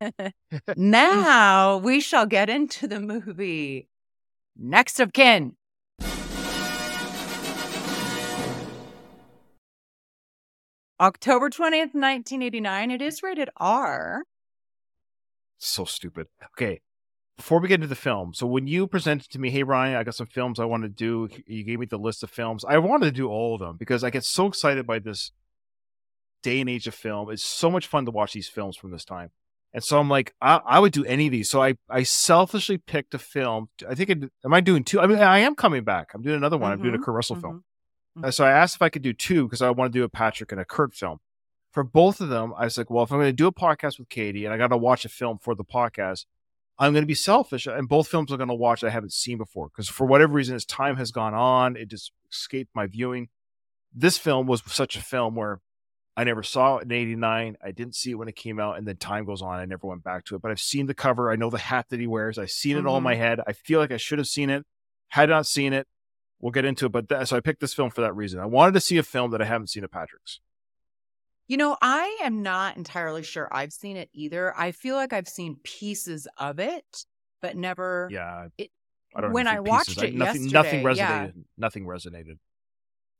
[0.76, 3.88] now we shall get into the movie
[4.56, 5.56] Next of Kin.
[11.00, 12.90] October 20th, 1989.
[12.90, 14.22] It is rated R.
[15.58, 16.28] So stupid.
[16.52, 16.80] Okay.
[17.36, 20.04] Before we get into the film, so when you presented to me, hey Ryan, I
[20.04, 21.28] got some films I want to do.
[21.48, 22.64] You gave me the list of films.
[22.64, 25.32] I wanted to do all of them because I get so excited by this
[26.44, 27.30] day and age of film.
[27.32, 29.30] It's so much fun to watch these films from this time.
[29.72, 31.50] And so I'm like, I, I would do any of these.
[31.50, 33.68] So I, I selfishly picked a film.
[33.88, 35.00] I think, it, am I doing two?
[35.00, 36.12] I mean, I am coming back.
[36.14, 36.70] I'm doing another one.
[36.70, 37.52] I'm doing a mm-hmm, Kurt Russell film.
[37.54, 37.73] Mm-hmm.
[38.22, 40.08] Uh, So I asked if I could do two because I want to do a
[40.08, 41.18] Patrick and a Kurt film.
[41.72, 43.98] For both of them, I was like, well, if I'm going to do a podcast
[43.98, 46.26] with Katie and I got to watch a film for the podcast,
[46.78, 47.66] I'm going to be selfish.
[47.66, 50.54] And both films I'm going to watch I haven't seen before because for whatever reason,
[50.54, 53.28] as time has gone on, it just escaped my viewing.
[53.92, 55.60] This film was such a film where
[56.16, 57.56] I never saw it in 89.
[57.62, 58.78] I didn't see it when it came out.
[58.78, 59.58] And then time goes on.
[59.58, 60.42] I never went back to it.
[60.42, 61.30] But I've seen the cover.
[61.30, 62.38] I know the hat that he wears.
[62.38, 63.40] I've seen it all in my head.
[63.46, 64.64] I feel like I should have seen it.
[65.08, 65.88] Had not seen it.
[66.44, 66.92] We'll get into it.
[66.92, 68.38] But that, so I picked this film for that reason.
[68.38, 70.40] I wanted to see a film that I haven't seen of Patrick's.
[71.48, 74.52] You know, I am not entirely sure I've seen it either.
[74.54, 77.06] I feel like I've seen pieces of it,
[77.40, 78.08] but never.
[78.12, 78.48] Yeah.
[78.58, 78.70] It-
[79.16, 80.02] I don't when I if watched pieces.
[80.02, 80.96] I- it nothing, nothing resonated.
[80.96, 81.28] yeah.
[81.56, 82.36] Nothing resonated.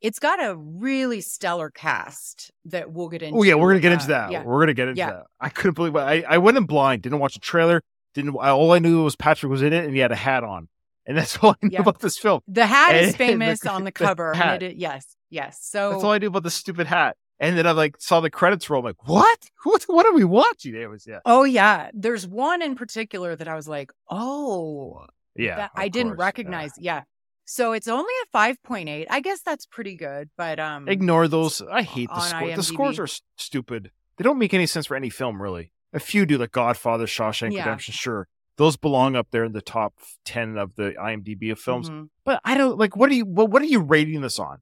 [0.03, 3.39] It's got a really stellar cast that we'll get into.
[3.39, 4.33] Oh yeah, we're gonna get into uh, that.
[4.33, 4.43] Yeah.
[4.43, 5.11] We're gonna get into Yeah.
[5.13, 5.23] that.
[5.41, 5.99] I couldn't believe it.
[6.01, 7.01] I, I went in blind.
[7.01, 7.81] Didn't watch a trailer.
[8.13, 8.35] Didn't.
[8.35, 10.69] All I knew was Patrick was in it and he had a hat on,
[11.07, 11.81] and that's all I knew Yeah.
[11.81, 12.41] about this film.
[12.49, 14.35] The hat is And the- famous on the the cover.
[14.35, 15.59] And it, yes, yes.
[15.63, 17.17] So That's all I knew about the stupid hat.
[17.41, 18.79] And then I like saw the credits roll.
[18.81, 19.39] I'm like, what?
[19.65, 19.83] What?
[19.89, 20.75] What are we watching?
[20.77, 25.05] It was yeah, Oh yeah, there's one in particular that I was like, oh,
[25.37, 25.57] yeah.
[25.57, 26.73] that I didn't course, recognize.
[26.79, 27.03] Yeah.
[27.47, 29.07] So it's only a 5.8.
[29.11, 31.61] I guess that's pretty good, but um Ignore those.
[31.61, 32.55] I hate the score.
[32.57, 33.91] The scores are stupid.
[34.17, 35.73] They don't make any sense for any film, really.
[35.93, 37.61] A few do, like Godfather, Shawshank Yeah.
[37.65, 38.29] Redemption, sure.
[38.57, 39.95] Those belong up there in the top
[40.25, 41.91] 10 of the IMDb of films.
[41.91, 42.09] mhm.
[42.25, 42.97] But I don't like.
[42.97, 43.25] What are you?
[43.25, 44.59] What, what are you rating this on?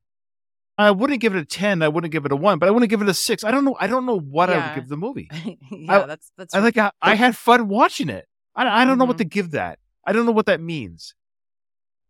[0.78, 1.82] I wouldn't give it a ten.
[1.82, 3.44] I wouldn't give it a one, but I wouldn't give it a six.
[3.44, 3.76] I don't know.
[3.78, 5.28] I don't know what I would give the movie.
[5.70, 6.78] yeah, that's that's I like.
[6.78, 8.26] I, I had fun watching it.
[8.56, 9.18] I, I don't know what Mhm.
[9.18, 9.78] to give that.
[10.06, 11.14] I don't know what that means.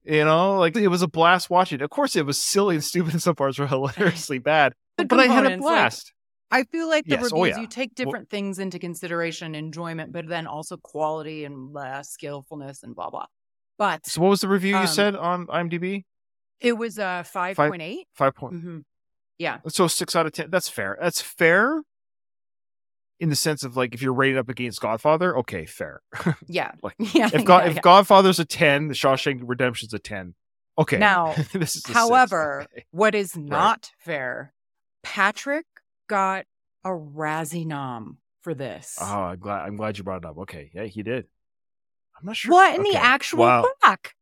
[0.05, 1.83] You know, like it was a blast watching.
[1.83, 4.75] Of course, it was silly and stupid, and some parts were hilariously bad.
[4.97, 6.13] The but I had a blast.
[6.53, 7.61] I feel like the Yes, oh, reviews yeah.
[7.63, 12.95] you take different things into consideration, enjoyment, but then also quality and uh, skillfulness and
[12.95, 13.27] blah blah.
[13.79, 16.05] But so, what was the review um, you said on IMDb?
[16.61, 17.97] it was uh 5.8.
[18.15, 18.55] Five point.
[18.55, 18.79] Mm-hmm.
[19.39, 19.59] Yeah.
[19.69, 20.51] So six out of ten.
[20.51, 20.97] That's fair.
[21.01, 21.83] That's fair.
[23.19, 26.03] In the sense of like, if you're rated up against Godfather, okay, fair.
[26.47, 26.73] Yeah.
[26.83, 27.31] Like, yeah.
[27.33, 27.81] if God, yeah, if yeah.
[27.83, 30.35] Godfather's a ten, the Shawshank Redemption's a ten.
[30.79, 30.99] Okay.
[30.99, 31.87] Now, this is.
[31.87, 32.85] However, Okay.
[32.91, 34.55] what is not fair,
[35.03, 35.67] Patrick
[36.13, 36.45] got
[36.85, 38.99] a Razzie nom for this.
[39.01, 39.67] Oh, I'm glad.
[39.67, 40.37] I'm glad you brought it up.
[40.39, 41.25] Okay, yeah, he did.
[42.21, 42.53] I'm not sure.
[42.53, 43.65] what in the actual Wow.
[43.81, 44.13] fuck?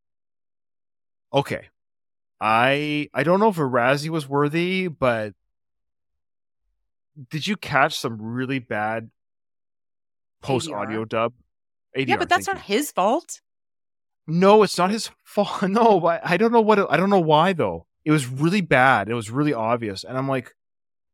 [1.33, 1.69] Okay,
[2.41, 5.35] I I don't know if a Razzie was worthy, but
[7.29, 9.11] did you catch some really bad
[10.43, 11.33] post audio dub?
[11.97, 12.77] ADR, yeah, but that's not you.
[12.77, 13.41] his fault.
[14.29, 15.63] No, it's not his fault.
[15.69, 16.79] No, I, I don't know what.
[16.79, 17.87] It, I don't know why though.
[18.05, 19.09] It was really bad.
[19.09, 20.55] It was really obvious, and I'm like,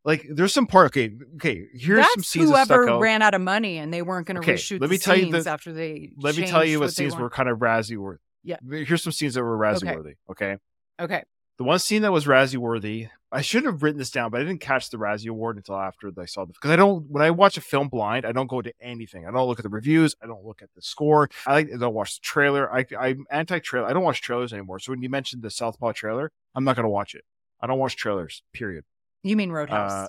[0.06, 0.86] like there's some part.
[0.86, 1.66] Okay, okay.
[1.74, 4.40] Here's That's some scenes that whoever ran out of money and they weren't going to
[4.40, 6.12] Okay, reshoot let me tell you scenes the- after they.
[6.16, 8.20] Let me tell you what they scenes were kind of Razzie worthy.
[8.44, 8.56] Yeah.
[8.70, 9.96] Here's some scenes that were Razzie Okay.
[9.96, 10.14] worthy.
[10.30, 10.56] Okay.
[11.00, 11.24] Okay.
[11.58, 14.44] The one scene that was Razzie worthy, I should have written this down, but I
[14.44, 17.30] didn't catch the Razzie award until after I saw the because I don't when I
[17.32, 19.26] watch a film blind, I don't go to anything.
[19.26, 21.28] I don't look at the reviews, I don't look at the score.
[21.46, 22.72] I like I don't watch the trailer.
[22.72, 23.88] I I'm anti trailer.
[23.88, 24.78] I don't watch trailers anymore.
[24.78, 27.24] So when you mentioned the Southpaw trailer, I'm not gonna watch it.
[27.60, 28.84] I don't watch trailers, period.
[29.26, 30.08] You mean Roadhouse, Uh,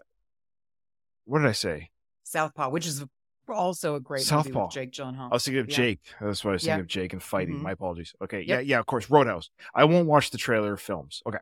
[1.25, 1.89] what did I say?
[2.23, 3.03] Southpaw, which is
[3.49, 4.65] also a great movie Southpaw.
[4.65, 5.29] with Jake Gyllenhaal.
[5.31, 5.75] I was thinking of Yeah.
[5.75, 5.99] Jake.
[6.21, 6.81] That's what I was thinking Yeah.
[6.81, 7.55] of Jake and fighting.
[7.55, 7.61] Mhm.
[7.61, 8.13] My apologies.
[8.21, 8.39] Okay.
[8.41, 8.47] Yep.
[8.47, 9.09] Yeah, yeah, of course.
[9.09, 9.49] Roadhouse.
[9.73, 11.21] I won't watch the trailer of films.
[11.25, 11.37] Okay.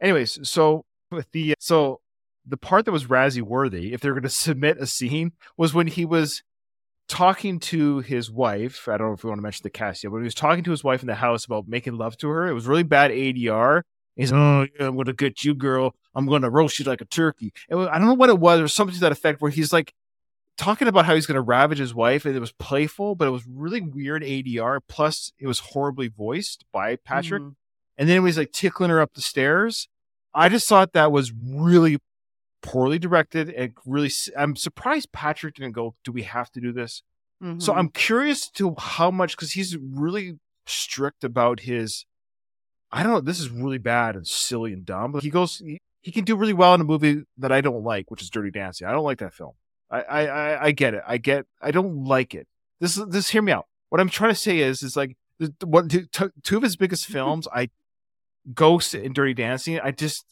[0.00, 2.00] Anyways, so with the so
[2.46, 6.04] the part that was Razzie worthy, if they're gonna submit a scene, was when he
[6.04, 6.42] was
[7.08, 8.88] talking to his wife.
[8.88, 10.64] I don't know if we want to mention the cast yet, but he was talking
[10.64, 12.46] to his wife in the house about making love to her.
[12.46, 13.82] It was really bad ADR.
[14.16, 15.94] He's oh yeah, I'm gonna get you, girl.
[16.14, 17.52] I'm gonna roast you like a turkey.
[17.68, 19.92] Was, I don't know what it was, or something to that effect, where he's like
[20.56, 23.44] talking about how he's gonna ravage his wife, and it was playful, but it was
[23.46, 24.80] really weird ADR.
[24.86, 27.42] Plus, it was horribly voiced by Patrick.
[27.42, 27.54] Mhm.
[27.98, 29.88] And then he was like tickling her up the stairs.
[30.32, 31.98] I just thought that was really
[32.62, 34.10] poorly directed and really.
[34.36, 35.94] I'm surprised Patrick didn't go.
[36.04, 37.02] Do we have to do this?
[37.58, 37.76] So Mhm.
[37.76, 42.06] I'm curious to how much because he's really strict about his.
[42.94, 43.20] I don't know.
[43.20, 45.12] This is really bad and silly and dumb.
[45.12, 45.58] But he goes.
[45.58, 48.30] He, he can do really well in a movie that I don't like, which is
[48.30, 48.86] Dirty Dancing.
[48.86, 49.52] I don't like that film.
[49.90, 51.02] I I I, I get it.
[51.06, 51.46] I get.
[51.60, 52.46] I don't like it.
[52.80, 53.30] This is this.
[53.30, 53.66] Hear me out.
[53.88, 55.16] What I'm trying to say is is like
[55.64, 57.48] what two, of his biggest films.
[57.52, 57.70] I
[58.54, 59.80] Ghost and Dirty Dancing.
[59.80, 60.24] I just.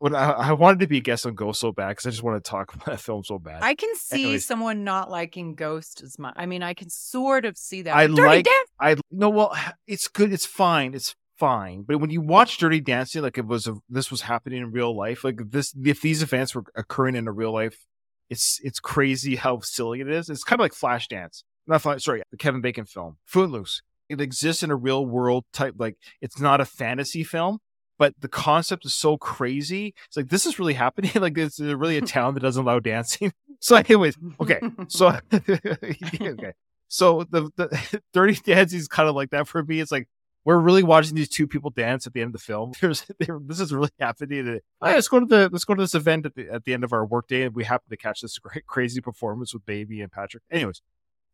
[0.00, 2.22] When I, I wanted to be a guest on Ghost so bad because I just
[2.22, 3.62] want to talk about that film so bad.
[3.62, 4.46] I can see Anyways.
[4.46, 6.34] someone not liking Ghost as much.
[6.36, 7.96] I mean, I can sort of see that.
[7.96, 9.56] I Dirty like- Dance- I no, well,
[9.88, 10.32] it's good.
[10.32, 10.94] It's fine.
[10.94, 11.82] It's fine.
[11.82, 14.96] But when you watch Dirty Dancing, like it was a, this was happening in real
[14.96, 17.86] life, like this, if these events were occurring in a real life,
[18.28, 20.28] it's it's crazy how silly it is.
[20.28, 22.04] It's kind of like Flashdance, not Flash.
[22.04, 23.82] Sorry, the Kevin Bacon film, Footloose.
[24.08, 25.74] It exists in a real world type.
[25.78, 27.58] Like it's not a fantasy film.
[27.98, 29.92] But the concept is so crazy.
[30.06, 31.10] It's like this is really happening.
[31.20, 33.32] like it's really a town that doesn't allow dancing.
[33.60, 34.60] So, anyways, okay.
[34.86, 36.52] So okay.
[36.86, 39.80] So the the Dirty Dancing is kind of like that for me.
[39.80, 40.08] It's like
[40.44, 42.72] we're really watching these two people dance at the end of the film.
[42.80, 44.48] This is really happening.
[44.48, 46.64] And, "Oh, yeah, let's go to the let's go to this event at the at
[46.64, 49.66] the end of our workday, and we happen to catch this great crazy performance with
[49.66, 50.42] Baby and Patrick.
[50.50, 50.80] Anyways,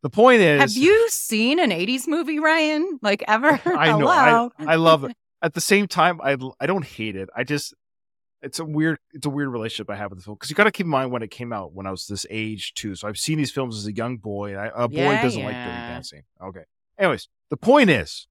[0.01, 2.99] the point is, Have you seen an 80s movie, Ryan?
[3.01, 3.59] Like ever?
[3.65, 4.51] I know.
[4.59, 5.15] I, I love it.
[5.41, 7.29] At the same time, I I don't hate it.
[7.35, 7.73] I just
[8.41, 10.65] it's a weird it's a weird relationship I have with the film because you got
[10.65, 12.95] to keep in mind when it came out when I was this age too.
[12.95, 14.55] So I've seen these films as a young boy.
[14.55, 15.69] I, a boy Yeah, doesn't like Dirty.
[15.69, 16.23] Dancing.
[16.41, 16.63] Okay.
[16.99, 18.27] Anyways, the point is,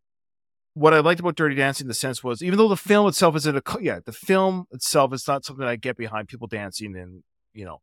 [0.75, 3.35] what I liked about Dirty Dancing, in the sense was even though the film itself
[3.37, 7.23] isn't a yeah, the film itself is not something I get behind people dancing and
[7.53, 7.81] you know,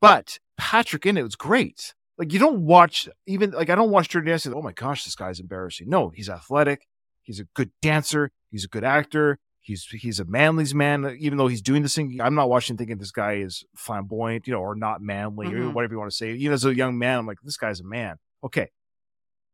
[0.00, 1.94] but Patrick in it was great.
[2.18, 4.52] Like you don't watch even like I don't watch Dirty Dancing.
[4.54, 5.88] Oh my gosh, this guy's embarrassing.
[5.88, 6.86] No, he's athletic.
[7.22, 8.30] He's a good dancer.
[8.50, 9.38] He's a good actor.
[9.60, 11.16] He's he's a manly's man.
[11.18, 14.52] Even though he's doing this thing, I'm not watching thinking this guy is flamboyant, you
[14.52, 15.72] know, or not manly or Mhm.
[15.74, 16.32] whatever you want to say.
[16.32, 18.16] Even as a young man, I'm like, this guy's a man.
[18.44, 18.68] Okay,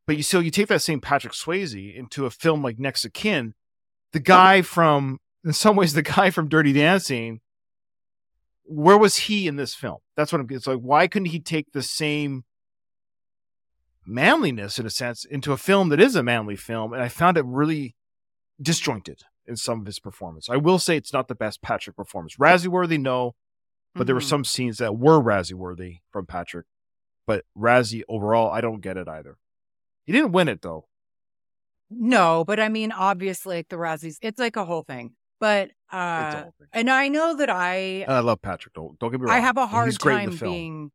[0.07, 3.13] but you still you take that same Patrick Swayze into a film like Next of
[3.13, 3.55] Kin,
[4.13, 7.41] the guy from in some ways the guy from Dirty Dancing.
[8.69, 9.99] Where was he in this film?
[10.17, 10.47] That's what I'm.
[10.51, 12.45] It's like why couldn't he take the same
[14.05, 16.93] manliness in a sense into a film that is a manly film?
[16.93, 17.95] And I found it really
[18.61, 20.49] disjointed in some of his performance.
[20.51, 22.37] I will say it's not the best Patrick performance.
[22.37, 23.35] Razzie worthy, no,
[23.95, 24.29] but there were Mhm.
[24.29, 26.67] some scenes that were Razzie worthy from Patrick.
[27.27, 29.39] But Razzie overall, I don't get it either.
[30.07, 30.87] He didn't win it though.
[31.91, 35.13] No, but I mean, obviously, like the Razzies, it's like a whole thing.
[35.39, 36.53] But uh, thing.
[36.73, 37.75] and I know that I
[38.07, 38.75] And I love Patrick.
[38.75, 39.37] Don't don't get me wrong.
[39.37, 40.91] I have a hard time being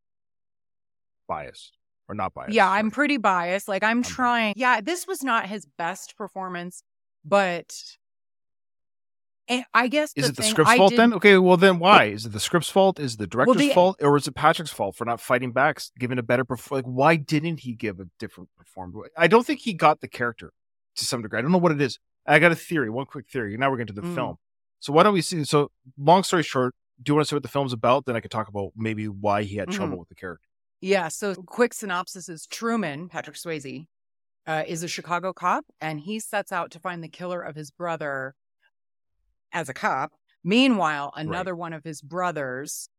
[1.27, 1.77] biased
[2.09, 2.53] or not biased.
[2.53, 2.79] yeah, sorry.
[2.79, 3.67] I'm pretty biased.
[3.67, 4.15] Like I'm biased.
[4.15, 4.53] trying.
[4.57, 6.83] Yeah, this was not his best performance,
[7.23, 7.73] but
[9.51, 11.13] and I guess Is the it the script's I fault did- then?
[11.13, 12.05] Okay, well then why?
[12.05, 12.99] Is it the script's fault?
[12.99, 15.79] Is it the director's the- fault, or is it Patrick's fault for not fighting back,
[15.99, 16.85] giving a better performance?
[16.87, 19.09] Like, why didn't he give a different performance?
[19.17, 20.51] I don't think he got the character
[20.95, 21.37] to some degree.
[21.39, 21.99] I don't know what it is.
[22.25, 22.89] I got a theory.
[22.89, 23.55] One quick theory.
[23.57, 24.15] Now we're getting to the Mm.
[24.15, 24.35] film.
[24.79, 25.43] So why don't we see?
[25.43, 26.73] So long story short,
[27.03, 28.05] do you want to see what the film's about?
[28.05, 29.77] Then I could talk about maybe why he had Mm-hmm.
[29.77, 30.47] trouble with the character.
[30.81, 31.07] Yeah.
[31.09, 33.85] So, quick synopsis is Truman, Patrick Swayze,
[34.47, 37.69] uh, is a Chicago cop and he sets out to find the killer of his
[37.71, 38.33] brother
[39.53, 40.11] as a cop.
[40.43, 42.89] Meanwhile, another one of his brothers,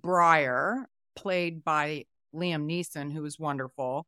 [0.00, 0.86] Briar,
[1.16, 2.04] played by
[2.34, 4.06] Liam Neeson, who was wonderful.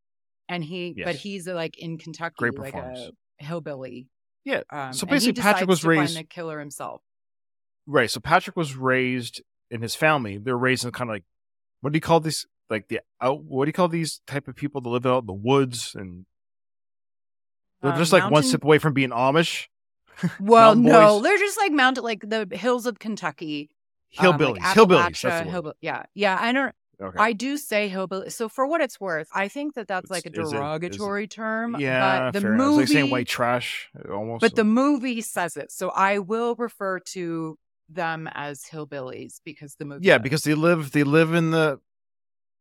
[0.49, 4.09] And he, but he's like in Kentucky, Great like a hillbilly.
[4.45, 4.61] Yeah.
[4.71, 7.01] Um, So basically, Patrick was raised- the killer himself.
[7.87, 8.11] Right.
[8.11, 10.39] So Patrick was raised in his family.
[10.39, 11.25] They're raised in kind of like
[11.81, 12.47] what do you call these?
[12.71, 13.43] Like the out.
[13.45, 16.25] What do you call these type of people that live out in the woods and
[17.83, 19.67] they're Uh, just like one step away from being Amish.
[20.41, 21.23] Well, no, boys.
[21.25, 23.71] they're just like mounted, like the hills of Kentucky.
[24.19, 24.59] um, like Hillbillies.
[24.59, 25.23] Hillbillies.
[25.23, 25.65] That's Appalachia, the word.
[25.65, 26.39] hillbill- yeah, yeah.
[26.41, 26.75] I don't.
[27.03, 27.19] Okay.
[27.19, 28.31] I do say hillbilly.
[28.31, 31.27] So for what it's worth, I think that that's like a It's- is it- derogatory
[31.27, 31.77] term.
[31.81, 34.41] yeah, but the fair movie, like saying white trash almost.
[34.41, 35.73] but the movie says it.
[35.73, 37.59] So I will refer to
[37.89, 40.07] them as hillbillies because the movie.
[40.07, 41.81] yeah, because they live they live in the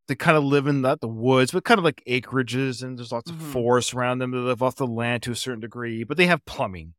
[0.07, 3.11] they kind of live in the, the woods, but kind of like acreages, and there's
[3.11, 3.35] lots Mhm.
[3.35, 4.31] of forest around them.
[4.31, 6.95] They live off the land to a certain degree, but they have plumbing.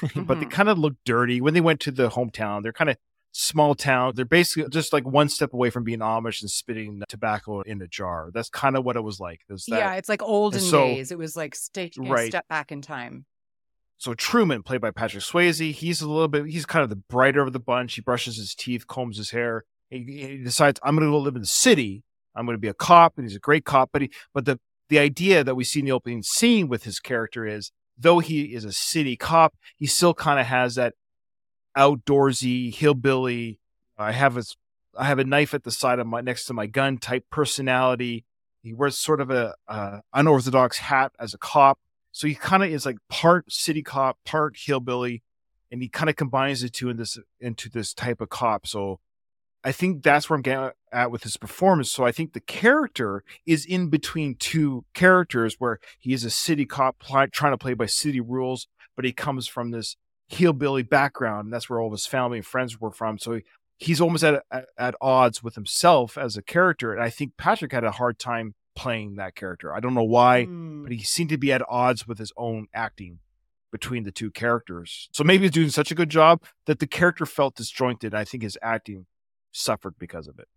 [0.00, 0.50] But they Mhm.
[0.50, 2.62] kind of look dirty when they went to the hometown.
[2.62, 2.96] They're kind of
[3.32, 4.12] small town.
[4.14, 7.86] They're basically just like one step away from being Amish and spitting tobacco in a
[7.88, 8.30] jar.
[8.34, 9.40] That's kind of what it was like.
[9.48, 9.60] That.
[9.68, 11.10] yeah, it's like olden so- days.
[11.10, 11.56] It was like
[11.96, 12.28] know, Right.
[12.28, 13.24] step back in time.
[13.98, 17.40] so Truman, played by Patrick Swayze, he's a little bit, he's kind of the brighter
[17.40, 17.94] of the bunch.
[17.94, 19.64] He brushes his teeth, combs his hair.
[19.90, 22.02] He, he decides, I'm going to go live in the city.
[22.34, 23.90] I'm going to be a cop, and he's a great cop.
[23.92, 26.98] But he, but the the idea that we see in the opening scene with his
[26.98, 30.94] character is, though he is a city cop, he still kind of has that
[31.76, 33.58] outdoorsy hillbilly.
[33.96, 34.42] I have a,
[34.96, 38.24] I have a knife at the side of my next to my gun type personality.
[38.62, 41.78] He wears sort of a uh, unorthodox hat as a cop.
[42.12, 45.22] So he kind of is like part city cop, part hillbilly,
[45.70, 48.66] and he kind of combines the two in this into this type of cop.
[48.66, 49.00] So
[49.64, 51.90] I think that's where I'm getting at with his performance.
[51.90, 56.66] So I think the character is in between two characters where he is a city
[56.66, 59.96] cop pl- trying to play by city rules, but he comes from this
[60.28, 61.46] hillbilly background.
[61.46, 63.18] And that's where all of his family and friends were from.
[63.18, 63.42] So he,
[63.78, 66.92] he's almost at, at at odds with himself as a character.
[66.92, 69.72] And I think Patrick had a hard time playing that character.
[69.74, 70.82] I don't know why Mm.
[70.82, 73.18] but he seemed to be at odds with his own acting
[73.70, 75.08] between the two characters.
[75.12, 78.12] So maybe he's doing such a good job that the character felt disjointed.
[78.14, 79.06] I think his acting
[79.52, 80.48] suffered because of it.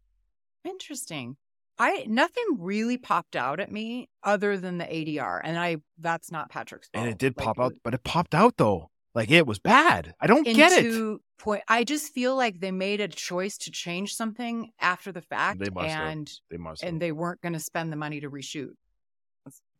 [0.63, 1.37] Interesting.
[1.77, 6.49] I nothing really popped out at me other than the ADR, and I that's not
[6.49, 7.03] Patrick's fault.
[7.03, 8.89] And it did Like, pop out, but it popped out though.
[9.13, 10.13] Like it was bad.
[10.19, 11.19] I don't get it.
[11.37, 11.63] Point.
[11.67, 15.69] I just feel like they made a choice to change something after the fact, They
[15.69, 16.07] must have.
[16.07, 16.81] and They must.
[16.81, 16.99] and have.
[17.01, 18.71] they weren't going to spend the money to reshoot.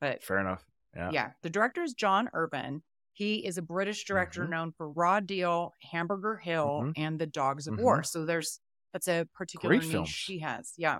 [0.01, 0.65] But Fair enough.
[0.95, 1.09] Yeah.
[1.11, 2.81] yeah, the director is John Irvin.
[3.13, 4.49] He is a British director Mhm.
[4.49, 6.93] known for Raw Deal, Hamburger Hill, Mhm.
[6.97, 7.81] and The Dogs of Mhm.
[7.83, 8.03] War.
[8.03, 8.59] So there's
[8.95, 10.23] that's a particular Great niche films.
[10.25, 10.71] he has.
[10.77, 10.99] Yeah.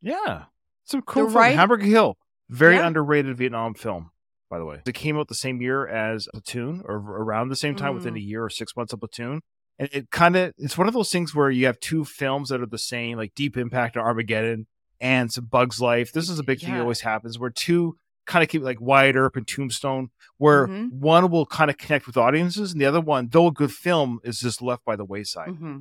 [0.00, 0.44] Yeah.
[0.84, 1.36] Some cool film.
[1.36, 2.16] right- Hamburger Hill.
[2.48, 2.86] Very Yeah.
[2.86, 4.10] underrated Vietnam film,
[4.48, 4.80] by the way.
[4.86, 8.18] It came out the same year as Platoon or around the same time within Mm.
[8.18, 9.40] a year or six months of Platoon.
[9.78, 12.60] And it kind of it's one of those things where you have two films that
[12.60, 14.66] are the same, like Deep Impact and Armageddon
[15.00, 16.12] and some Bugs Life.
[16.12, 17.96] This is a big thing that always happens where two
[18.26, 20.92] kind of keep like Wyatt Earp and Tombstone, where Mhm.
[20.92, 24.20] one will kind of connect with audiences and the other one, though a good film,
[24.22, 25.48] is just left by the wayside.
[25.56, 25.78] hmm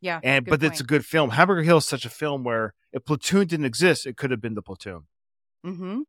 [0.00, 0.20] Yeah.
[0.22, 1.30] And but it's a good film.
[1.30, 4.54] Hamburger Hill is such a film where if Platoon didn't exist, it could have been
[4.54, 5.02] the Platoon.
[5.66, 6.00] Mm-hmm.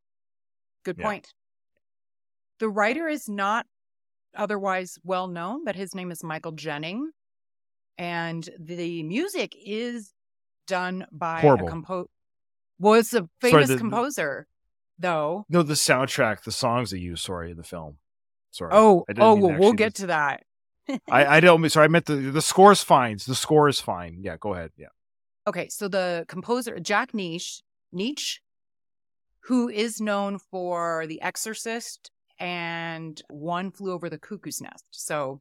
[0.84, 1.04] Good Yeah.
[1.04, 1.28] point.
[2.60, 3.66] The writer is not
[4.36, 7.10] otherwise well known, but his name is Michael Jennings.
[7.98, 10.12] And the music is
[10.66, 11.66] done by Horrible.
[11.66, 11.70] a
[12.98, 14.46] it's a famous the- the- composer,
[14.98, 15.44] though.
[15.48, 17.98] No, the soundtrack, the songs they use, sorry, in the film.
[18.52, 18.70] Sorry.
[18.72, 20.44] Oh, oh, well, we'll get to that.
[21.10, 21.68] I, I don't.
[21.70, 23.18] Sorry, I meant the the score is fine.
[23.26, 24.18] The score is fine.
[24.22, 24.72] Yeah, go ahead.
[24.76, 24.88] Yeah.
[25.46, 27.62] Okay, so the composer Jack Niche,
[27.94, 28.38] Nitzsche,
[29.44, 34.84] who is known for The Exorcist and One Flew Over the Cuckoo's Nest.
[34.90, 35.40] So,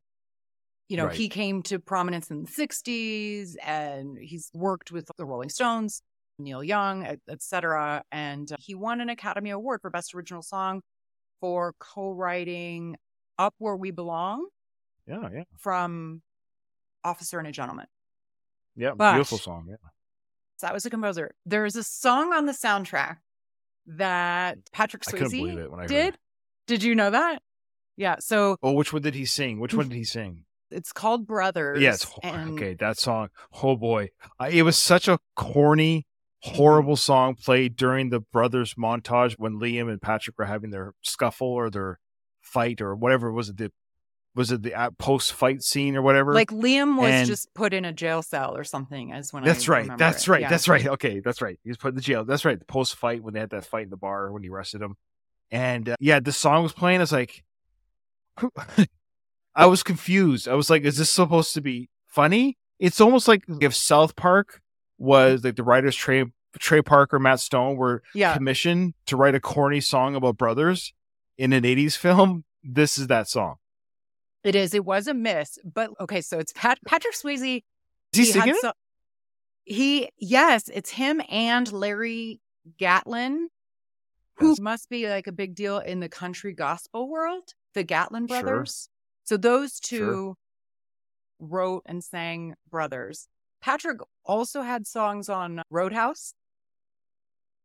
[0.88, 1.16] you know, Right.
[1.16, 6.02] he came to prominence in the 60s and he's worked with the Rolling Stones,
[6.40, 8.04] Neil Young, et, et cetera.
[8.12, 10.82] And he won an Academy Award for Best Original Song
[11.42, 12.96] for co writing
[13.38, 14.48] Up Where We Belong
[15.10, 16.22] Yeah, yeah, from
[17.04, 17.88] Officer and a Gentleman.
[18.76, 18.92] yeah.
[18.96, 19.66] But- Beautiful song.
[19.70, 19.76] Yeah.
[20.58, 21.32] So that was a composer.
[21.46, 23.18] There's a song on the soundtrack
[23.88, 26.18] that Patrick Swayze believe it when I did.
[26.68, 27.42] Did you know that?
[27.98, 28.18] Yeah.
[28.20, 29.60] So Oh, which one did he sing?
[29.60, 30.44] Which one did he sing?
[30.72, 31.82] it's called Brothers.
[31.82, 32.76] Yeah, it's and okay.
[32.76, 33.30] That song.
[33.64, 36.06] Oh boy, I, it was such a corny,
[36.44, 41.48] horrible song played during the brothers montage when Liam and Patrick were having their scuffle
[41.48, 42.00] or their
[42.42, 43.72] fight or whatever it was it the
[44.36, 46.34] was it the post fight scene or whatever?
[46.34, 49.68] Like Liam was And- just put in a jail cell or something, as when That's
[49.68, 49.98] I right.
[49.98, 50.32] That's it.
[50.32, 50.42] right.
[50.42, 50.50] Yeah.
[50.50, 50.88] That's right.
[50.88, 51.60] Okay, that's right.
[51.64, 52.24] He was put in the jail.
[52.26, 52.58] That's right.
[52.60, 54.96] The post fight when they had that fight in the bar when he arrested him,
[55.52, 57.00] and uh, yeah, the song was playing.
[57.00, 57.44] I was like,
[59.56, 60.48] I was confused.
[60.48, 62.58] I was like, is this supposed to be funny?
[62.80, 64.62] It's almost like if South Park
[64.98, 66.26] was like the writers Trey
[66.60, 68.34] Trey Parker, Matt Stone were Yeah.
[68.34, 70.94] commissioned to write a corny song about brothers
[71.38, 72.44] in an '80s film.
[72.64, 73.56] This is that song.
[74.44, 74.74] It is.
[74.74, 76.22] It was a miss, but okay.
[76.22, 77.64] So it's Pat- Patrick Swayze.
[78.14, 78.62] Is he, had singing it?
[78.62, 78.72] so-
[79.66, 82.40] he yes, it's him and Larry
[82.78, 83.50] Gatlin,
[84.38, 84.60] who Yes.
[84.60, 87.54] must be like a big deal in the country gospel world.
[87.74, 88.42] The Gatlin Sure.
[88.42, 88.90] brothers.
[89.26, 90.36] So those two Sure.
[91.40, 93.28] wrote and sang Brothers.
[93.62, 96.34] Patrick also had songs on Roadhouse,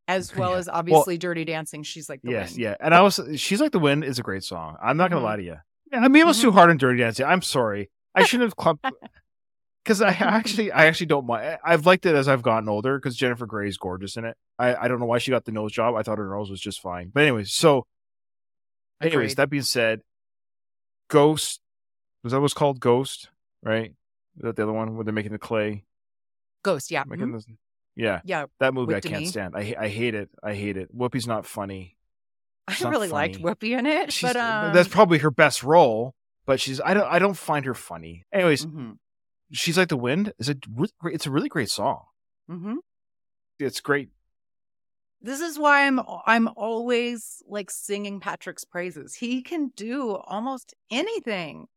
[0.07, 0.57] as well Yeah.
[0.57, 1.81] as obviously Dirty Dancing.
[1.83, 2.59] She's like the Yes, wind.
[2.61, 2.75] yeah.
[2.79, 4.77] And I was she's like the wind is a great song.
[4.81, 5.25] I'm not gonna Mhm.
[5.25, 5.57] lie to you.
[5.91, 6.53] Yeah, I mean it was too Mhm.
[6.55, 7.25] hard on Dirty Dancing.
[7.25, 7.89] I'm sorry.
[8.13, 8.85] I shouldn't have clumped
[9.83, 11.57] because I actually I actually don't mind.
[11.63, 14.35] I've liked it as I've gotten older because Jennifer Grey is gorgeous in it.
[14.57, 15.95] I, I don't know why she got the nose job.
[15.95, 17.11] I thought her nose was just fine.
[17.13, 17.85] But anyways, so
[19.01, 19.37] anyways, Agreed.
[19.37, 20.01] that being said,
[21.09, 21.59] Ghost
[22.23, 23.29] was that what's called Ghost,
[23.61, 23.91] right?
[24.37, 25.83] Is that the other one where they're making the clay?
[26.63, 26.89] Ghost.
[26.89, 27.33] Yeah, mhm.
[27.33, 27.45] this,
[27.95, 28.45] yeah, yeah.
[28.59, 29.55] that movie I can't stand.
[29.55, 30.29] I I hate it.
[30.41, 30.89] I hate it.
[30.95, 31.94] Whoopi's not funny.
[32.67, 33.45] I really liked funny.
[33.45, 36.15] Whoopi in it, She's, but um, that's probably her best role.
[36.45, 38.23] But she's I don't I don't find her funny.
[38.31, 38.97] Anyways, mhm,
[39.51, 40.33] she's like the wind.
[40.39, 40.65] Is it?
[41.05, 42.03] It's a really great song.
[42.49, 42.75] mhm.
[43.59, 44.09] It's great.
[45.21, 49.15] This is why I'm I'm always like singing Patrick's praises.
[49.15, 51.67] He can do almost anything.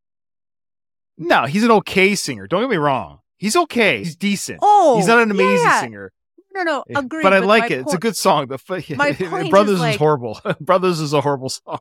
[1.16, 2.46] No, he's an okay singer.
[2.46, 3.20] Don't get me wrong.
[3.38, 3.98] He's okay.
[3.98, 4.58] He's decent.
[4.62, 5.80] Oh, he's not an amazing yeah.
[5.80, 6.12] singer.
[6.54, 7.22] No, no, Yeah, agree.
[7.22, 7.80] but I like my it.
[7.80, 8.48] It's a good song.
[8.48, 10.40] The f- My point is, Brothers is, like- horrible.
[10.60, 11.80] Brothers is a horrible song.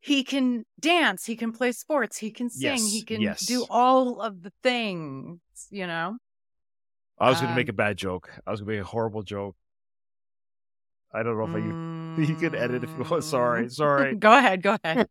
[0.00, 1.24] He can dance.
[1.26, 2.18] He can play sports.
[2.18, 2.62] He can sing.
[2.72, 3.46] Yes, he can yes.
[3.46, 5.38] do all of the things.
[5.70, 6.16] You know.
[7.18, 8.28] I was going to Um, make a bad joke.
[8.46, 9.54] I was going to make a horrible joke.
[11.14, 13.22] I don't know if I you, you could edit if you want.
[13.22, 14.16] Sorry, sorry.
[14.16, 14.62] Go ahead.
[14.62, 15.08] Go ahead.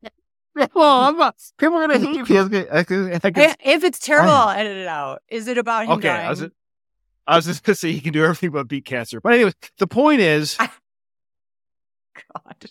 [0.76, 1.36] well, I'm not.
[1.58, 2.66] People are going to hate me.
[2.70, 5.22] I could- I I if it's terrible, I- I'll edit it out.
[5.30, 6.26] Is it about him okay, dying?
[6.28, 6.44] I was,
[7.28, 9.22] I was just going to say he can do everything but beat cancer.
[9.22, 10.70] But anyway, the point is, I-
[12.34, 12.66] God.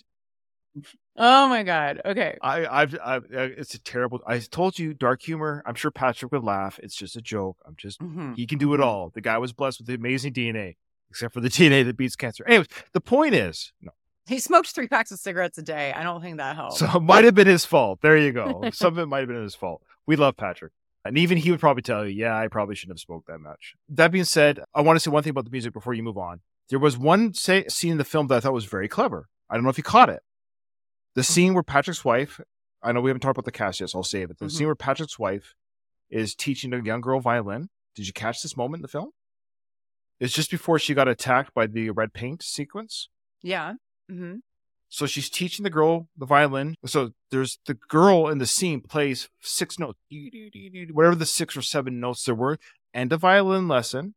[1.17, 2.01] Oh my God.
[2.05, 2.39] Okay.
[2.41, 4.21] I, I've, I've, uh, it's a terrible.
[4.27, 5.63] I told you, dark humor.
[5.67, 6.79] I'm sure Patrick would laugh.
[6.83, 7.59] It's just a joke.
[7.67, 8.01] I'm just.
[8.01, 8.37] Mhm.
[8.37, 9.11] He can do it all.
[9.15, 10.77] The guy was blessed with the amazing DNA,
[11.11, 12.45] except for the DNA that beats cancer.
[12.47, 13.91] Anyways, the point is, no.
[14.27, 15.93] He smoked three packs of cigarettes a day.
[15.93, 16.77] I don't think that helped.
[16.77, 18.01] So it might have been his fault.
[18.01, 18.71] There you go.
[18.73, 19.83] Some of it might have been his fault.
[20.07, 20.73] We love Patrick.
[21.05, 23.75] And even he would probably tell you, yeah, I probably shouldn't have smoked that much.
[23.89, 26.19] That being said, I want to say one thing about the music before you move
[26.19, 26.41] on.
[26.69, 29.29] There was one say, scene in the film that I thought was very clever.
[29.49, 30.23] I don't know if you caught it.
[31.15, 32.41] The scene where Patrick's wife,
[32.83, 34.39] I know we haven't talked about the cast yet, so I'll save it.
[34.39, 34.51] The Mhm.
[34.53, 35.55] scene where Patrick's wife
[36.11, 37.71] is teaching a young girl violin.
[37.95, 39.11] Did you catch this moment in the film?
[40.21, 43.09] It's just before she got attacked by the red paint sequence.
[43.43, 43.75] yeah.
[44.11, 44.37] Mm hmm
[44.91, 46.75] So she's teaching the girl the violin.
[46.85, 49.99] So there's the girl in the scene plays six notes,
[50.93, 52.59] whatever the six or seven notes there were,
[52.93, 54.15] and a violin lesson.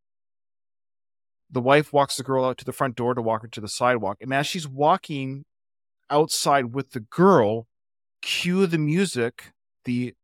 [1.49, 3.67] The wife walks the girl out to the front door to walk her to the
[3.67, 4.17] sidewalk.
[4.19, 5.45] And as she's walking
[6.09, 7.67] outside with the girl,
[8.23, 9.51] cue the music,
[9.85, 10.15] the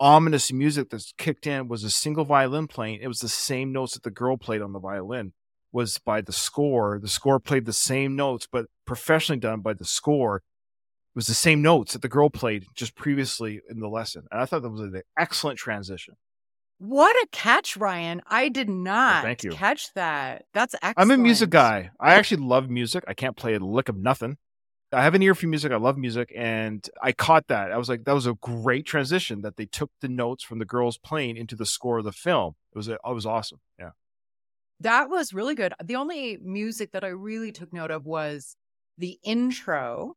[0.00, 2.98] ominous music that's kicked in was a single violin playing.
[3.00, 5.34] It was the same notes that the girl played on the violin
[5.70, 6.98] was by the score.
[7.00, 10.36] The score played the same notes, but professionally done by the score.
[10.36, 14.26] It was the same notes that the girl played just previously in the lesson.
[14.30, 16.16] And I thought that was an excellent transition.
[16.78, 18.20] What a catch, Ryan.
[18.26, 19.52] I did oh, not thank you.
[19.52, 20.44] catch that.
[20.52, 20.98] That's excellent.
[20.98, 21.90] I'm a music guy.
[22.00, 23.04] I actually love music.
[23.06, 24.38] I can't play a lick of nothing.
[24.92, 25.72] I have an ear for music.
[25.72, 27.72] I love music, and I caught that.
[27.72, 30.64] I was like, that was a great transition that they took the notes from the
[30.64, 32.54] girls playing into the score of the film.
[32.72, 33.60] It was it was awesome.
[33.78, 33.90] Yeah.
[34.80, 35.72] That was really good.
[35.82, 38.56] The only music that I really took note of was
[38.98, 40.14] the intro,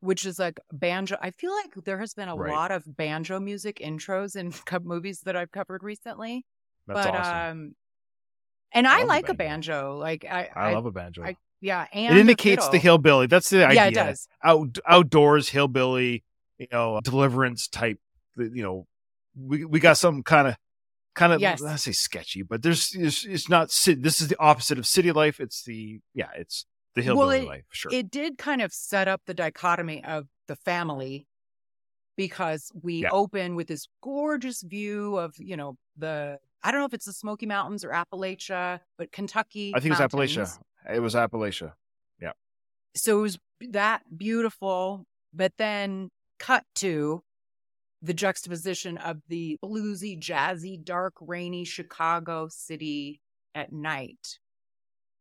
[0.00, 1.16] which is like banjo.
[1.20, 2.52] I feel like there has been a Right.
[2.52, 6.44] lot of banjo music intros in co- movies that I've covered recently.
[6.86, 7.34] That's but awesome.
[7.60, 7.74] um
[8.72, 9.72] and I I, love a like a banjo.
[9.72, 9.98] banjo.
[9.98, 11.22] Like I I, love a banjo.
[11.24, 13.26] I- yeah, and it indicates the hillbilly.
[13.26, 13.74] That's the idea.
[13.82, 14.28] Yeah, it does.
[14.42, 16.24] Out outdoors hillbilly,
[16.56, 17.98] you know, deliverance type.
[18.38, 18.86] You know,
[19.36, 20.56] we we got some kind of
[21.14, 21.62] kind of Yes.
[21.62, 23.68] I say sketchy, but there's it's, it's not.
[23.68, 25.38] This is the opposite of city life.
[25.38, 26.64] It's the yeah, it's
[26.94, 27.64] the Well, it- life.
[27.70, 27.92] Sure.
[27.92, 31.26] It did kind of set up the dichotomy of the family
[32.16, 33.10] because we Yeah.
[33.10, 37.14] open with this gorgeous view of, you know, the I don't know if it's the
[37.14, 39.72] Smoky Mountains or Appalachia, but Kentucky.
[39.74, 40.00] I think it's.
[40.02, 40.60] Appalachia.
[40.92, 41.72] It was Appalachia.
[42.20, 42.32] Yeah.
[42.94, 47.22] So it was that beautiful but then cut to
[48.02, 53.20] the juxtaposition of the bluesy jazzy dark rainy chicago city
[53.54, 54.38] at night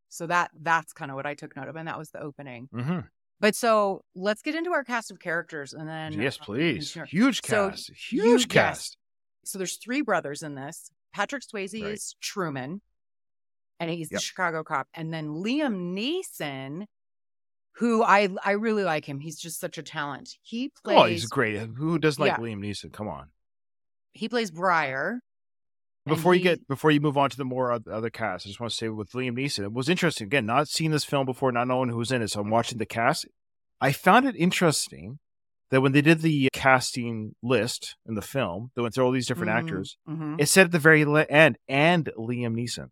[0.10, 2.68] so that that's kind of what i took note of and that was the opening
[2.74, 3.00] hmm
[3.42, 6.92] but so let's get into our cast of characters and then Yes, uh, please.
[6.92, 7.26] continue.
[7.26, 7.90] Huge So, cast.
[8.12, 8.46] you- Huge yes.
[8.48, 8.98] cast.
[9.46, 11.94] so there's three brothers in this patrick swayze Right.
[11.94, 12.82] is truman
[13.80, 14.20] and he's Yep.
[14.20, 16.86] the chicago cop and then liam neeson
[17.76, 21.26] who i i really like him he's just such a talent he plays Oh, he's
[21.28, 21.58] great.
[21.78, 22.44] Who doesn't like Yeah.
[22.44, 22.92] Liam Neeson?
[22.92, 23.30] Come on.
[24.12, 25.22] he plays briar
[26.10, 28.72] Before you get before you move on to the more other cast, I just want
[28.72, 30.28] to say with Liam Neeson, it was interesting.
[30.28, 32.78] Again, not seeing this film before, not knowing who was in it, so I'm watching
[32.78, 33.26] the cast.
[33.82, 35.20] I found it interesting
[35.72, 39.28] that when they did the casting list in the film, they went through all these
[39.28, 39.98] different Mhm, actors.
[40.08, 40.42] mhm.
[40.42, 42.90] It said at the very end, and Liam Neeson.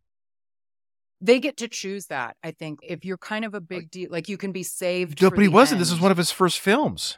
[1.19, 4.29] they get to choose that i think if you're kind of a big deal like
[4.29, 5.79] you can be saved No, but he wasn't.
[5.79, 6.03] This was end.
[6.03, 7.17] one of his first films.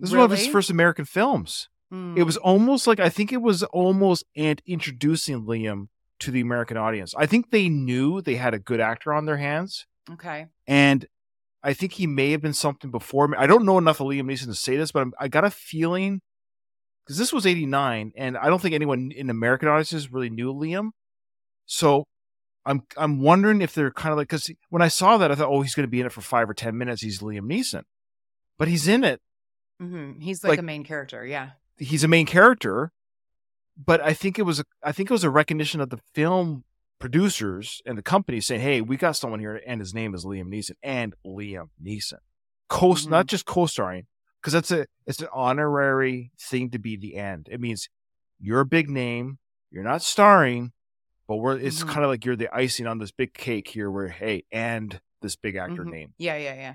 [0.00, 1.68] This is one of his first American films.
[2.16, 2.46] It was Hmm.
[2.48, 5.88] almost like I think it was almost and introducing Liam
[6.20, 7.14] to the American audience.
[7.16, 11.06] I think they knew they had a good actor on their hands, okay and
[11.62, 13.36] I think he may have been something before me.
[13.38, 15.50] I don't know enough of Liam Neeson to say this, but I'm, I got a
[15.50, 16.20] feeling
[17.04, 20.90] because this was '89, and I don't think anyone in American audiences really knew Liam.
[21.66, 22.04] So
[22.66, 25.48] I'm I'm wondering if they're kind of like because when I saw that, I thought,
[25.48, 27.02] oh, he's going to be in it for five or ten minutes.
[27.02, 27.82] He's Liam Neeson,
[28.58, 29.20] but he's in it
[29.80, 32.92] hmm he's like, like- a main character yeah he's a main character
[33.76, 36.64] but i think it was a, i think it was a recognition of the film
[37.00, 40.48] producers and the company saying hey we got someone here and his name is liam
[40.48, 42.18] neeson and liam neeson
[42.68, 43.08] co Mhm.
[43.08, 44.06] not just co-starring
[44.40, 47.88] because that's a it's an honorary thing to be the end it means
[48.40, 49.38] you're a big name
[49.70, 50.72] you're not starring
[51.26, 51.88] but we're it's Mhm.
[51.88, 55.36] kind of like you're the icing on this big cake here where hey and this
[55.36, 55.90] big actor Mhm.
[55.90, 56.74] name Yeah, yeah, yeah.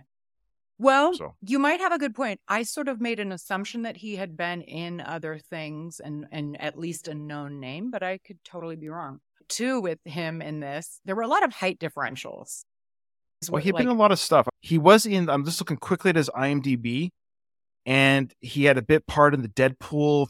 [0.79, 2.39] Well, So- you might have a good point.
[2.47, 6.59] I sort of made an assumption that he had been in other things and and
[6.61, 9.19] at least a known name, but I could totally be wrong.
[9.49, 12.63] Too with him in this, there were a lot of height differentials.
[13.49, 14.47] Well, he'd been in a lot of stuff.
[14.61, 15.29] He was in.
[15.29, 17.09] I'm just looking quickly at his IMDb,
[17.85, 20.29] and he had a bit part in the Dead Pool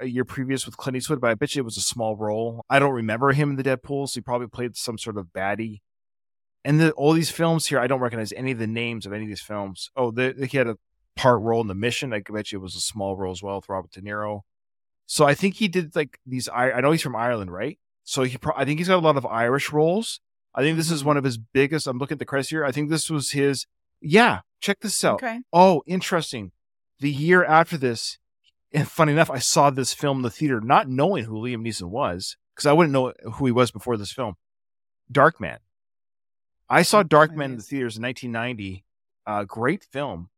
[0.00, 2.64] a year previous with Clint Eastwood, but I bet you it was a small role.
[2.70, 5.26] I don't remember him in the Dead Pool, so he probably played some sort of
[5.34, 5.80] baddie.
[6.64, 9.24] And the, all these films here, I don't recognize any of the names of any
[9.24, 9.90] of these films.
[9.96, 10.78] Oh, the, he had a
[11.16, 12.12] part role in The Mission.
[12.12, 14.42] I bet you it was a small role as well with Robert De Niro.
[15.06, 16.48] So I think he did like these.
[16.48, 17.78] I, I know he's from Ireland, right?
[18.04, 20.20] So he, pro- I think he's got a lot of Irish roles.
[20.54, 21.86] I think this is one of his biggest.
[21.86, 22.64] I'm looking at the credits here.
[22.64, 23.66] I think this was his.
[24.00, 25.14] Yeah, check this out.
[25.14, 25.40] Okay.
[25.52, 26.52] Oh, interesting.
[27.00, 28.18] The year after this,
[28.72, 31.90] and funny enough, I saw this film in the theater, not knowing who Liam Neeson
[31.90, 34.34] was, because I wouldn't know who he was before this film.
[35.12, 35.58] Darkman.
[36.72, 38.84] I saw Oh, Darkman in the theaters in 1990.
[39.26, 40.30] Uh, great film,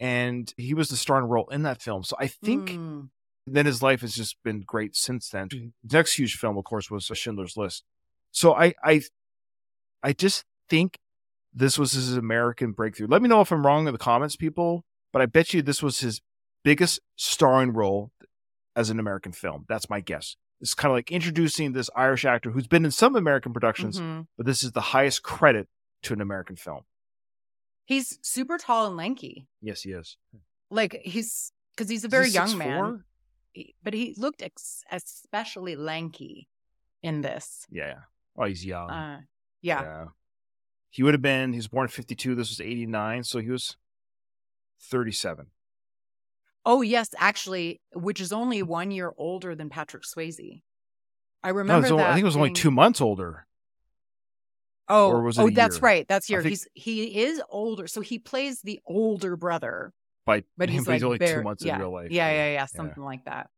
[0.00, 2.02] and he was the starring role in that film.
[2.02, 3.10] So I think Mm.
[3.46, 5.48] then his life has just been great since then.
[5.50, 7.84] The next huge film, of course, was a Schindler's List.
[8.32, 9.02] So I, I,
[10.02, 10.98] I just think
[11.52, 13.06] this was his American breakthrough.
[13.06, 14.84] Let me know if I'm wrong in the comments, people.
[15.12, 16.20] But I bet you this was his
[16.64, 18.10] biggest starring role
[18.74, 19.64] as an American film.
[19.68, 20.34] That's my guess.
[20.64, 24.28] It's kind of like introducing this Irish actor who's been in some American productions, Mhm.
[24.38, 25.68] but this is the highest credit
[26.04, 26.86] to an American film.
[27.84, 29.46] He's super tall and lanky.
[29.60, 30.16] Yes, he is.
[30.70, 33.04] Like he's because he's a very he young man, 6'4"?
[33.52, 36.48] He- but he looked ex- especially lanky
[37.02, 37.66] in this.
[37.70, 37.86] Yeah.
[37.88, 38.00] yeah.
[38.38, 38.88] Oh, he's young.
[38.90, 39.20] Uh,
[39.60, 40.06] yeah.
[40.88, 42.34] He would have been, he was born in 52.
[42.34, 43.24] This was 89.
[43.24, 43.76] So he was
[44.80, 45.50] 37.
[46.66, 50.62] Oh yes, actually, which is only one year older than Patrick Swayze.
[51.42, 53.46] I No, remember only- I think it was only being- two months older.
[54.88, 55.80] Oh, Or was it oh, that's year?
[55.82, 56.08] right.
[56.08, 56.42] That's year.
[56.42, 59.92] think- He's he is older, so he plays the older brother,
[60.26, 62.10] By but he's, but like only bare- two months yeah, in real life.
[62.10, 63.48] Yeah, yeah, yeah, something like that.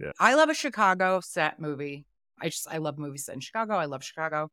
[0.00, 0.12] Yeah.
[0.18, 2.06] I love a Chicago set movie.
[2.40, 3.74] I just I love movies set in Chicago.
[3.74, 4.50] I love Chicago.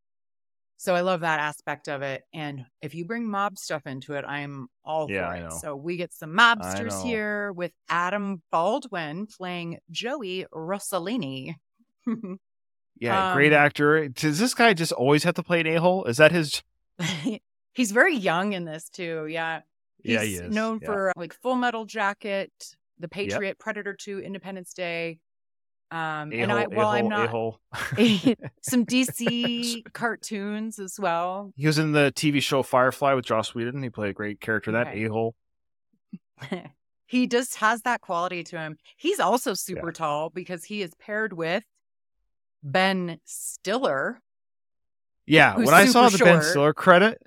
[0.79, 2.23] So I love that aspect of it.
[2.33, 5.59] And if you bring mob stuff into it, I'm all Yeah, for it.
[5.59, 11.55] So we get some mobsters here with Adam Baldwin playing Joey Rossellini.
[12.99, 14.07] Yeah, great Um, actor.
[14.09, 16.05] Does this guy just always have to play an a hole?
[16.05, 16.63] Is that his?
[17.73, 19.27] He's very young in this too.
[19.27, 19.61] Yeah.
[20.03, 20.53] He's yeah, he is.
[20.53, 20.87] known Yeah.
[20.87, 22.51] for like Full Metal Jacket,
[22.97, 25.19] The Patriot, Predator 2, Independence Day.
[25.89, 28.35] Um, and I, A-hole, well, I'm a-hole, not a-hole.
[28.61, 31.53] some DC cartoons as well.
[31.55, 33.81] He was in the TV show Firefly with Joss Whedon.
[33.81, 34.73] He played a great character.
[34.73, 35.05] That Okay.
[35.05, 35.35] a hole.
[37.05, 38.77] he just has that quality to him.
[38.97, 41.63] He's also super tall because he is paired with
[42.63, 44.21] Ben Stiller.
[45.25, 46.41] Yeah, when I saw the super Ben.
[46.41, 47.21] Stiller credit,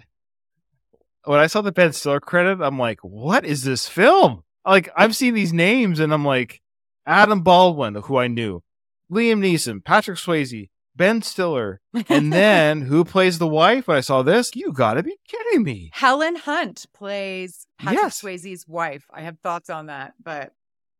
[1.25, 4.43] when I saw the Ben Stiller credit, I'm like, what is this film?
[4.67, 6.61] Like, I've seen these names and I'm like,
[7.07, 8.63] Adam Baldwin, who I knew,
[9.11, 13.89] Liam Neeson, Patrick Swayze, Ben Stiller, and then who plays the wife?
[13.89, 15.91] When I saw this, you gotta be kidding me.
[15.93, 18.21] Helen Hunt plays Patrick Yes.
[18.23, 19.07] Swayze's wife.
[19.13, 20.53] I have thoughts on that, but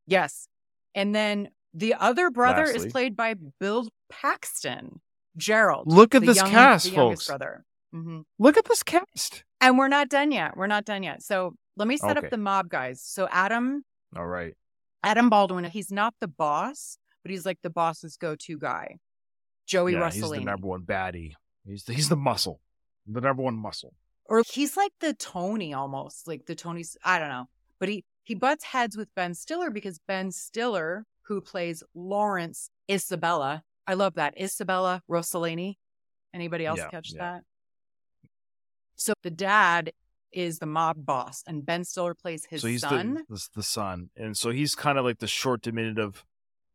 [0.07, 0.49] yes.
[0.95, 2.87] And then the other brother Lastly.
[2.87, 5.01] is played by Bill Paxton,
[5.37, 5.87] Gerald.
[5.87, 7.27] Look at this young- cast, folks.
[7.27, 7.65] brother.
[7.93, 9.45] hmm Look at this cast.
[9.61, 10.57] And we're not done yet.
[10.57, 11.23] We're not done yet.
[11.23, 12.27] So let me set Okay.
[12.27, 13.03] up the mob guys.
[13.03, 13.85] So Adam,
[14.17, 14.55] All right.
[15.03, 18.99] Adam Baldwin, he's not the boss, but he's like the boss's go-to guy.
[19.67, 21.33] Joey yeah, he's the number one baddie.
[21.67, 22.61] He's the, he's the muscle,
[23.07, 23.95] the number one muscle.
[24.25, 26.97] or he's like the Tony almost, like the Tony's.
[27.05, 27.47] I don't know,
[27.79, 33.63] but he he butts heads with Ben Stiller because Ben Stiller, who plays Lawrence Isabella,
[33.87, 35.77] I love that Isabella Rossellini.
[36.35, 37.19] Anybody else Yeah, catch yeah.
[37.19, 37.45] that?
[38.97, 39.93] So the dad
[40.33, 43.15] is the mob boss, and Ben Stiller plays his so he's son.
[43.29, 46.25] The, the the son, and so he's kind of like the short, diminutive.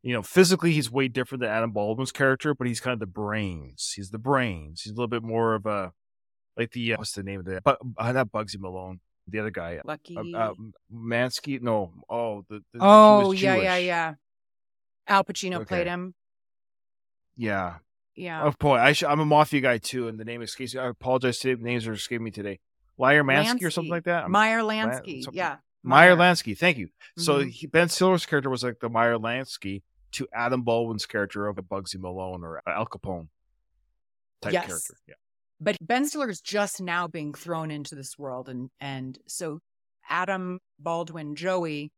[0.04, 3.08] You know, physically he's way different than Adam Baldwin's character, but he's kind of the
[3.08, 3.94] brains.
[3.96, 4.82] He's the brains.
[4.84, 5.94] He's a little bit more of a
[6.58, 9.50] like the uh, what's the name of the but uh, not Bugsy Malone, the other
[9.52, 10.16] guy, Lucky.
[10.16, 10.54] uh, uh,
[10.94, 11.62] Mansky.
[11.62, 14.14] No, oh the, the oh yeah, yeah, yeah.
[15.08, 15.66] Al Pacino Okay.
[15.66, 16.14] played him.
[17.36, 17.76] yeah.
[18.18, 18.46] Yeah.
[18.46, 20.80] Oh boy, I sh- I'm a mafia guy too, and the name escapes me.
[20.80, 21.62] I apologize today.
[21.62, 22.60] Names are escaping me today.
[22.98, 24.24] Liar Mansky or something like that.
[24.24, 25.24] I'm- Meyer Lansky.
[25.24, 25.58] something- yeah.
[25.84, 26.58] Meyer Lansky.
[26.58, 26.90] Thank you.
[27.18, 27.50] So Mhm.
[27.52, 29.84] he, Ben Stiller's character was like the Meyer Lansky
[30.14, 33.28] to Adam Baldwin's character of a Bugsy Malone or Al Capone
[34.42, 34.66] type Yes.
[34.68, 34.96] character.
[35.08, 35.16] Yeah.
[35.60, 39.62] but Ben Stiller is just now being thrown into this world, and and so
[40.10, 41.92] Adam Baldwin, Joey,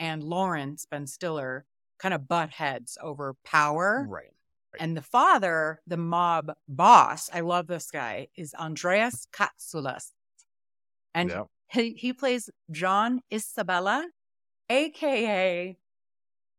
[0.00, 1.64] and Lawrence Ben Stiller
[1.98, 4.04] kind of butt heads over power.
[4.08, 4.34] Right.
[4.80, 10.10] And the father, the mob boss, I love this guy, is Andreas Katsoulas,
[11.14, 11.44] and Yeah.
[11.70, 14.06] he he plays John Isabella,
[14.68, 15.76] aka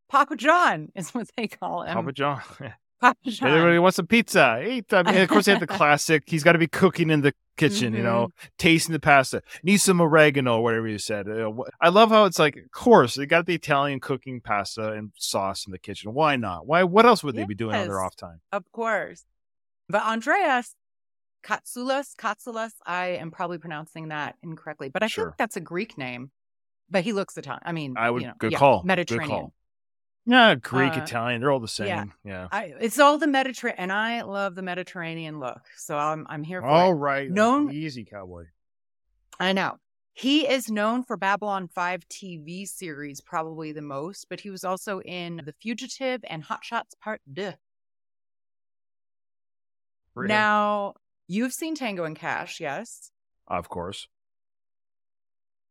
[0.09, 1.93] Papa John, is what they call him.
[1.93, 2.41] Papa John.
[3.01, 3.49] Papa John.
[3.49, 4.61] Everybody wants some pizza.
[4.65, 4.93] Eat.
[4.93, 6.23] I mean, of course, they have the classic.
[6.27, 8.47] He's got to be cooking in the kitchen, you know, Mm-hmm.
[8.57, 9.41] tasting the pasta.
[9.63, 11.27] Need some oregano, whatever you said.
[11.27, 11.51] Uh,
[11.81, 15.65] I love how it's like, of course, they got the Italian cooking pasta and sauce
[15.65, 16.13] in the kitchen.
[16.13, 16.67] Why not?
[16.67, 16.83] Why?
[16.83, 18.39] What else would they be doing on their off time?
[18.51, 19.25] Of course.
[19.89, 20.73] But Andreas
[21.45, 25.25] Katsoulas, Katsoulas, I am probably pronouncing that incorrectly, but I Sure.
[25.25, 26.31] think that's a Greek name.
[26.89, 27.61] But he looks Italian.
[27.65, 28.79] I mean, I would you know, good yeah, call.
[28.81, 29.29] Good Mediterranean.
[29.29, 29.53] call.
[30.27, 31.87] Yeah, Greek, Uh, Italian, they're all the same.
[31.87, 32.05] yeah.
[32.23, 32.47] Yeah.
[32.51, 36.61] I, it's all the Mediterranean, and I love the Mediterranean look, so I'm I'm here
[36.61, 36.95] for All it.
[36.95, 37.29] right.
[37.29, 38.45] Known- Easy, cowboy.
[39.39, 39.77] I know
[40.13, 44.99] he is known for Babylon Five TV series, probably the most, but he was also
[45.01, 47.53] in The Fugitive and Hot Shots Part Deux.
[50.15, 50.93] Now
[51.27, 53.11] you've seen Tango and Cash, yes?
[53.47, 54.07] Of course.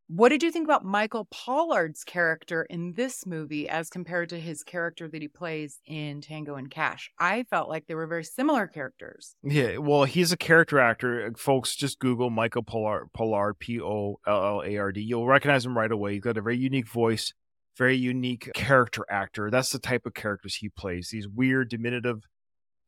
[0.07, 4.61] What did you think about Michael Pollard's character in this movie as compared to his
[4.61, 7.09] character that he plays in Tango and Cash?
[7.17, 9.35] I felt like they were very similar characters.
[9.41, 11.33] Yeah, well, he's a character actor.
[11.35, 15.01] Folks, just Google Michael Pollard, Pollard P O L L A R D.
[15.01, 16.13] You'll recognize him right away.
[16.13, 17.33] He's got a very unique voice,
[17.75, 19.49] very unique character actor.
[19.49, 21.09] That's the type of characters he plays.
[21.11, 22.21] These weird, diminutive,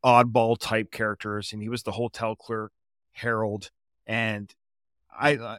[0.07, 1.51] oddball type characters.
[1.51, 2.71] And he was the hotel clerk,
[3.11, 3.69] Harold.
[4.05, 4.53] And
[5.19, 5.57] I uh,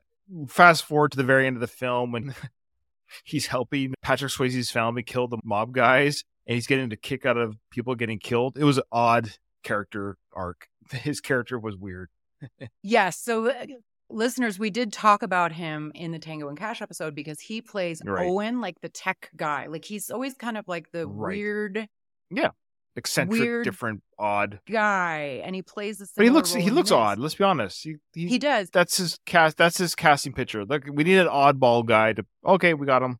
[0.49, 2.35] fast forward to the very end of the film when
[3.25, 7.37] he's helping Patrick Swayze's family kill the mob guys, and he's getting a kick out
[7.37, 8.57] of people getting killed.
[8.57, 9.31] It was an odd
[9.63, 10.69] character arc.
[10.93, 12.09] His character was weird.
[12.85, 13.19] Yes.
[13.19, 13.67] So, uh,
[14.09, 18.01] listeners, we did talk about him in the Tango and Cash episode because he plays
[18.05, 18.27] Right.
[18.27, 19.67] Owen, like the tech guy.
[19.67, 21.37] Like he's always kind of like the Right.
[21.37, 21.89] weird.
[22.31, 22.51] Yeah,
[22.99, 23.65] eccentric, Weird.
[23.65, 24.61] different, odd.
[24.71, 26.13] guy, and he plays this.
[26.15, 27.19] But he looks he looks odd.
[27.19, 27.83] Let's be honest.
[27.85, 28.69] He, he, He does.
[28.71, 29.57] That's his cast.
[29.57, 30.65] That's his casting picture.
[30.65, 32.27] Look, we need an oddball guy to.
[32.45, 33.19] Okay, we got him.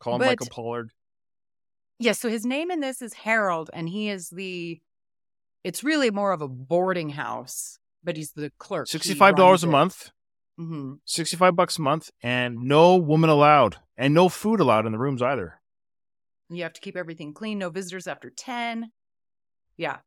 [0.00, 0.90] Call him But- Michael Pollard.
[2.00, 4.80] Yes, so his name in this is Harold, and he is the.
[5.62, 8.88] It's really more of a boarding house, but he's the clerk.
[8.88, 10.10] Sixty five dollars a month.
[10.58, 14.92] hmm Sixty five bucks a month, and no woman allowed, and no food allowed in
[14.92, 15.60] the rooms either.
[16.50, 17.58] You have to keep everything clean.
[17.58, 18.90] No visitors after ten.
[19.76, 19.98] Yeah,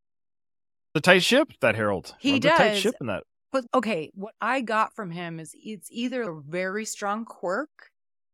[0.94, 2.16] The tight ship, that Harold.
[2.20, 2.80] He Runs a tight does.
[2.80, 3.24] ship in that.
[3.52, 4.12] but okay.
[4.14, 7.70] What I got from him is it's either a very strong quirk.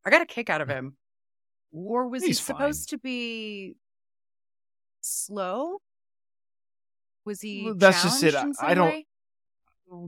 [0.06, 0.74] I got a kick out of mm.
[0.74, 0.98] him,
[1.72, 2.56] or was he He's fine.
[2.58, 3.76] supposed to be
[5.02, 5.80] slow?
[7.26, 7.64] Was he?
[7.66, 8.36] Well, that's just it.
[8.62, 9.06] I don't- way?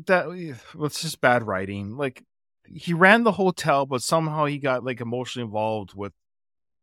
[0.07, 1.95] that eh, well, just bad writing.
[1.95, 2.23] Like
[2.65, 6.13] he ran the hotel, but somehow he got like emotionally involved with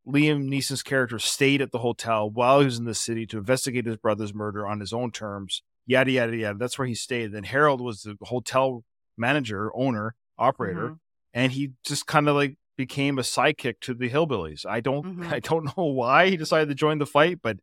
[0.06, 1.18] Liam Neeson's character.
[1.18, 4.66] Stayed at the hotel while he was in the city to investigate his brother's murder
[4.66, 5.62] on his own terms.
[5.86, 6.58] Yada yada yada.
[6.58, 7.32] That's where he stayed.
[7.32, 8.84] Then Harold was the hotel
[9.16, 10.98] manager, owner, operator, Mhm.
[11.34, 14.64] and he just kind of like became a sidekick to the hillbillies.
[14.66, 15.32] I don't Mhm.
[15.32, 17.58] I don't know why he decided to join the fight, but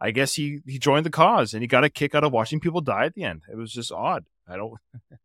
[0.00, 2.60] I guess he he joined the cause and he got a kick out of watching
[2.60, 3.42] people die at the end.
[3.50, 4.24] It was just odd.
[4.46, 4.74] I don't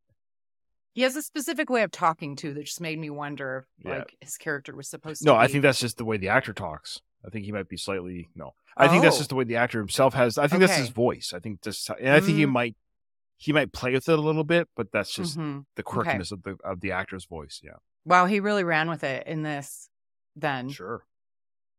[0.94, 3.98] He has a specific way of talking too that just made me wonder if Yeah.
[4.00, 6.54] like his character was supposed to No, I think that's just the way the actor
[6.54, 7.02] talks.
[7.26, 8.54] I think he might be slightly no.
[8.78, 9.20] I think that's Oh.
[9.20, 10.38] just the way the actor himself has.
[10.38, 11.32] I think that's his voice.
[11.34, 12.52] I think just and I think he Mm.
[12.52, 12.76] might
[13.38, 15.66] he might play with it a little bit, but that's just Mhm.
[15.76, 16.12] the Okay.
[16.12, 17.60] quirkiness of the of the actor's voice.
[17.64, 19.90] Yeah, Wow, he really ran with it in this
[20.36, 20.70] then.
[20.70, 21.06] sure.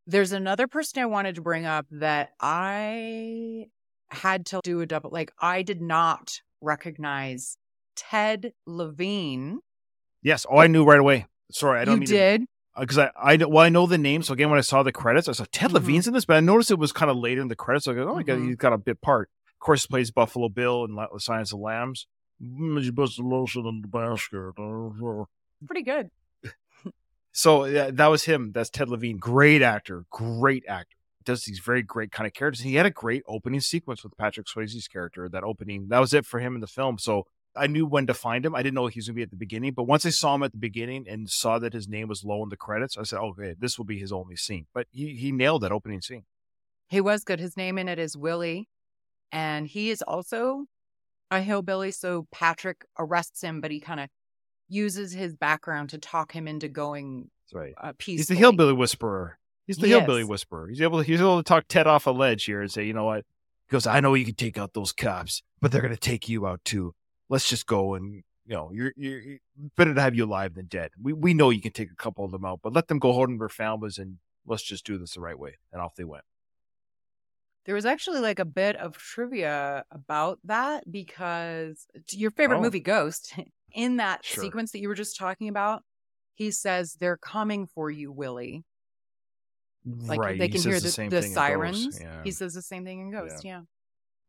[0.05, 3.69] There's another person I wanted to bring up that I
[4.09, 7.57] had to do a double like I did not recognize
[7.95, 9.59] Ted Levine.
[10.21, 10.45] Yes.
[10.49, 11.27] Oh, I knew right away.
[11.51, 12.45] Sorry, I don't you did?
[12.79, 14.21] because I I well I know the name.
[14.23, 15.73] So again, when I saw the credits, I saw Ted Mhm.
[15.75, 17.85] Levine's in this, but I noticed it was kind of later in the credits.
[17.85, 18.47] So I go, oh my god, Mhm.
[18.47, 19.29] he's got a bit part.
[19.53, 22.07] Of course, he plays Buffalo Bill in La- Silence of the Lambs.
[22.41, 25.27] Mm, you put the lotion in the basket.
[25.67, 26.09] Pretty good.
[27.31, 28.51] So yeah, that was him.
[28.53, 29.17] That's Ted Levine.
[29.17, 30.05] Great actor.
[30.09, 30.95] Great actor.
[31.25, 32.63] Does these very great kind of characters.
[32.63, 35.27] He had a great opening sequence with Patrick Swayze's character.
[35.27, 36.97] That opening, that was it for him in the film.
[36.97, 37.25] So
[37.57, 38.55] I knew when to find him.
[38.55, 40.35] I didn't know he was going to be at the beginning, but once I saw
[40.35, 43.03] him at the beginning and saw that his name was low in the credits, I
[43.03, 46.23] said, "Okay, this will be his only scene." But he he nailed that opening scene.
[46.87, 47.39] He was good.
[47.39, 48.67] His name in it is Willie,
[49.31, 50.65] and he is also
[51.31, 51.91] a hillbilly.
[51.91, 54.09] So Patrick arrests him, but he kind of
[54.67, 57.73] uses his background to talk him into going That's right.
[57.81, 57.93] uh.
[57.99, 59.37] He's the hillbilly whisperer.
[59.67, 59.99] He's the Yes.
[59.99, 60.67] hillbilly whisperer.
[60.67, 60.99] He's able.
[60.99, 63.25] to, He's able to talk Ted off a ledge here and say, "You know what?"
[63.67, 66.29] He goes, "I know you can take out those cops, but they're going to take
[66.29, 66.93] you out too.
[67.29, 69.37] Let's just go and." You know, you're, you're
[69.75, 70.91] better to have you alive than dead.
[71.01, 73.25] We we know you can take a couple of them out, but let them go
[73.25, 75.57] to their families and let's just do this the right way.
[75.73, 76.23] And off they went.
[77.65, 82.61] There was actually like a bit of trivia about that because uh, your favorite Oh.
[82.61, 83.33] movie Ghost
[83.73, 84.43] in that Sure.
[84.43, 85.81] sequence that you were just talking about,
[86.35, 88.63] he says they're coming for you, Willie.
[89.87, 90.37] Like right.
[90.37, 91.33] they can says hear the, the, the thing in Ghost.
[91.33, 91.99] sirens.
[91.99, 92.21] Yeah.
[92.23, 93.43] He says the same thing in Ghost.
[93.43, 93.61] Yeah.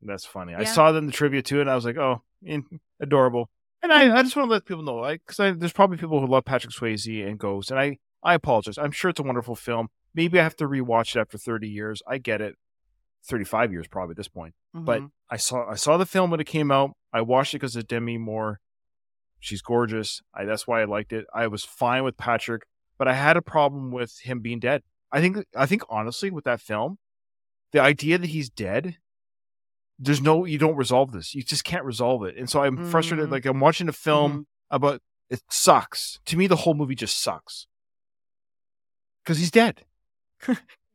[0.01, 0.55] That's funny.
[0.55, 2.65] I saw that in the trivia too, and I was like, "Oh, in,
[3.01, 3.51] adorable."
[3.83, 6.27] And I, I just want to let people know, like, because there's probably people who
[6.27, 8.79] love Patrick Swayze and Ghost, and I, I apologize.
[8.79, 9.89] I'm sure it's a wonderful film.
[10.15, 12.03] Maybe I have to rewatch it after 30 years.
[12.09, 12.57] I get it,
[13.25, 14.55] 35 years probably at this point.
[14.75, 15.11] But Mhm.
[15.31, 16.93] I saw, I saw the film when it came out.
[17.13, 18.61] I watched it because of Demi Moore.
[19.41, 20.23] She's gorgeous.
[20.35, 21.27] I, that's why I liked it.
[21.35, 22.63] I was fine with Patrick,
[22.99, 24.83] but I had a problem with him being dead.
[25.13, 26.99] I think, I think honestly, with that film,
[27.73, 28.97] the idea that he's dead
[29.99, 31.35] there's no you don't resolve this.
[31.35, 32.37] You just can't resolve it.
[32.37, 33.33] And so i'm frustrated Mhm.
[33.33, 34.45] like i'm watching a film Mhm.
[34.71, 36.21] about it sucks.
[36.27, 37.67] To me the whole movie just sucks.
[39.25, 39.85] Because he's dead.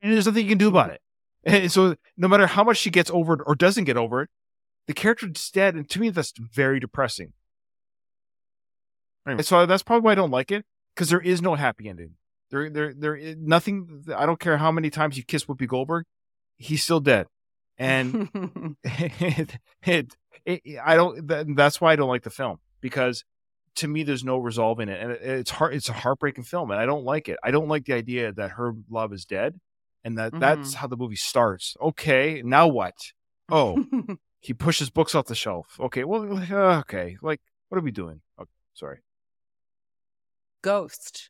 [0.03, 0.99] And there's nothing you can do about it.
[1.43, 4.29] And so no matter how much she gets over it or doesn't get over it
[4.87, 5.75] the character's dead.
[5.75, 7.33] And to me that's very depressing.
[9.27, 10.65] Anyway, so that's probably why i don't like it
[10.95, 12.15] because there is no happy ending.
[12.49, 16.05] There there there is nothing i don't care how many times you kiss whoopi goldberg
[16.57, 17.27] he's still dead
[17.81, 18.29] and
[18.83, 21.27] it, it, it, I don't.
[21.27, 23.25] That, that's why I don't like the film because
[23.75, 25.73] to me, there's no resolving it, and it, it's heart.
[25.73, 27.37] It's a heartbreaking film, and I don't like it.
[27.43, 29.59] I don't like the idea that her love is dead,
[30.03, 31.75] and that that's how the movie starts.
[31.81, 32.95] Okay, now what?
[33.49, 33.83] Oh,
[34.39, 35.77] he pushes books off the shelf.
[35.79, 38.21] Okay, well, uh, okay, like what are we doing?
[38.39, 38.99] Okay, sorry.
[40.61, 41.29] Ghost.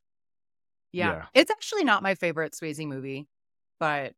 [0.91, 1.11] Yeah.
[1.11, 1.25] Yeah.
[1.33, 3.29] It's actually not my favorite Swayze movie,
[3.79, 4.13] but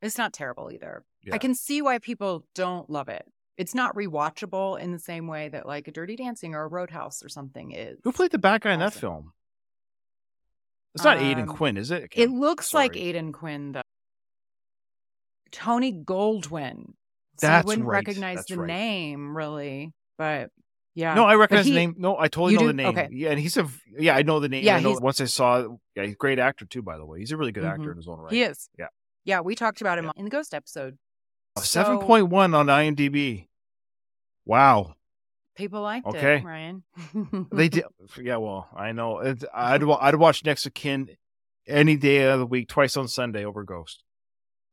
[0.00, 1.04] it's not terrible either.
[1.26, 1.34] Yeah.
[1.34, 3.24] I can see why people don't love it.
[3.58, 7.22] It's not rewatchable in the same way that like a Dirty Dancing or a Roadhouse
[7.24, 7.98] or something is.
[8.04, 9.32] Who played the bad guy in that film?
[10.94, 12.10] It's not Aidan Um, Quinn, is it?
[12.14, 13.06] It looks like Sorry.
[13.08, 13.82] Aidan Quinn though.
[15.52, 16.84] Tony Goldwyn
[17.38, 17.96] So That's you wouldn't right.
[18.06, 18.66] recognize That's the right.
[18.66, 20.50] name really, but
[20.94, 21.14] yeah.
[21.14, 21.94] No, I recognize he- the name.
[21.98, 22.66] No, I totally know do?
[22.68, 22.86] the name.
[22.88, 23.08] Okay.
[23.12, 24.64] Yeah, and he's a yeah, I know the name.
[24.64, 27.18] Yeah, I know once I saw yeah, he's a great actor too, by the way.
[27.18, 27.72] He's a really good Mhm.
[27.72, 28.32] actor in his own right.
[28.32, 28.68] He is.
[28.78, 28.86] Yeah.
[29.24, 30.96] Yeah, we talked about him in the Ghost episode.
[31.58, 33.46] Seven So, point one on IMDb.
[34.44, 34.94] Wow.
[35.56, 36.36] People liked Okay.
[36.36, 36.82] it, Ryan.
[37.52, 37.84] They did
[38.20, 39.18] yeah, well, I know.
[39.54, 41.08] I'd I'd watch Next of Kin
[41.66, 44.02] any day of the week, twice on Sunday over Ghost.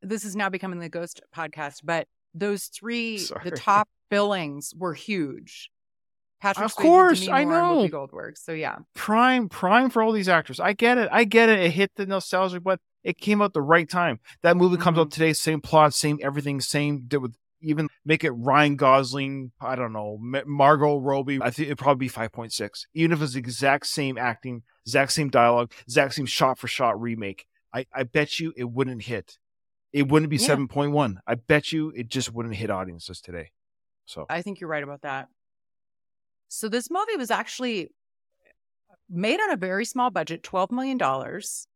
[0.02, 3.48] this is now becoming the Ghost podcast, but those three, Sorry.
[3.50, 5.70] the top billings were huge.
[6.40, 7.88] Patrick Of Swayze, course, I Moore, and Whoopi know.
[7.88, 8.36] Goldberg.
[8.36, 10.60] So yeah, Prime, prime for all these actors.
[10.60, 11.08] I get it.
[11.10, 11.60] I get it.
[11.60, 14.18] It hit the nostalgia, but it came out the right time.
[14.42, 15.10] That movie comes out mm-hmm.
[15.10, 17.06] today, same plot, same everything, same.
[17.12, 19.52] With even make it Ryan Gosling.
[19.60, 21.38] I don't know, Margot Robbie.
[21.40, 24.62] I think it'd probably be five point six, even if it's the exact same acting,
[24.84, 27.46] exact same dialogue, exact same shot for shot remake.
[27.72, 29.38] I, I bet you it wouldn't hit.
[29.92, 30.46] It wouldn't be Yeah.
[30.46, 31.20] seven point one.
[31.26, 33.52] I bet you it just wouldn't hit audiences today.
[34.06, 35.28] So I think you're right about that.
[36.48, 37.90] So this movie was actually
[39.08, 41.66] made on a very small budget, twelve million dollars.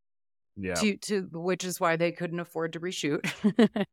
[0.59, 3.21] Yeah, to to which is why they couldn't afford to reshoot.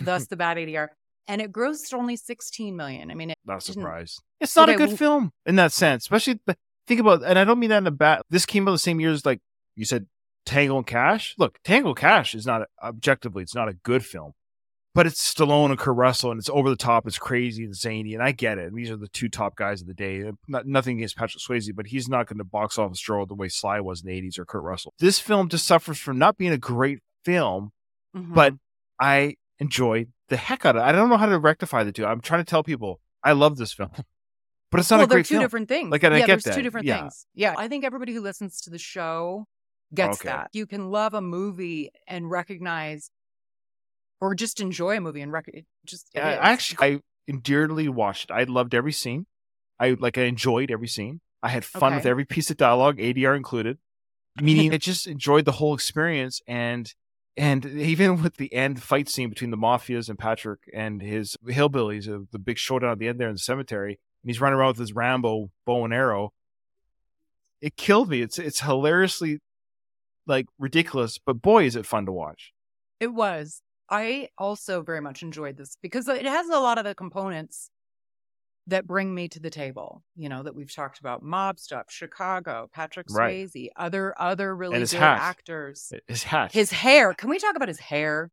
[0.00, 0.88] Thus the bad ADR.
[1.28, 3.10] And it grossed only 16 million.
[3.10, 4.22] I mean, it not didn't- surprised.
[4.40, 7.22] It's not Okay, a good well- film in that sense, especially but think about.
[7.24, 8.22] And I don't mean that in a bad.
[8.30, 9.40] This came out the same year as like
[9.76, 10.06] you said,
[10.46, 11.34] Tango and Cash.
[11.38, 14.32] Look, Tango and Cash is not objectively, it's not a good film,
[14.94, 18.14] but it's Stallone and Kurt Russell, and it's over the top, it's crazy and zany,
[18.14, 18.66] and I get it.
[18.68, 20.30] And these are the two top guys of the day.
[20.48, 23.48] Not, nothing against Patrick Swayze, but he's not going to box office draw the way
[23.48, 24.92] Sly was in the '80s or Kurt Russell.
[24.98, 27.70] This film just suffers from not being a great film,
[28.16, 28.34] Mhm.
[28.34, 28.54] but
[29.00, 30.84] I enjoyed the heck out of it.
[30.84, 32.04] I don't know how to rectify the two.
[32.04, 33.90] I'm trying to tell people I love this film,
[34.70, 35.44] but it's not well, a they're great two film.
[35.44, 35.90] different things.
[35.90, 36.54] Like, and I yeah, get there's that.
[36.56, 37.00] two different Yeah.
[37.00, 37.26] things.
[37.34, 39.46] Yeah, I think everybody who listens to the show
[39.94, 40.28] gets Okay.
[40.30, 40.48] that.
[40.52, 43.10] You can love a movie and recognize,
[44.22, 46.08] or just enjoy a movie and rec- it just.
[46.14, 46.34] I.
[46.34, 48.32] Actually I endearedly watched it.
[48.32, 49.26] I loved every scene.
[49.80, 51.20] I like I enjoyed every scene.
[51.42, 53.78] I had fun with every piece of dialogue, ADR included.
[54.40, 56.94] Meaning, I just enjoyed the whole experience, and
[57.36, 62.08] and even with the end fight scene between the mafias and Patrick and his hillbillies,
[62.08, 64.68] uh, the big showdown at the end there in the cemetery, and he's running around
[64.68, 66.32] with his Rambo bow and arrow.
[67.60, 68.22] It killed me.
[68.22, 69.40] It's it's hilariously
[70.28, 72.52] like ridiculous, but boy, is it fun to watch.
[73.00, 73.62] It was.
[73.92, 77.68] I also very much enjoyed this because it has a lot of the components
[78.68, 80.02] that bring me to the table.
[80.16, 83.46] You know that we've talked about mob stuff, Chicago, Patrick Right.
[83.48, 85.18] Swayze, other other really good hat.
[85.20, 85.92] actors.
[86.08, 87.12] His hat, His hair.
[87.12, 88.30] Can we talk about his hair?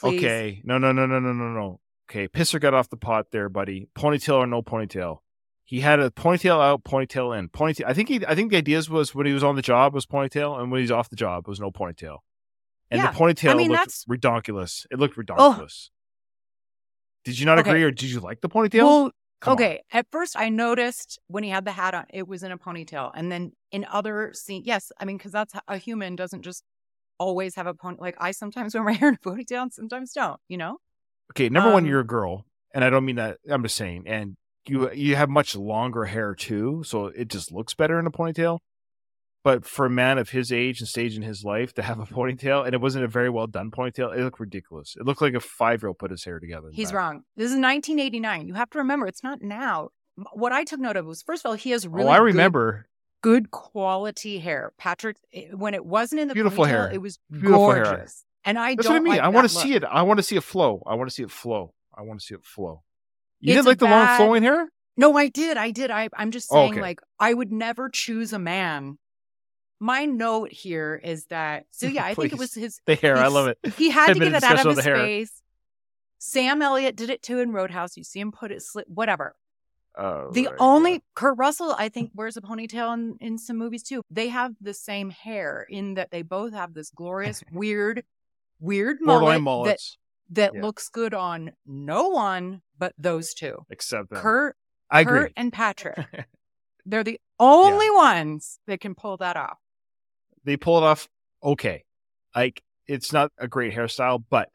[0.00, 0.18] Please?
[0.18, 0.62] Okay.
[0.64, 1.80] No, no, no, no, no, no, no.
[2.10, 2.26] Okay.
[2.26, 3.88] Pisser got off the pot there, buddy.
[3.96, 5.18] Ponytail or no ponytail.
[5.64, 7.50] He had a ponytail out, ponytail in.
[7.50, 7.84] Ponytail.
[7.86, 8.24] I think he.
[8.26, 10.80] I think the ideas was when he was on the job was ponytail, and when
[10.80, 12.18] he's off the job was no ponytail.
[12.90, 14.86] And Yeah, the ponytail I mean, looked that's- redonkulous.
[14.90, 15.90] It looked redonkulous.
[17.24, 17.70] Did you not Okay.
[17.70, 18.84] agree, or did you like the ponytail?
[18.84, 19.56] Well, Come on.
[19.58, 19.82] okay.
[19.92, 23.10] At first, I noticed when he had the hat on, it was in a ponytail,
[23.14, 26.64] and then in other scenes, yes, I mean, because that's a human doesn't just
[27.18, 27.96] always have a pony.
[28.00, 30.40] Like I sometimes wear my hair in a ponytail, and sometimes don't.
[30.48, 30.78] You know?
[31.32, 33.38] Okay, number one, Um, you're a girl, and I don't mean that.
[33.48, 34.36] I'm just saying, and
[34.66, 38.60] you you have much longer hair too, so it just looks better in a ponytail.
[39.48, 42.04] But for a man of his age and stage in his life to have a
[42.16, 44.94] ponytail, and it wasn't a very well done ponytail, it looked ridiculous.
[45.00, 46.68] It looked like a five year old put his hair together.
[46.70, 46.96] He's back.
[46.98, 47.22] wrong.
[47.34, 48.46] This is 1989.
[48.46, 49.88] You have to remember, it's not now.
[50.34, 52.18] What I took note of was, first of all, he has oh, really oh, I
[52.18, 52.86] good- remember.
[53.22, 54.74] good, quality hair.
[54.76, 56.90] Patrick, eh, when it wasn't in the Beautiful ponytail, hair.
[56.92, 57.84] it was Beautiful hair.
[57.84, 58.26] gorgeous.
[58.44, 59.12] And I That's don't what I mean.
[59.12, 59.82] like I want to see it.
[59.82, 60.82] I want to see it flow.
[60.86, 61.72] I want to see it flow.
[61.96, 62.82] I want to see it flow.
[63.40, 64.68] You It's didn't like the long flowing hair?
[64.98, 65.56] No, I did.
[65.56, 65.90] I did.
[65.90, 66.82] I, I'm just Oh, saying, okay.
[66.82, 68.98] like, I would never choose a man.
[69.80, 72.80] My note here is that, so yeah, I think it was his.
[72.86, 73.16] The hair.
[73.16, 73.58] I love it.
[73.76, 75.42] He had to get it out of his face.
[76.18, 77.96] Sam Elliott did it too in Roadhouse.
[77.96, 79.36] You see him put it, slip, whatever.
[79.96, 80.98] Oh, The right, only yeah.
[81.14, 84.02] Kurt Russell, I think, wears a ponytail in, in some movies too.
[84.10, 88.04] They have the same hair in that they both have this glorious, weird,
[88.60, 89.98] weird mullet that, mullets,
[90.30, 90.62] that Yeah.
[90.62, 93.64] looks good on no one but those two.
[93.70, 94.20] except them.
[94.20, 94.56] Kurt,
[94.90, 95.32] I Kurt agree.
[95.36, 95.98] and Patrick.
[96.86, 99.58] They're the only ones that can pull that off.
[100.44, 101.08] They pull it off
[101.42, 101.84] okay.
[102.34, 104.48] Like it's not a great hairstyle, but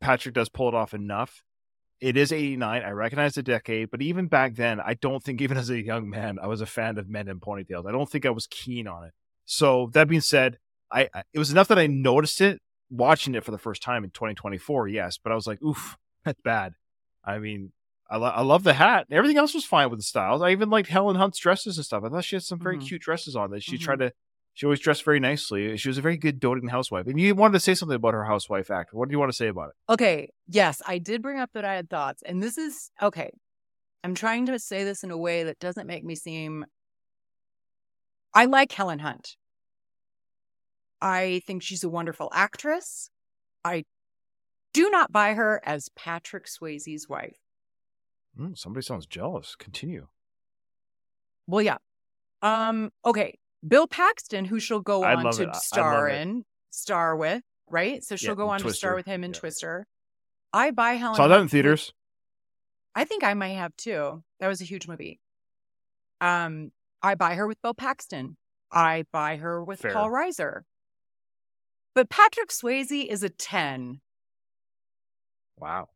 [0.00, 1.42] Patrick does pull it off enough.
[2.00, 2.82] It is 89.
[2.82, 6.10] I recognize the decade, but even back then, I don't think even as a young
[6.10, 7.86] man, I was a fan of men in ponytails.
[7.86, 9.12] I don't think I was keen on it.
[9.44, 10.58] So that being said,
[10.90, 12.60] I, I it was enough that I noticed it
[12.90, 14.88] watching it for the first time in 2024.
[14.88, 16.74] Yes, but I was like, oof, that's bad.
[17.24, 17.72] I mean,
[18.10, 19.06] I, lo- I love the hat.
[19.10, 20.42] Everything else was fine with the styles.
[20.42, 22.02] I even liked Helen Hunt's dresses and stuff.
[22.04, 22.86] I thought she had some very Mhm.
[22.88, 23.80] cute dresses on that she Mhm.
[23.80, 24.12] tried to
[24.54, 25.76] She always dressed very nicely.
[25.78, 27.06] She was a very good doting housewife.
[27.06, 28.92] And you wanted to say something about her housewife act.
[28.92, 29.92] What do you want to say about it?
[29.92, 30.28] Okay.
[30.46, 32.22] Yes, I did bring up that I had thoughts.
[32.26, 33.30] And this is okay.
[34.04, 36.66] I'm trying to say this in a way that doesn't make me seem.
[38.34, 39.36] I like Helen Hunt.
[41.00, 43.10] I think she's a wonderful actress.
[43.64, 43.84] I
[44.72, 47.36] do not buy her as Patrick Swayze's wife.
[48.38, 49.56] Mm, somebody sounds jealous.
[49.56, 50.08] Continue.
[51.46, 51.78] Well, yeah.
[52.40, 53.38] Um, okay.
[53.66, 55.56] Bill Paxton, who she'll go I on to it.
[55.56, 58.02] Star in, star with, right?
[58.02, 59.38] So she'll Yeah, go on to star with him in Yeah.
[59.40, 59.86] Twister.
[60.52, 61.16] I buy Helen.
[61.16, 61.92] Saw that in theaters.
[62.94, 64.22] I think I might have too.
[64.40, 65.20] That was a huge movie.
[66.20, 66.72] Um,
[67.02, 68.36] I buy her with Bill Paxton.
[68.70, 69.92] I buy her with Fair.
[69.92, 70.62] Paul Reiser.
[71.94, 74.00] But Patrick Swayze is a 10.
[75.58, 75.88] Wow.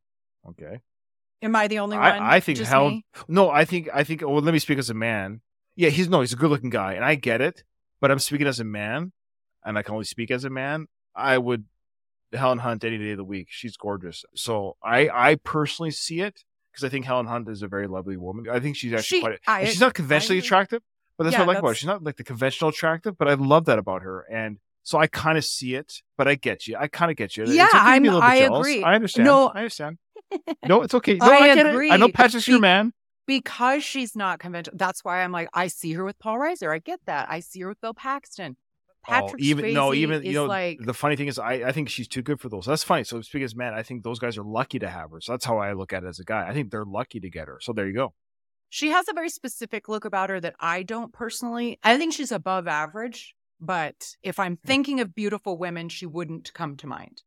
[0.51, 0.81] Okay.
[1.43, 2.07] Am I the only one?
[2.07, 2.95] I, I think Just Helen.
[2.95, 3.05] me?
[3.29, 4.23] No, I think I think.
[4.23, 5.41] Well, let me speak as a man.
[5.77, 7.63] Yeah, he's no, he's a good-looking guy, and I get it.
[8.01, 9.13] But I'm speaking as a man,
[9.65, 10.87] and I can only speak as a man.
[11.15, 11.65] I would
[12.33, 13.49] Helen Hunt any day of the week.
[13.51, 14.25] She's gorgeous.
[14.35, 16.43] So I I personally see it
[16.73, 18.47] because I think Helen Hunt is a very lovely woman.
[18.51, 19.39] I think she's actually She- quite.
[19.47, 20.83] I- she's not conventionally I- attractive,
[21.17, 21.75] but that's Yeah, what I like about her.
[21.75, 24.27] She's not like the conventional attractive, but I love that about her.
[24.31, 26.77] And so I kind of see it, but I get you.
[26.79, 27.45] I kind of get you.
[27.47, 28.61] Yeah, okay to be a I'm- I jealous.
[28.61, 28.83] agree.
[28.83, 29.25] I understand.
[29.27, 29.49] No.
[29.49, 29.99] I understand.
[30.67, 31.15] No, it's okay.
[31.15, 31.61] No, I I, get it.
[31.67, 32.13] I know agree.
[32.13, 32.93] Patrick's your man.
[33.27, 34.77] Because she's not conventional.
[34.77, 36.73] That's why I'm like, I see her with Paul Reiser.
[36.73, 37.29] I get that.
[37.29, 38.57] I see her with Bill Paxton.
[39.09, 41.55] Oh, Patrick oh, even Swayze no, even you know like the funny thing is, I,
[41.55, 42.67] I think she's too good for those.
[42.67, 43.05] That's funny.
[43.05, 45.21] So speaking as man, I think those guys are lucky to have her.
[45.21, 46.47] So that's how I look at it as a guy.
[46.49, 47.59] I think they're lucky to get her.
[47.61, 48.15] So there you go.
[48.69, 51.79] she has a very specific look about her that I don't personally.
[51.83, 54.67] I think she's above average, but if I'm hmm.
[54.67, 57.23] thinking of beautiful women, she wouldn't come to mind.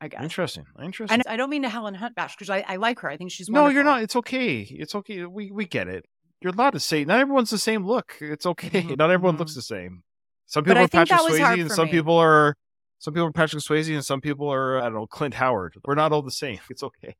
[0.00, 0.22] I guess.
[0.22, 0.64] Interesting.
[0.82, 1.20] Interesting.
[1.20, 3.08] And I don't mean to Helen Hunt bash because I, I like her.
[3.08, 4.02] I think she's no, you're not.
[4.02, 4.60] It's okay.
[4.60, 5.24] It's okay.
[5.24, 6.04] We we get it.
[6.40, 7.04] You're allowed to say.
[7.04, 8.16] Not everyone's the same look.
[8.20, 8.82] It's okay.
[8.82, 10.02] Mhm, Not everyone looks the same.
[10.46, 11.92] Some people are Patrick that was hard Swayze, and some me.
[11.92, 12.54] people are
[12.98, 15.76] some people are Patrick Swayze, and some people are I don't know Clint Howard.
[15.84, 16.58] We're not all the same.
[16.68, 17.16] It's okay.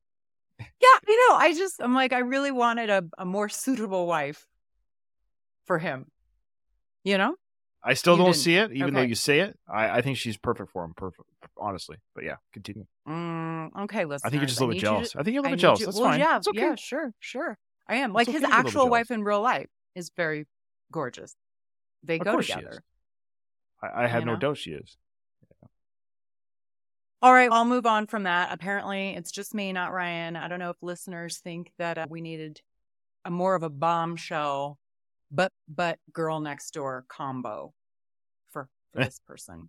[0.59, 4.46] Yeah, you know, I just I'm like I really wanted a, a more suitable wife
[5.64, 6.06] for him.
[7.02, 7.34] You know?
[7.86, 8.36] I still You don't didn't.
[8.43, 9.59] see it, even though you say it.
[9.69, 10.94] I, I think she's perfect for him.
[10.97, 11.28] Perfect,
[11.59, 11.98] honestly.
[12.15, 12.86] But yeah, continue.
[13.06, 14.27] Mm, okay, listen.
[14.27, 15.15] I think you're just a little bit jealous.
[15.15, 15.85] I think you're a little bit jealous.
[15.85, 16.20] That's well, fine.
[16.20, 16.59] Yeah, okay.
[16.61, 17.59] yeah, sure, sure.
[17.86, 18.15] I am.
[18.15, 20.47] Like okay his to be a little actual wife in real life is very
[20.90, 21.36] gorgeous.
[22.02, 22.70] They Of go together.
[22.70, 22.81] is.
[23.82, 24.39] I, I have You no know?
[24.39, 24.97] doubt she is.
[27.20, 28.52] All right, I'll move on from that.
[28.52, 30.36] Apparently, it's just me, not Ryan.
[30.36, 32.61] I don't know if listeners think that uh, we needed
[33.24, 34.78] a more of a bombshell,
[35.35, 37.73] but but girl next door combo
[38.51, 39.05] for, for Eh.
[39.05, 39.69] this person.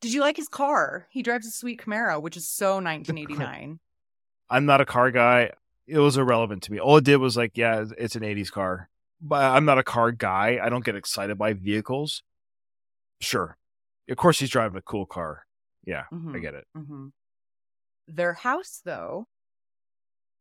[0.00, 1.08] Did you like his car?
[1.10, 3.80] He drives a sweet Camaro, which is so 1989.
[4.50, 5.50] I'm not a car guy.
[5.86, 6.78] It was irrelevant to me.
[6.78, 8.88] All it did was like, yeah, it's an 80s car.
[9.20, 10.60] But I'm not a car guy.
[10.62, 12.22] I don't get excited by vehicles.
[13.20, 13.56] Sure.
[14.08, 15.44] Of course, he's driving a cool car.
[15.84, 16.40] Yeah, I Mhm.
[16.40, 16.66] get it.
[16.74, 17.08] hmm
[18.06, 19.26] Their house, though,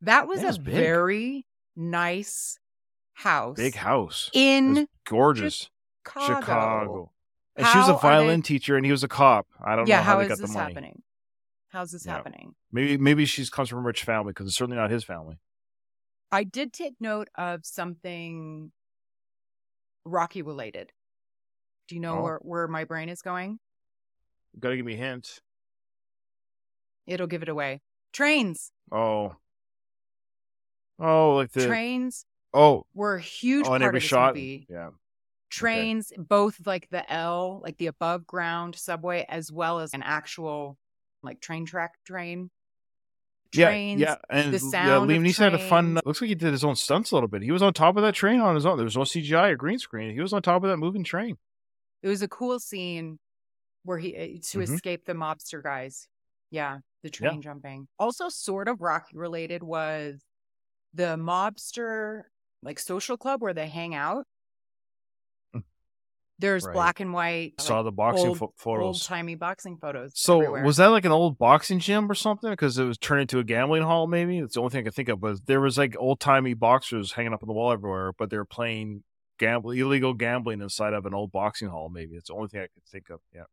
[0.01, 0.75] that was Yeah, a big.
[0.75, 1.45] very
[1.75, 2.59] nice
[3.17, 3.57] house.
[3.57, 4.29] Big house.
[4.33, 5.69] In gorgeous.
[6.05, 6.39] Chicago.
[6.39, 7.11] Chicago.
[7.55, 9.47] And she was a How are they- violin teacher, and he was a cop.
[9.63, 10.59] I don't yeah, know how, how they got the money.
[10.59, 11.01] happening?
[11.69, 12.13] How's this Yeah.
[12.13, 12.53] happening?
[12.71, 15.37] Maybe maybe she's comes from a rich family because it's certainly not his family.
[16.31, 18.71] I did take note of something
[20.05, 20.91] Rocky related.
[21.87, 22.21] Do you know Oh.
[22.23, 23.59] where, where my brain is going?
[24.53, 25.41] You gotta give me a hint.
[27.05, 27.81] It'll give it away.
[28.13, 28.71] Trains.
[28.91, 29.35] Oh.
[30.99, 34.35] Oh, like the Trains oh were a huge oh, part every of this shot.
[34.35, 34.67] movie.
[34.69, 34.89] Yeah.
[35.49, 40.77] Trains, both like the L, like the above ground subway, as well as an actual
[41.23, 42.49] like train track train.
[43.53, 44.01] Trains.
[44.01, 45.97] yeah, yeah, and the yeah, sound Liam of Neeson had a fun.
[46.05, 47.41] Looks like he did his own stunts a little bit.
[47.41, 48.75] He was on top of that train on his own.
[48.75, 50.13] There was no CGI or green screen.
[50.13, 51.37] He was on top of that moving train.
[52.03, 53.17] It was a cool scene
[53.83, 54.19] where he uh,
[54.51, 54.63] to Mhm.
[54.63, 56.09] escape the mobster guys.
[56.51, 57.87] Yeah, the train jumping.
[57.97, 60.21] Also, sort of Rocky related was
[60.93, 62.23] the mobster
[62.67, 64.25] like social club where they hang out.
[65.55, 65.63] Mm.
[66.39, 66.73] There's Right.
[66.73, 68.83] black and white, Saw the boxing old, pho- photos.
[68.83, 70.11] old timey boxing photos.
[70.15, 70.63] So everywhere.
[70.65, 72.49] was that like an old boxing gym or something?
[72.51, 74.05] Because it was turned into a gambling hall.
[74.05, 75.19] Maybe that's the only thing I can think of.
[75.19, 78.37] But there was like old timey boxers hanging up on the wall everywhere, but they
[78.37, 79.03] were playing
[79.39, 81.89] gamble illegal gambling inside of an old boxing hall.
[81.89, 83.19] Maybe it's the only thing I could think of.
[83.33, 83.43] Yeah.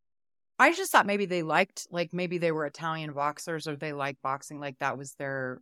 [0.59, 4.23] I just thought maybe they liked, like maybe they were Italian boxers or they liked
[4.23, 5.61] boxing, like that was their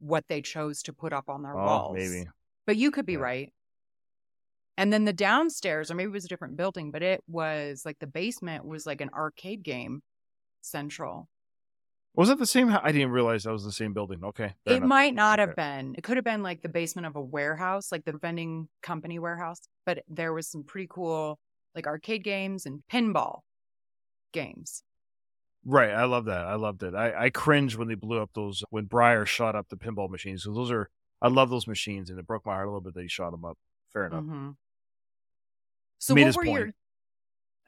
[0.00, 1.94] what they chose to put up on their Oh, walls.
[1.94, 2.26] maybe.
[2.66, 3.18] But you could be Yeah.
[3.20, 3.52] right.
[4.76, 7.98] And then the downstairs, or maybe it was a different building, but it was like
[8.00, 10.02] the basement was like an arcade game
[10.62, 11.28] central.
[12.16, 12.70] Was it the same?
[12.70, 14.24] I didn't realize that was the same building.
[14.24, 14.54] Okay.
[14.66, 14.88] it enough.
[14.88, 15.94] might not have been.
[15.96, 19.58] It could have been like the basement of a warehouse, like the vending company warehouse.
[19.86, 21.38] But there was some pretty cool
[21.74, 23.40] like arcade games and pinball
[24.32, 24.82] games.
[25.64, 25.90] Right.
[25.90, 26.46] I love that.
[26.46, 26.94] I loved it.
[26.94, 30.44] I, I cringed when they blew up those when Briar shot up the pinball machines.
[30.44, 30.90] So those are
[31.24, 33.30] I love those machines, and it broke my heart a little bit that he shot
[33.30, 33.56] them up.
[33.92, 34.24] Fair enough.
[34.24, 34.50] hmm
[35.98, 36.72] So Made what were your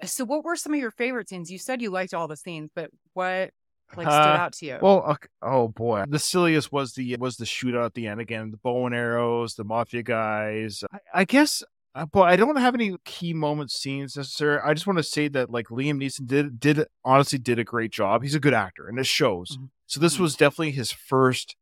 [0.04, 1.50] so what were some of your favorite scenes?
[1.50, 3.50] You said you liked all the scenes, but what
[3.96, 4.78] like stood Uh, out to you?
[4.80, 8.50] Well, ok- oh boy, the silliest was the was the shootout at the end again.
[8.50, 10.84] The bow and arrows, the mafia guys.
[10.92, 11.62] I, I guess,
[11.94, 14.60] uh, but I don't have any key moment scenes necessarily.
[14.64, 17.90] I just want to say that like Liam Neeson did did honestly did a great
[17.90, 18.22] job.
[18.22, 19.56] He's a good actor, and it shows.
[19.56, 19.70] Mhm.
[19.86, 20.20] So this Mhm.
[20.20, 21.56] was definitely his first.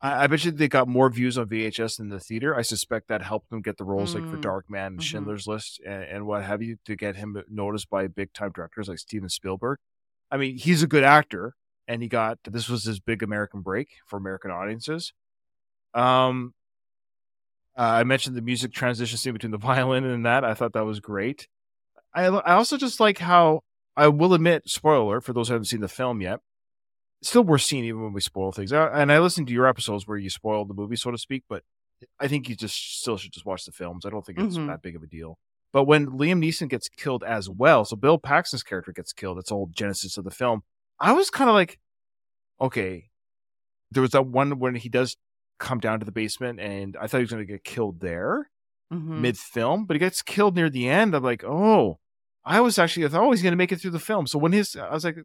[0.00, 2.56] I, I bet you they got more views on VHS than the theater.
[2.56, 4.42] I suspect that helped them get the roles like for Mm.
[4.42, 5.02] Darkman and Mhm.
[5.02, 8.88] Schindler's List and, and what have you to get him noticed by big time directors
[8.88, 9.78] like Steven Spielberg.
[10.30, 11.54] I mean, he's a good actor,
[11.88, 15.12] and he got this was his big American break for American audiences.
[15.92, 16.54] Um,
[17.76, 20.44] uh, I mentioned the music transition scene between the violin and that.
[20.44, 21.48] I thought that was great.
[22.14, 23.62] I I also just like how
[23.96, 26.40] I will admit, spoiler for those who haven't seen the film yet.
[27.22, 28.72] Still worth seeing even when we spoil things.
[28.72, 31.44] Uh, And I listened to your episodes where you spoiled the movie, so to speak.
[31.48, 31.64] But
[32.18, 34.06] I think you just still should just watch the films.
[34.06, 34.68] I don't think it's Mhm.
[34.68, 35.38] that big of a deal.
[35.72, 39.36] But when Liam Neeson gets killed as well, so Bill Paxton's character gets killed.
[39.36, 40.62] That's all genesis of the film.
[40.98, 41.78] I was kind of like,
[42.60, 43.10] okay,
[43.90, 45.16] there was that one when he does
[45.58, 48.50] come down to the basement, and I thought he was going to get killed there
[48.92, 49.20] Mhm.
[49.20, 51.14] mid film, but he gets killed near the end.
[51.14, 52.00] I'm like, oh,
[52.44, 54.26] I was actually I thought oh, he's going to make it through the film.
[54.26, 55.18] So when his, I was like,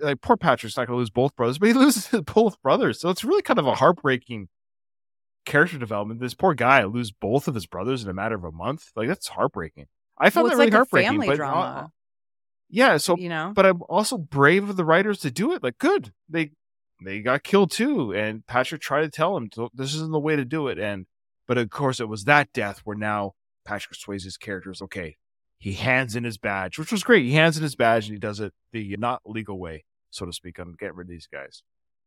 [0.00, 3.00] like poor Patrick's not going to lose both brothers, but he loses both brothers.
[3.00, 4.48] So it's really kind of a heartbreaking
[5.44, 6.20] character development.
[6.20, 8.90] This poor guy lose both of his brothers in a matter of a month.
[8.96, 9.86] Like that's heartbreaking.
[10.18, 11.10] I found well, that really like heartbreaking.
[11.10, 11.92] family but drama,
[12.70, 13.52] yeah, so you know.
[13.54, 15.62] but I'm also brave of the writers to do it.
[15.62, 16.50] Like, good, they
[17.04, 20.36] they got killed too, and Patrick tried to tell him "Don't- this isn't the way
[20.36, 20.78] to do it.
[20.78, 21.06] And
[21.46, 23.34] but of course, it was that death where now
[23.64, 25.16] Patrick Swayze's character is okay.
[25.58, 27.24] He hands in his badge, which was great.
[27.24, 30.32] He hands in his badge and he does it the not legal way, so to
[30.32, 31.62] speak, on getting rid of these guys.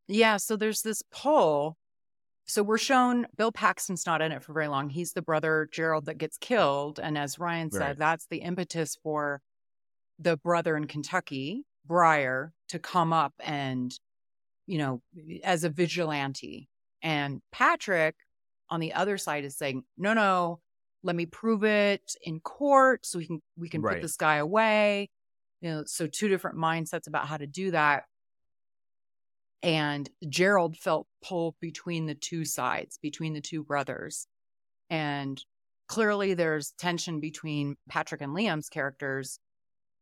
[0.07, 1.76] Yeah, so there's this poll.
[2.45, 4.90] So we're shown Bill Paxton's not in it for very long.
[4.90, 7.98] He's the brother Gerald that gets killed, and as Ryan said, Right.
[7.98, 9.41] that's the impetus for
[10.18, 13.98] the brother in Kentucky, Briar, to come up and,
[14.65, 15.02] you know,
[15.44, 16.69] as a vigilante.
[17.02, 18.15] And Patrick
[18.69, 20.61] on the other side is saying, "No, no,
[21.03, 23.95] let me prove it in court so we can we can Right.
[23.95, 25.10] put this guy away."
[25.61, 28.06] You know, so two different mindsets about how to do that
[29.64, 34.28] and Gerald felt pulled between the two sides, between the two brothers.
[34.90, 35.44] And
[35.88, 39.40] clearly there's tension between Patrick and Liam's characters,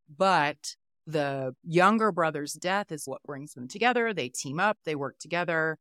[0.09, 0.75] but
[1.07, 4.13] the younger brother's death is what brings them together.
[4.13, 5.77] They team up, they work together.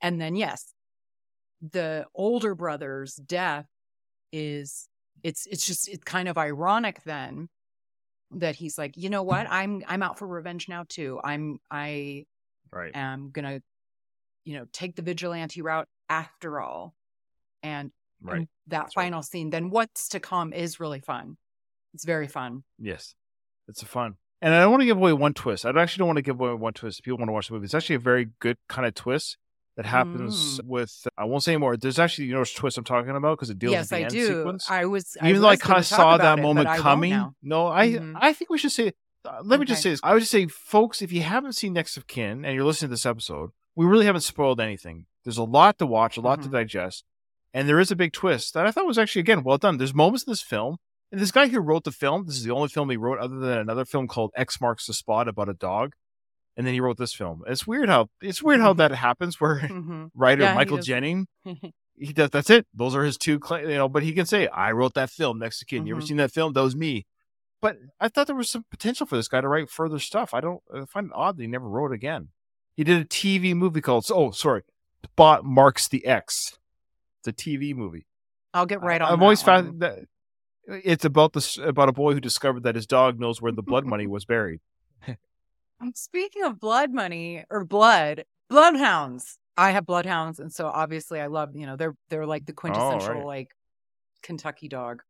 [0.00, 0.74] And then yes,
[1.62, 3.66] the older brother's death
[4.32, 4.88] is
[5.22, 7.48] it's it's just it's kind of ironic then
[8.32, 9.46] that he's like, "You know what?
[9.50, 11.20] I'm I'm out for revenge now too.
[11.22, 12.26] I'm I
[12.72, 12.94] Right.
[12.94, 13.60] am gonna,
[14.44, 16.94] you know, take the vigilante route after all.
[17.62, 17.92] And,
[18.22, 18.38] Right.
[18.38, 19.04] and that That's right.
[19.04, 21.36] final scene, then what's to come is really fun.
[21.94, 22.64] It's very fun.
[22.78, 23.14] Yes,
[23.68, 24.16] it's a fun.
[24.42, 25.64] And I don't want to give away one twist.
[25.64, 26.98] I actually don't want to give away one twist.
[27.00, 29.38] If people want to watch the movie, it's actually a very good kind of twist
[29.76, 30.64] that happens Mm.
[30.64, 31.06] with.
[31.18, 31.76] I won't say anymore.
[31.76, 33.96] There's actually you know which twist I'm talking about because it deals yes, with the
[33.96, 34.14] same twist.
[34.16, 34.40] Yes, I end do.
[34.40, 34.70] sequence.
[34.70, 37.34] I was Even though I kind of saw that it, moment coming.
[37.42, 38.14] No, I Mhm.
[38.16, 38.92] I think we should say.
[39.24, 40.00] Uh, let me just say this.
[40.04, 42.90] I would just say, folks, if you haven't seen Next of Kin and you're listening
[42.90, 45.06] to this episode, we really haven't spoiled anything.
[45.24, 46.52] There's a lot to watch, a lot to Mhm.
[46.52, 47.04] digest,
[47.52, 49.78] and there is a big twist that I thought was actually again well done.
[49.78, 50.76] There's moments in this film,
[51.10, 53.36] and this guy who wrote the film, this is the only film he wrote other
[53.40, 55.94] than another film called X Marks the Spot about a dog,
[56.56, 57.42] and then he wrote this film.
[57.46, 59.40] It's weird how it's weird how that happens.
[59.40, 60.10] Where Mhm.
[60.14, 60.86] writer Yeah, Michael does.
[60.86, 61.26] Jennings
[61.98, 64.70] he does that's it those are his two you know but he can say i
[64.70, 66.06] wrote that film to kid you ever Mhm.
[66.08, 67.06] seen that film that was me
[67.62, 70.40] but i thought there was some potential for this guy to write further stuff i
[70.42, 72.28] don't I find it odd that he never wrote again
[72.76, 74.60] he did a tv movie called oh sorry
[75.04, 76.58] spot marks the x
[77.20, 78.04] it's a tv movie
[78.52, 79.10] I'll get right on.
[79.10, 80.00] i'm that always found that
[80.68, 83.86] it's about this about a boy who discovered that his dog knows where the blood
[83.86, 84.60] money was buried
[85.80, 89.38] I'm speaking of blood money or blood, bloodhounds.
[89.56, 91.50] I have bloodhounds, and so obviously I love.
[91.54, 93.24] You know, they're they're like the quintessential right.
[93.24, 93.48] like
[94.22, 95.02] Kentucky dog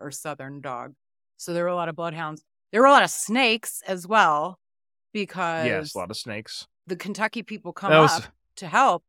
[0.00, 0.94] or Southern dog.
[1.36, 2.42] So there were a lot of bloodhounds.
[2.72, 4.58] There were a lot of snakes as well,
[5.12, 8.24] because yes a lot of snakes the Kentucky people come was- up
[8.56, 9.04] to help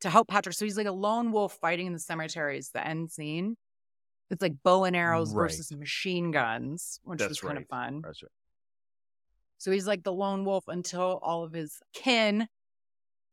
[0.00, 0.54] to help Patrick.
[0.54, 2.58] So he's like a lone wolf fighting in the cemetery.
[2.58, 3.56] Is the end scene.
[4.30, 5.44] It's like bow and arrows Right.
[5.44, 8.02] versus machine guns, which That's was kind of fun.
[8.04, 8.30] That's right.
[9.58, 12.48] So he's like the lone wolf until all of his kin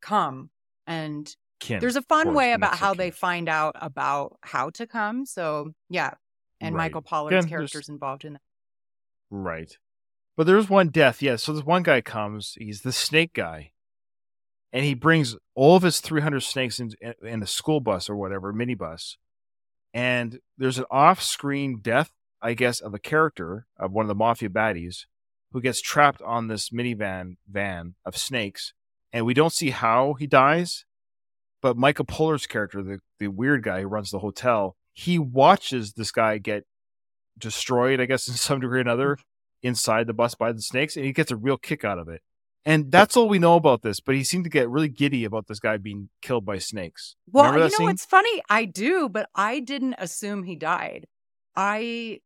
[0.02, 0.50] come.
[0.88, 4.88] And Kin, there's a fun course, way about how they find out about how to
[4.88, 5.26] come.
[5.26, 6.14] So yeah.
[6.62, 6.86] and Right.
[6.86, 8.41] Michael Pollard's there's- character's involved in that.
[9.30, 9.78] Right.
[10.36, 11.36] But there's one death, yeah.
[11.36, 13.72] So this one guy comes, he's the snake guy.
[14.72, 16.91] And he brings all of his 300 snakes in,
[17.22, 19.18] in a school bus or whatever, minibus.
[19.94, 24.16] And there's an off screen death, I guess, of a character of one of the
[24.16, 25.06] mafia baddies
[25.53, 28.73] who gets trapped on this minivan van of snakes.
[29.13, 30.85] And we don't see how he dies.
[31.61, 36.11] But Michael Pollard's character, the, the weird guy who runs the hotel, he watches this
[36.11, 36.65] guy get
[37.38, 39.17] destroyed, I guess, in some degree or another,
[39.61, 42.21] inside the bus by the snakes, and he gets a real kick out of it.
[42.65, 43.99] And that's all we know about this.
[43.99, 47.15] But he seemed to get really giddy about this guy being killed by snakes.
[47.30, 47.85] Well, you know scene?
[47.85, 48.41] what's funny?
[48.49, 51.07] I do, but I didn't assume he died.
[51.55, 52.21] I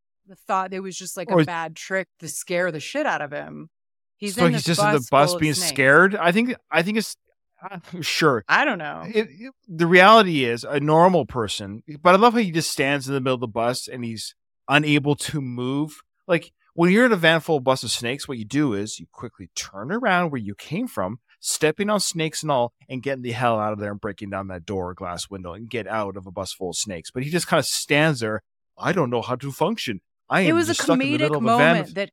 [0.48, 3.32] thought it was just like Or- a bad trick to scare the shit out of
[3.32, 3.70] him.
[4.18, 6.16] He's so in he's just in the bus bus full of being scared.
[6.16, 6.56] I think.
[6.72, 7.16] I think it's
[7.62, 8.44] uh, sure.
[8.48, 9.04] I don't know.
[9.08, 13.08] It, it- the reality is a normal person, but I love how he just stands
[13.08, 14.34] in the middle of the bus and he's
[14.68, 16.02] unable to move.
[16.28, 19.00] Like when you're in a van full of bus of snakes, what you do is
[19.00, 23.22] you quickly turn around where you came from, stepping on snakes and all, and getting
[23.24, 25.88] the hell out of there and breaking down that door or glass window and get
[25.88, 27.12] out of a bus full of snakes.
[27.12, 28.42] But he just kind of stands there.
[28.78, 30.02] I don't know how to function.
[30.30, 31.76] I am it was a just stuck in the comedic middle of a van.
[31.78, 32.12] moment that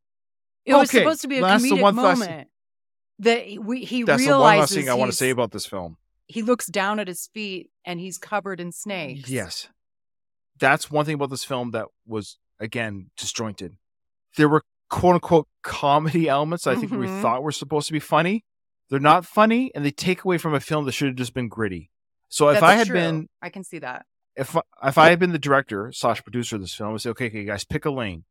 [0.64, 2.48] it was Okay, supposed to be a comedic one thing I see- moment
[3.20, 5.96] that we, he That's the one last thing I want to say about this film.
[6.26, 9.28] he looks down at his feet and he's covered in snakes.
[9.28, 9.68] Yes.
[10.58, 13.76] That's one thing about this film that was, again, disjointed.
[14.36, 17.22] There were quote unquote comedy elements I think we Mhm.
[17.22, 18.44] thought were supposed to be funny.
[18.90, 21.48] They're not funny and they take away from a film that should have just been
[21.48, 21.90] gritty.
[22.28, 22.94] So if That's I had true.
[22.96, 24.06] been I can see that.
[24.36, 27.26] If if I had been the director slash producer of this film, I'd say, okay,
[27.26, 28.24] okay, guys, pick a lane.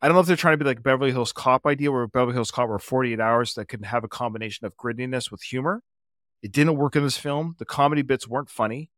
[0.00, 2.34] I don't know if they're trying to be like Beverly Hills Cop idea, where Beverly
[2.34, 5.82] Hills Cop were 48 hours that could have a combination of grittiness with humor.
[6.42, 7.54] It didn't work in this film.
[7.58, 8.90] The comedy bits weren't funny.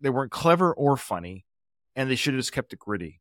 [0.00, 1.46] They weren't clever or funny,
[1.96, 3.20] and they should have just kept it gritty.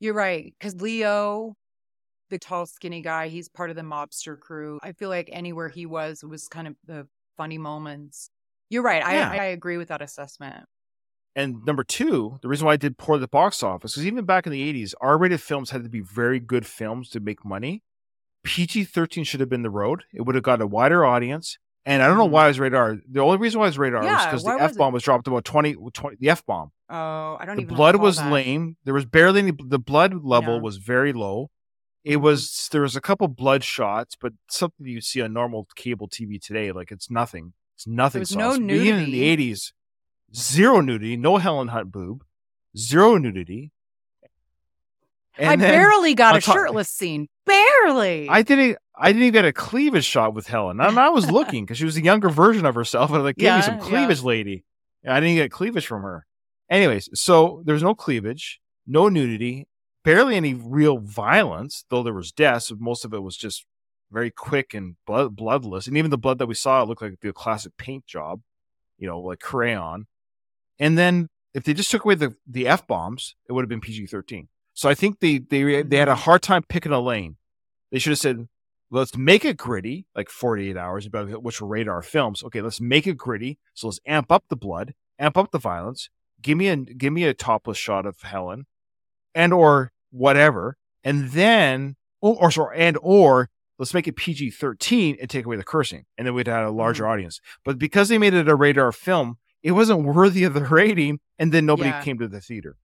[0.00, 0.52] You're right.
[0.58, 1.54] Because Leo,
[2.30, 4.80] the tall, skinny guy, he's part of the mobster crew.
[4.82, 7.06] I feel like anywhere he was was kind of the
[7.36, 8.30] funny moments.
[8.70, 9.02] You're right.
[9.02, 9.30] Yeah.
[9.30, 10.64] I, I agree with that assessment.
[11.36, 14.24] And number two, the reason why I did poor at the box office is even
[14.24, 17.44] back in the 80s, R rated films had to be very good films to make
[17.44, 17.82] money.
[18.42, 20.04] PG 13 should have been the road.
[20.12, 21.58] It would have got a wider audience.
[21.86, 22.30] And I don't know Mhm.
[22.32, 22.96] why it was rated R.
[23.10, 25.26] The only reason why it was rated R was because the F bomb was dropped
[25.28, 26.72] about 20, 20 the F bomb.
[26.90, 27.54] Oh, I don't know.
[27.56, 27.74] The even.
[27.76, 28.30] blood recall was that.
[28.32, 28.76] lame.
[28.84, 30.60] There was barely any, the blood level Yeah.
[30.60, 31.50] was very low.
[32.04, 36.08] It was, there was a couple blood shots, but something you see on normal cable
[36.08, 37.52] TV today, like it's nothing.
[37.76, 38.20] It's nothing.
[38.20, 38.50] was no.
[38.52, 39.72] But Even in the 80s,
[40.34, 42.24] zero nudity, no Helen Hunt boob,
[42.76, 43.72] zero nudity.
[45.38, 47.28] I And then barely got a top- shirtless scene.
[47.46, 48.28] Barely.
[48.28, 48.78] I didn't.
[48.94, 50.78] I didn't even get a cleavage shot with Helen.
[50.80, 53.36] And I was looking because she was a younger version of herself, and I'm like,
[53.36, 53.84] give me Yeah, some yeah.
[53.84, 54.64] cleavage, lady.
[55.02, 56.26] And I didn't get cleavage from her.
[56.68, 59.66] Anyways, so there's no cleavage, no nudity,
[60.04, 62.70] barely any real violence, though there was deaths.
[62.78, 63.64] Most of it was just
[64.12, 65.86] very quick and blood, bloodless.
[65.86, 68.42] And even the blood that we saw looked like the classic paint job,
[68.98, 70.06] you know, like crayon.
[70.80, 73.80] And then if they just took away the the f bombs, it would have been
[73.80, 74.48] PG thirteen.
[74.74, 76.20] So I think they they they had a mm-hmm.
[76.22, 77.36] hard time picking a lane.
[77.92, 78.48] They should have said,
[78.90, 82.42] let's make it gritty, like 48 hours, about which were radar films.
[82.44, 83.58] Okay, let's make it gritty.
[83.74, 86.08] So let's amp up the blood, amp up the violence.
[86.42, 88.66] Give me a give me a topless shot of Helen,
[89.34, 95.18] and or whatever, and then or, or sorry, and or let's make it PG 13
[95.20, 97.12] and take away the cursing, and then we'd have a larger mm-hmm.
[97.12, 97.40] audience.
[97.64, 101.52] But because they made it a radar film, it wasn't worthy of the rating, and
[101.52, 102.02] then nobody Yeah.
[102.02, 102.76] came to the theater.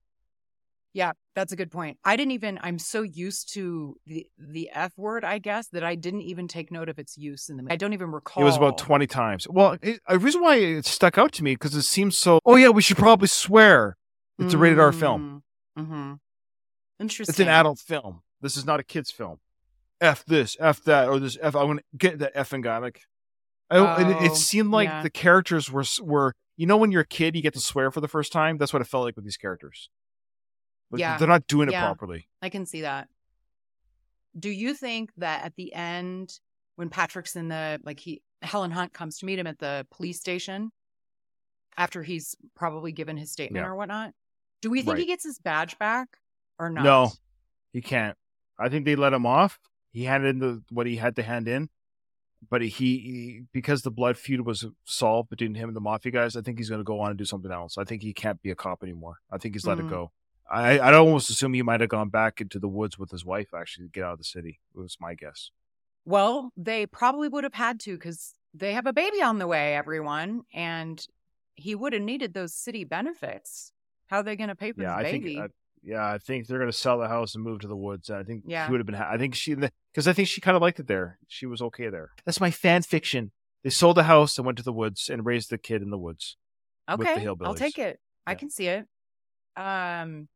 [0.93, 1.99] Yeah, that's a good point.
[2.03, 5.93] I didn't even I'm so used to the the F word, I guess, that I
[5.93, 8.41] didn't even take note of its use in the I don't even recall.
[8.41, 9.47] It was about 20 times.
[9.47, 12.39] Well, it, a reason why it stuck out to me because it seems so.
[12.45, 13.95] Oh yeah, we should probably swear.
[14.39, 15.43] It's a rated R film.
[15.77, 16.13] Mm-hmm.
[16.99, 17.31] Interesting.
[17.31, 18.21] It's an adult film.
[18.41, 19.39] This is not a kids film.
[20.01, 21.55] F this, F that, or this F.
[21.55, 22.77] I want to get that effing guy.
[22.77, 23.01] Like,
[23.69, 23.81] I, it,
[24.15, 25.03] Oh, it seemed like yeah.
[25.03, 26.33] the characters were were.
[26.57, 28.57] You know, when you're a kid, you get to swear for the first time.
[28.57, 29.89] That's what it felt like with these characters.
[30.89, 31.17] But Yeah.
[31.17, 31.85] they're not doing it Yeah.
[31.85, 32.27] properly.
[32.41, 33.07] I can see that.
[34.37, 36.39] Do you think that at the end,
[36.75, 40.19] when Patrick's in the like he Helen Hunt comes to meet him at the police
[40.19, 40.71] station
[41.75, 43.69] after he's probably given his statement Yeah.
[43.69, 44.13] or whatnot,
[44.61, 46.17] do we think he gets his badge back
[46.59, 46.83] or not?
[46.83, 47.11] No,
[47.73, 48.17] he can't.
[48.59, 49.59] I think they let him off.
[49.91, 51.69] He handed in the, what he had to hand in,
[52.49, 56.35] but he, he because the blood feud was solved between him and the mafia guys.
[56.35, 57.77] I think he's going to go on and do something else.
[57.77, 59.17] I think he can't be a cop anymore.
[59.31, 59.85] I think he's let Mm.
[59.85, 60.11] it go.
[60.49, 63.53] I I'd almost assume he might have gone back into the woods with his wife
[63.53, 64.59] actually to get out of the city.
[64.75, 65.51] It was my guess.
[66.05, 69.75] Well, they probably would have had to because they have a baby on the way,
[69.75, 71.05] everyone, and
[71.55, 73.73] he would have needed those city benefits.
[74.07, 75.35] How are they going to pay for yeah, his I baby?
[75.35, 75.51] think.
[75.83, 78.09] Yeah, I think they're gonna sell the house and move to the woods.
[78.09, 78.65] I think Yeah.
[78.65, 78.95] she would have been.
[78.95, 81.17] ha- I think she because I think she kind of liked it there.
[81.27, 82.11] She was okay there.
[82.25, 83.31] That's my fan fiction.
[83.63, 85.97] They sold the house and went to the woods and raised the kid in the
[85.97, 86.37] woods.
[86.89, 87.99] with the Okay, I'll take it.
[88.25, 88.85] I can see it.
[89.55, 90.27] Um,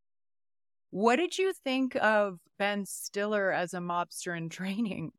[0.89, 5.11] what did you think of Ben Stiller as a mobster in training?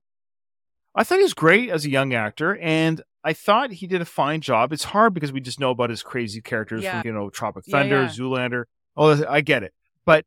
[0.94, 4.04] I thought he was great as a young actor, and I thought he did a
[4.04, 4.72] fine job.
[4.74, 7.00] It's hard because we just know about his crazy characters Yeah.
[7.00, 8.08] from you know Tropic Yeah, Thunder, yeah.
[8.08, 8.64] Zoolander.
[8.94, 9.72] Oh, I get it,
[10.04, 10.24] but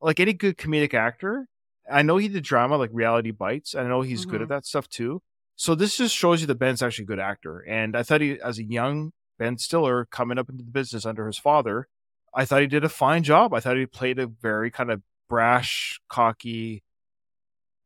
[0.00, 1.48] like any good comedic actor,
[1.90, 3.74] I know he did drama like Reality Bites.
[3.74, 4.44] I know he's good Mhm.
[4.44, 5.22] at that stuff too.
[5.56, 8.40] So this just shows you that Ben's actually a good actor, and I thought he,
[8.40, 11.88] as a young Ben Stiller coming up into the business under his father,
[12.34, 13.52] I thought he did a fine job.
[13.54, 16.84] I thought he played a very kind of brash, cocky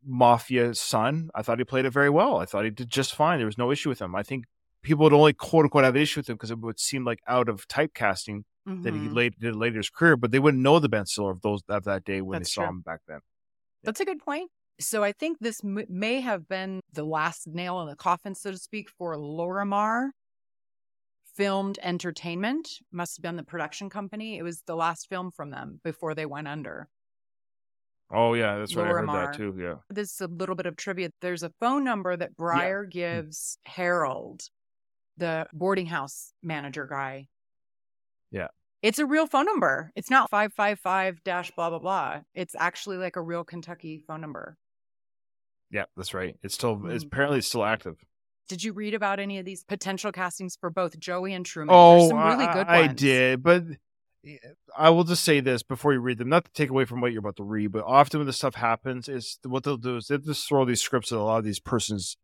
[0.04, 1.30] mafia son.
[1.34, 2.36] I thought he played it very well.
[2.38, 3.38] I thought he did just fine.
[3.38, 4.14] There was no issue with him.
[4.14, 4.44] I think
[4.82, 7.20] people would only quote unquote have an issue with him because it would seem like
[7.28, 9.14] out of typecasting that he Mhm.
[9.14, 11.62] late, did later in his career, but they wouldn't know the Ben Stiller of those
[11.68, 12.70] of that day when That's they saw true.
[12.70, 13.20] him back then.
[13.82, 14.50] That's a good point.
[14.80, 18.50] So I think this m- may have been the last nail in the coffin, so
[18.52, 20.10] to speak, for Lorimar
[21.34, 22.80] Filmed Entertainment.
[22.90, 24.38] Must have been the production company.
[24.38, 26.88] It was the last film from them before they went under.
[28.10, 28.86] Oh yeah, that's right.
[28.86, 29.54] I heard that too.
[29.58, 29.76] Yeah.
[29.88, 31.10] This is a little bit of trivia.
[31.22, 34.42] There's a phone number that Briar gives Harold,
[35.16, 37.28] the boarding house manager guy.
[38.32, 38.48] Yeah.
[38.82, 39.92] It's a real phone number.
[39.94, 42.20] It's not 555 dash blah, blah, blah.
[42.34, 44.56] It's actually like a real Kentucky phone number.
[45.70, 46.36] Yeah, that's right.
[46.42, 47.06] It's still it's Mhm.
[47.06, 47.96] apparently it's still active.
[48.48, 51.74] Did you read about any of these potential castings for both Joey and Truman?
[51.74, 53.64] Oh, some really I, I did, but
[54.76, 57.12] I will just say this before you read them, not to take away from what
[57.12, 60.08] you're about to read, but often when this stuff happens, is what they'll do is
[60.08, 62.16] they'll just throw these scripts at a lot of these persons.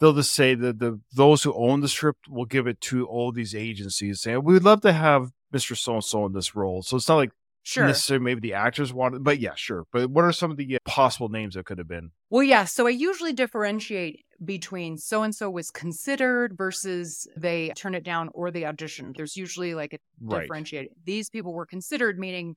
[0.00, 3.30] They'll just say that the those who own the script will give it to all
[3.32, 5.76] these agencies, saying we'd love to have Mr.
[5.76, 6.82] So and So in this role.
[6.82, 7.30] So it's not like
[7.66, 7.86] Sure.
[7.86, 9.86] necessarily maybe the actors wanted, but yeah, sure.
[9.90, 12.10] But what are some of the possible names that could have been?
[12.28, 12.64] Well, yeah.
[12.64, 18.28] So I usually differentiate between so and so was considered versus they turn it down
[18.34, 19.16] or they auditioned.
[19.16, 20.42] There's usually like a Right.
[20.42, 20.90] differentiate.
[21.04, 22.54] These people were considered, meaning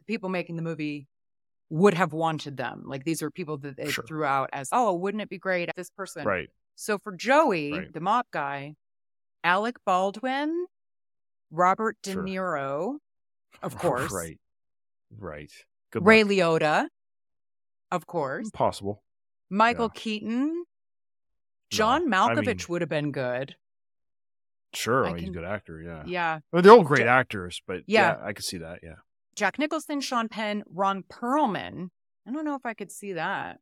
[0.00, 1.08] the people making the movie
[1.70, 2.82] would have wanted them.
[2.84, 4.04] Like these are people that they Sure.
[4.04, 5.70] threw out as, oh, wouldn't it be great?
[5.70, 6.26] if This person.
[6.26, 6.50] Right.
[6.74, 7.92] So for Joey, Right.
[7.92, 8.74] the mop guy,
[9.44, 10.66] Alec Baldwin,
[11.52, 12.22] Robert De Sure.
[12.24, 12.96] Niro,
[13.62, 14.38] of course, Right.
[15.16, 15.52] Right.
[15.92, 16.32] Good Ray luck.
[16.32, 16.86] Liotta,
[17.92, 19.02] of course, Possible.
[19.50, 20.64] Michael Keaton,
[21.70, 23.54] John No, I Malkovich mean- would have been good.
[24.74, 25.04] Sure.
[25.04, 25.82] Mean, he's a good actor.
[25.82, 26.02] Yeah.
[26.06, 26.38] Yeah.
[26.50, 28.16] Well, they're all great Ja- actors, but yeah.
[28.18, 28.24] Yeah.
[28.26, 28.80] I could see that.
[28.82, 28.94] Yeah.
[29.36, 31.90] Jack Nicholson, Sean Penn, Ron Perlman.
[32.26, 33.58] I don't know if I could see that.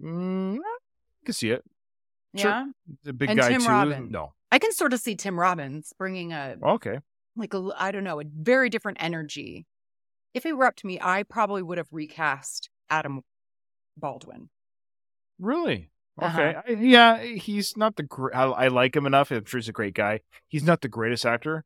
[0.00, 1.64] Mm, I can see it.
[2.36, 2.50] Sure.
[2.50, 2.66] Yeah.
[3.02, 3.68] The big And guy Tim too.
[3.68, 4.10] Robbins.
[4.12, 4.34] No.
[4.52, 6.98] I can sort of see Tim Robbins bringing a, Okay.
[7.36, 9.66] like, a, I don't know, a very different energy.
[10.34, 13.22] If it were up to me, I probably would have recast Adam
[13.96, 14.50] Baldwin.
[15.40, 15.90] Really?
[16.20, 16.40] Uh-huh.
[16.40, 16.58] Okay.
[16.68, 18.02] I- yeah, he's not the.
[18.02, 19.30] Gr- I, I like him enough.
[19.30, 20.20] I'm sure he's a great guy.
[20.48, 21.64] He's not the greatest actor.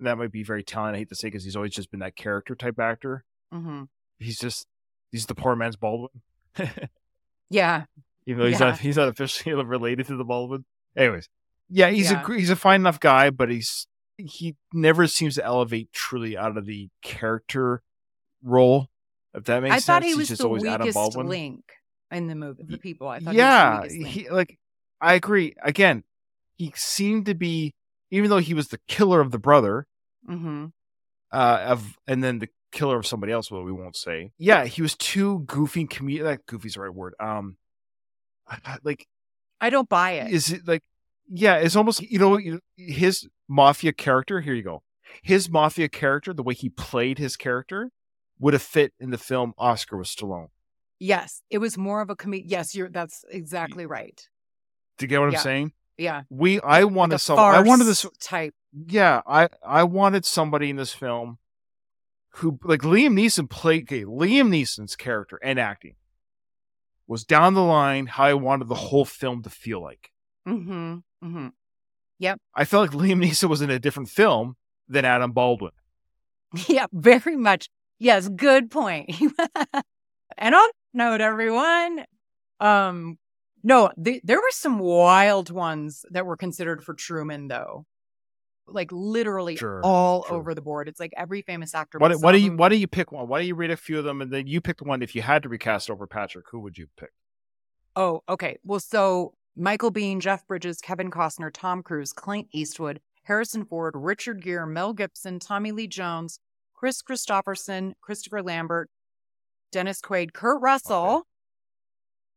[0.00, 0.96] That might be very talented.
[0.96, 3.24] I hate to say because he's always just been that character type actor.
[3.50, 3.84] hmm
[4.18, 4.66] He's just
[5.10, 6.10] he's the poor man's Baldwin.
[7.50, 7.84] Yeah.
[8.26, 8.66] Even though he's Yeah.
[8.70, 10.64] not he's not officially related to the Baldwin.
[10.96, 11.28] Anyways,
[11.70, 12.24] yeah, he's Yeah.
[12.26, 13.86] a he's a fine enough guy, but he's
[14.16, 17.82] he never seems to elevate truly out of the character
[18.42, 18.88] role.
[19.34, 21.28] If that makes I sense, thought he He's was just the always Adam Baldwin.
[21.28, 21.64] link
[22.10, 23.06] in the movie, the people.
[23.08, 24.14] I thought yeah, he was the link.
[24.14, 24.58] he like
[25.00, 25.54] I agree.
[25.62, 26.04] Again,
[26.56, 27.74] he seemed to be
[28.10, 29.86] even though he was the killer of the brother,
[30.26, 30.66] hmm
[31.30, 34.32] uh of and then the killer of somebody else, what we won't say.
[34.38, 36.22] Yeah, he was too goofy comedic.
[36.24, 37.14] That goofy's the right word.
[37.20, 37.56] Um,
[38.82, 39.06] like
[39.60, 40.32] I don't buy it.
[40.32, 40.82] is it like
[41.28, 42.38] yeah it's almost you know
[42.76, 44.82] his mafia character here you go
[45.22, 47.90] his mafia character the way he played his character
[48.38, 50.48] would have fit in the film oscar with stallone
[51.00, 52.50] yes, it was more of a comedian.
[52.50, 52.88] Yes, you're.
[52.88, 54.20] That's exactly right.
[54.98, 55.38] do you get what Yeah.
[55.38, 56.22] i'm saying Yeah.
[56.30, 58.54] we i wanted Like some i wanted this type.
[58.72, 61.38] yeah i i wanted somebody in this film
[62.34, 65.94] who like liam neeson played okay, liam neeson's character and acting
[67.06, 70.10] was down the line how i wanted the whole film to feel like
[70.46, 70.98] Mm-hmm.
[71.24, 71.48] Mm-hmm.
[72.20, 72.38] Yep.
[72.54, 74.56] I felt like liam neeson was in a different film
[74.88, 75.72] than adam baldwin
[76.68, 77.68] Yeah, very much.
[77.98, 79.10] Yes, good point.
[80.38, 82.04] and on note, everyone,
[82.60, 83.18] um,
[83.62, 87.84] no, th- there were some wild ones that were considered for Truman, though.
[88.66, 90.36] Like literally Sure, all sure.
[90.36, 90.88] over the board.
[90.88, 91.98] It's like every famous actor.
[91.98, 93.26] What, but do- why some do of you why do you pick one?
[93.26, 95.02] Why do you read a few of them and then you picked one?
[95.02, 97.10] If you had to recast over Patrick, who would you pick?
[97.96, 98.58] Oh, okay.
[98.64, 104.42] Well, so Michael Biehn, Jeff Bridges, Kevin Costner, Tom Cruise, Clint Eastwood, Harrison Ford, Richard
[104.42, 106.38] Gere, Mel Gibson, Tommy Lee Jones,
[106.74, 108.88] Kris Kristofferson, Christopher Lambert,
[109.72, 111.26] Dennis Quaid, Kurt Russell,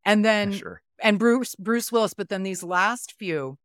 [0.04, 0.82] and then sure.
[1.00, 2.14] and Bruce Bruce Willis.
[2.14, 3.58] But then these last few,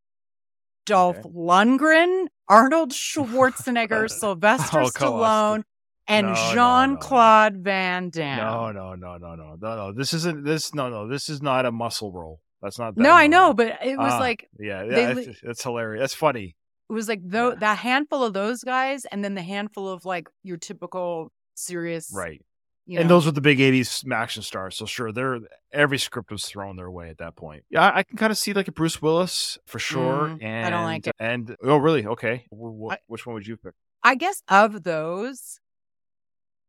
[0.84, 1.28] Dolph Okay.
[1.30, 5.62] Lundgren, Arnold Schwarzenegger, Sylvester Oh, Stallone,
[6.06, 6.54] and No, no, no.
[6.54, 8.36] Jean Claude Van Damme.
[8.36, 9.92] No, no, no, no, no, no, no.
[9.92, 10.74] This isn't this.
[10.74, 11.08] No, no.
[11.08, 12.40] This is not a muscle roll.
[12.62, 12.94] That's not.
[12.94, 15.12] That, No, I know, but it was Ah, like Yeah, they yeah.
[15.12, 16.00] li- It's, it's hilarious.
[16.02, 16.56] That's funny.
[16.88, 17.54] it was like tho- Yeah.
[17.60, 22.44] that handful of those guys, and then the handful of like your typical serious, Right.
[22.88, 24.76] You and those were the big '80s action stars.
[24.76, 25.40] So sure, they're
[25.72, 27.64] every script was thrown their way at that point.
[27.68, 30.28] Yeah, I, I can kind of see like a Bruce Willis for sure.
[30.28, 31.14] Mm, and I don't like it.
[31.18, 32.06] And oh, really?
[32.06, 32.46] Okay.
[32.52, 33.72] I- which one would you pick?
[34.04, 35.58] I guess of those,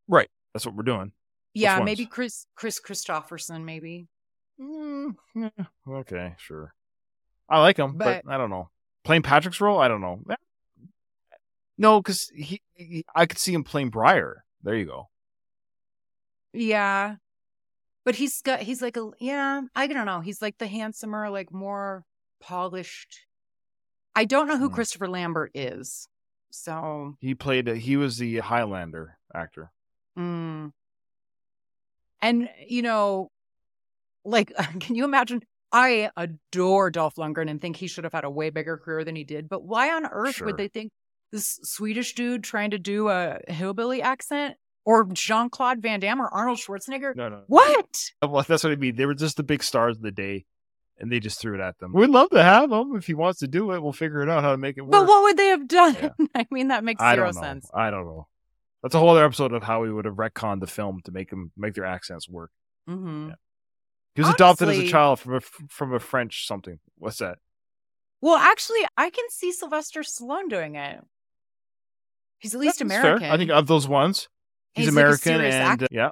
[0.08, 0.30] Right.
[0.54, 1.12] That's what we're doing.
[1.54, 4.08] yeah, maybe Kris Kris Kristofferson, maybe.
[4.60, 5.50] Mm, yeah,
[5.88, 6.74] okay, sure.
[7.50, 8.70] I like him, but, But- I don't know.
[9.04, 10.22] Playing Patrick's role, I don't know.
[10.30, 10.36] Eh,
[11.78, 14.44] No, because he, he, I could see him playing Briar.
[14.64, 15.10] There you go.
[16.54, 17.16] Yeah.
[18.04, 20.22] But he's got he's like a yeah, I don't know.
[20.22, 22.04] He's like the handsomer, like more
[22.42, 23.20] polished.
[24.16, 24.76] I don't know who Hmm.
[24.76, 26.08] Christopher Lambert is.
[26.50, 27.68] So, He played.
[27.68, 29.72] He was the Highlander actor.
[30.18, 30.72] mm.
[32.22, 33.30] and you know,
[34.28, 35.42] like can you imagine
[35.72, 39.16] I adore Dolph Lundgren and think he should have had a way bigger career than
[39.16, 40.48] he did, but why on earth Sure.
[40.48, 40.92] would they think
[41.32, 44.56] this Swedish dude trying to do a hillbilly accent
[44.86, 47.14] or Jean-Claude Van Damme or Arnold Schwarzenegger?
[47.18, 47.42] No, no.
[47.48, 48.12] What?
[48.22, 48.96] Well, that's what I mean.
[48.96, 50.46] They were just the big stars of the day,
[51.00, 51.92] and they just threw it at them.
[51.94, 53.84] We'd love to have him if he wants to do it.
[53.84, 54.92] We'll figure it out how to make it work.
[54.92, 55.98] But what would they have done?
[56.02, 56.26] Yeah.
[56.36, 57.70] I mean, that makes zero don't sense.
[57.74, 58.28] I don't know.
[58.84, 61.30] That's a whole other episode of how we would have retconned the film to make
[61.30, 62.52] them make their accents work.
[62.88, 63.36] hmm Yeah.
[64.18, 66.80] He was adopted as a child from a from a French something.
[66.98, 67.38] What's that?
[68.20, 71.02] Well, actually, I can see Sylvester Stallone doing it.
[72.40, 73.02] He's at least That's fair.
[73.02, 73.30] American.
[73.30, 74.28] I think of those ones,
[74.74, 76.10] he's, He's like American serious and uh, yeah.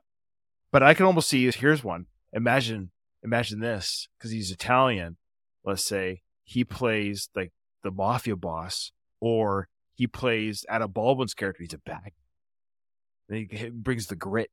[0.71, 2.05] But I can almost see here's one.
[2.31, 2.91] Imagine
[3.23, 5.17] imagine this because he's Italian.
[5.63, 11.63] Let's say he plays like the mafia boss, or he plays Adam Baldwin's character.
[11.63, 12.11] He's a bad.
[13.29, 14.51] He brings the grit.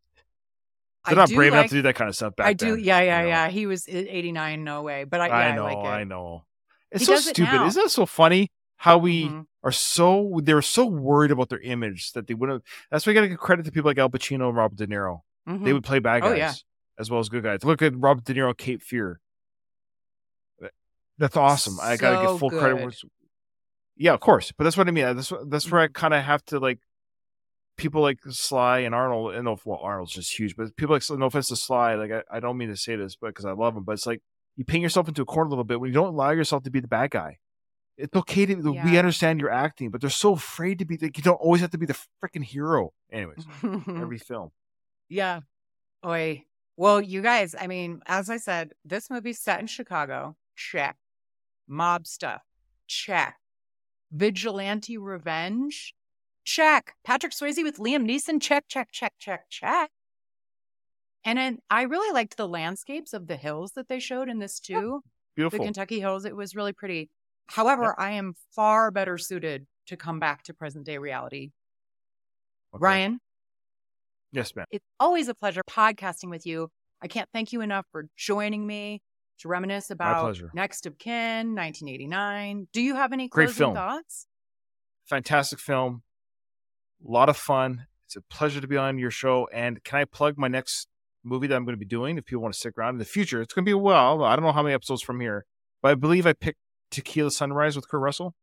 [1.07, 2.77] They're not brave enough to do that kind of stuff back I do.
[2.77, 3.29] then, Yeah, you yeah, know?
[3.29, 3.49] yeah.
[3.49, 5.05] He was 89, no way.
[5.05, 5.89] But I, yeah, I I, know, like it.
[5.89, 6.45] I know.
[6.93, 7.53] It's He so stupid.
[7.53, 7.67] now.
[7.67, 8.51] Isn't that so funny?
[8.77, 9.47] How we Mhm.
[9.63, 12.63] are so they were so worried about their image that they wouldn't.
[12.91, 14.87] That's why you got to give credit to people like Al Pacino and Robert De
[14.87, 15.21] Niro.
[15.49, 15.65] Mhm.
[15.65, 16.53] They would play bad guys Oh, yeah.
[16.99, 17.65] as well as good guys.
[17.65, 19.21] Look at Robert De Niro, Cape Fear.
[21.19, 21.79] That's awesome.
[21.81, 22.77] I got to So give full credit.
[22.79, 22.89] good.
[22.89, 23.05] it's-
[23.97, 24.51] Yeah, of course.
[24.53, 25.05] But that's what I mean.
[25.17, 25.93] That's that's where I Mm-hmm.
[25.93, 26.81] kind of have to like
[27.83, 29.35] people like Sly and Arnold.
[29.35, 31.95] And well, Arnold's just huge, but people like no offense to Sly.
[31.97, 34.07] Like I, I don't mean to say this, but because I love him, but it's
[34.07, 34.23] like
[34.57, 36.71] you paint yourself into a corner a little bit when you don't allow yourself to
[36.71, 37.39] be the bad guy.
[37.99, 40.97] It's okay to we understand you're acting, but they're so afraid to be.
[40.97, 42.93] Like, you don't always have to be the freaking hero.
[43.13, 44.51] Anyways, every film.
[45.09, 45.41] yeah.
[46.05, 46.45] Oi.
[46.77, 50.37] Well, you guys, I mean, as I said, this movie's set in Chicago.
[50.57, 50.97] Check.
[51.69, 52.43] Mob stuff.
[52.89, 53.37] Check.
[54.11, 55.95] Vigilante revenge.
[56.45, 56.95] Check.
[57.05, 58.41] Patrick Swayze with Liam Neeson.
[58.41, 59.91] Check, check, check, check, check.
[61.25, 64.59] And then I really liked the landscapes of the hills that they showed in this
[64.59, 65.03] too.
[65.05, 65.65] The Beautiful.
[65.65, 66.25] Kentucky hills.
[66.25, 67.11] It was really pretty.
[67.47, 71.51] However, I am far better suited to come back to present day reality.
[72.75, 72.81] Okay.
[72.83, 73.21] Ryan,
[74.33, 74.67] Yes, man.
[74.71, 76.71] it's always a pleasure podcasting with you.
[77.03, 79.03] I can't thank you enough for joining me
[79.41, 80.37] to reminisce about.
[80.55, 82.69] Next of Kin, 1989.
[82.73, 84.27] Do you have any Great closing thoughts?
[85.07, 86.03] Fantastic film.
[87.07, 87.87] A lot of fun.
[88.07, 89.49] It's a pleasure to be on your show.
[89.53, 90.89] And can I plug my next
[91.25, 93.05] movie that I'm going to be doing if people want to stick around in the
[93.05, 93.41] future?
[93.41, 94.23] It's going to be a while.
[94.25, 95.45] I don't know how many episodes from here,
[95.83, 96.59] but I believe I picked
[96.91, 98.35] Tequila Sunrise with Kurt Russell.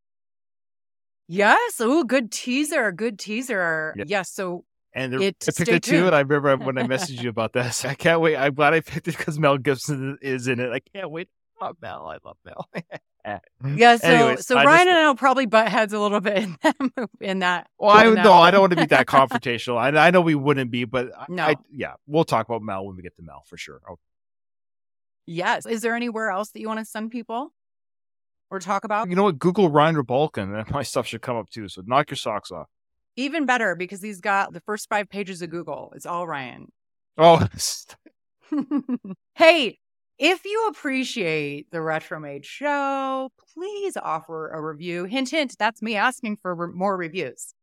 [1.27, 1.79] Yes.
[1.79, 2.91] Oh, good teaser.
[2.91, 3.95] Good teaser.
[4.07, 4.31] Yes.
[4.31, 6.07] So And It- I picked it too.
[6.07, 7.85] And I remember when I messaged you about this.
[7.85, 8.35] I can't wait.
[8.35, 10.71] I'm glad I picked it because Mel Gibson is in it.
[10.71, 11.29] I can't wait.
[11.61, 12.07] I love Mel.
[12.07, 12.67] I love Mel.
[13.25, 13.37] Eh.
[13.63, 13.77] Mm-hmm.
[13.77, 13.97] yeah.
[13.97, 16.37] So Anyways, so I Ryan just- and I will probably butt heads a little bit
[16.37, 16.77] in that.
[16.79, 17.67] mov- In that.
[17.77, 19.77] Well, I in that no, I don't want to be that confrontational.
[19.77, 21.43] I, I know we wouldn't be, but I, No.
[21.43, 23.81] I, yeah, we'll talk about Mel when we get to Mel for sure.
[23.89, 24.01] Okay.
[25.25, 25.65] Yes.
[25.65, 27.53] Is there anywhere else that you want to send people
[28.49, 29.09] or talk about?
[29.09, 29.37] You know what?
[29.37, 31.67] Google Ryan Rebalkin, and my stuff should come up too.
[31.67, 32.67] So knock your socks off.
[33.15, 35.91] Even better because he's got the first five pages of Google.
[35.95, 36.71] It's all Ryan.
[37.17, 37.45] Oh,
[39.35, 39.77] hey,
[40.19, 45.05] if you appreciate the Retromade show, please offer a review.
[45.05, 47.53] Hint, hint, that's me asking for re- more reviews.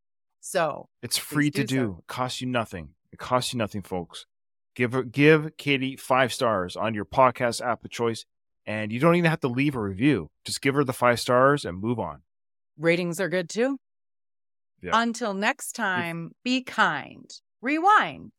[0.41, 1.75] So, it's free to do do.
[1.75, 1.97] so.
[1.99, 2.89] It costs you nothing.
[3.11, 4.25] It costs you nothing, folks.
[4.75, 8.25] Give give Kaley five stars on your podcast app of choice,
[8.65, 10.29] and you don't even have to leave a review.
[10.45, 12.21] Just give her the five stars and move on.
[12.77, 13.77] ratings are good too.
[14.81, 14.91] Yeah.
[14.93, 17.29] Until next time, be kind.
[17.61, 18.31] Rewind.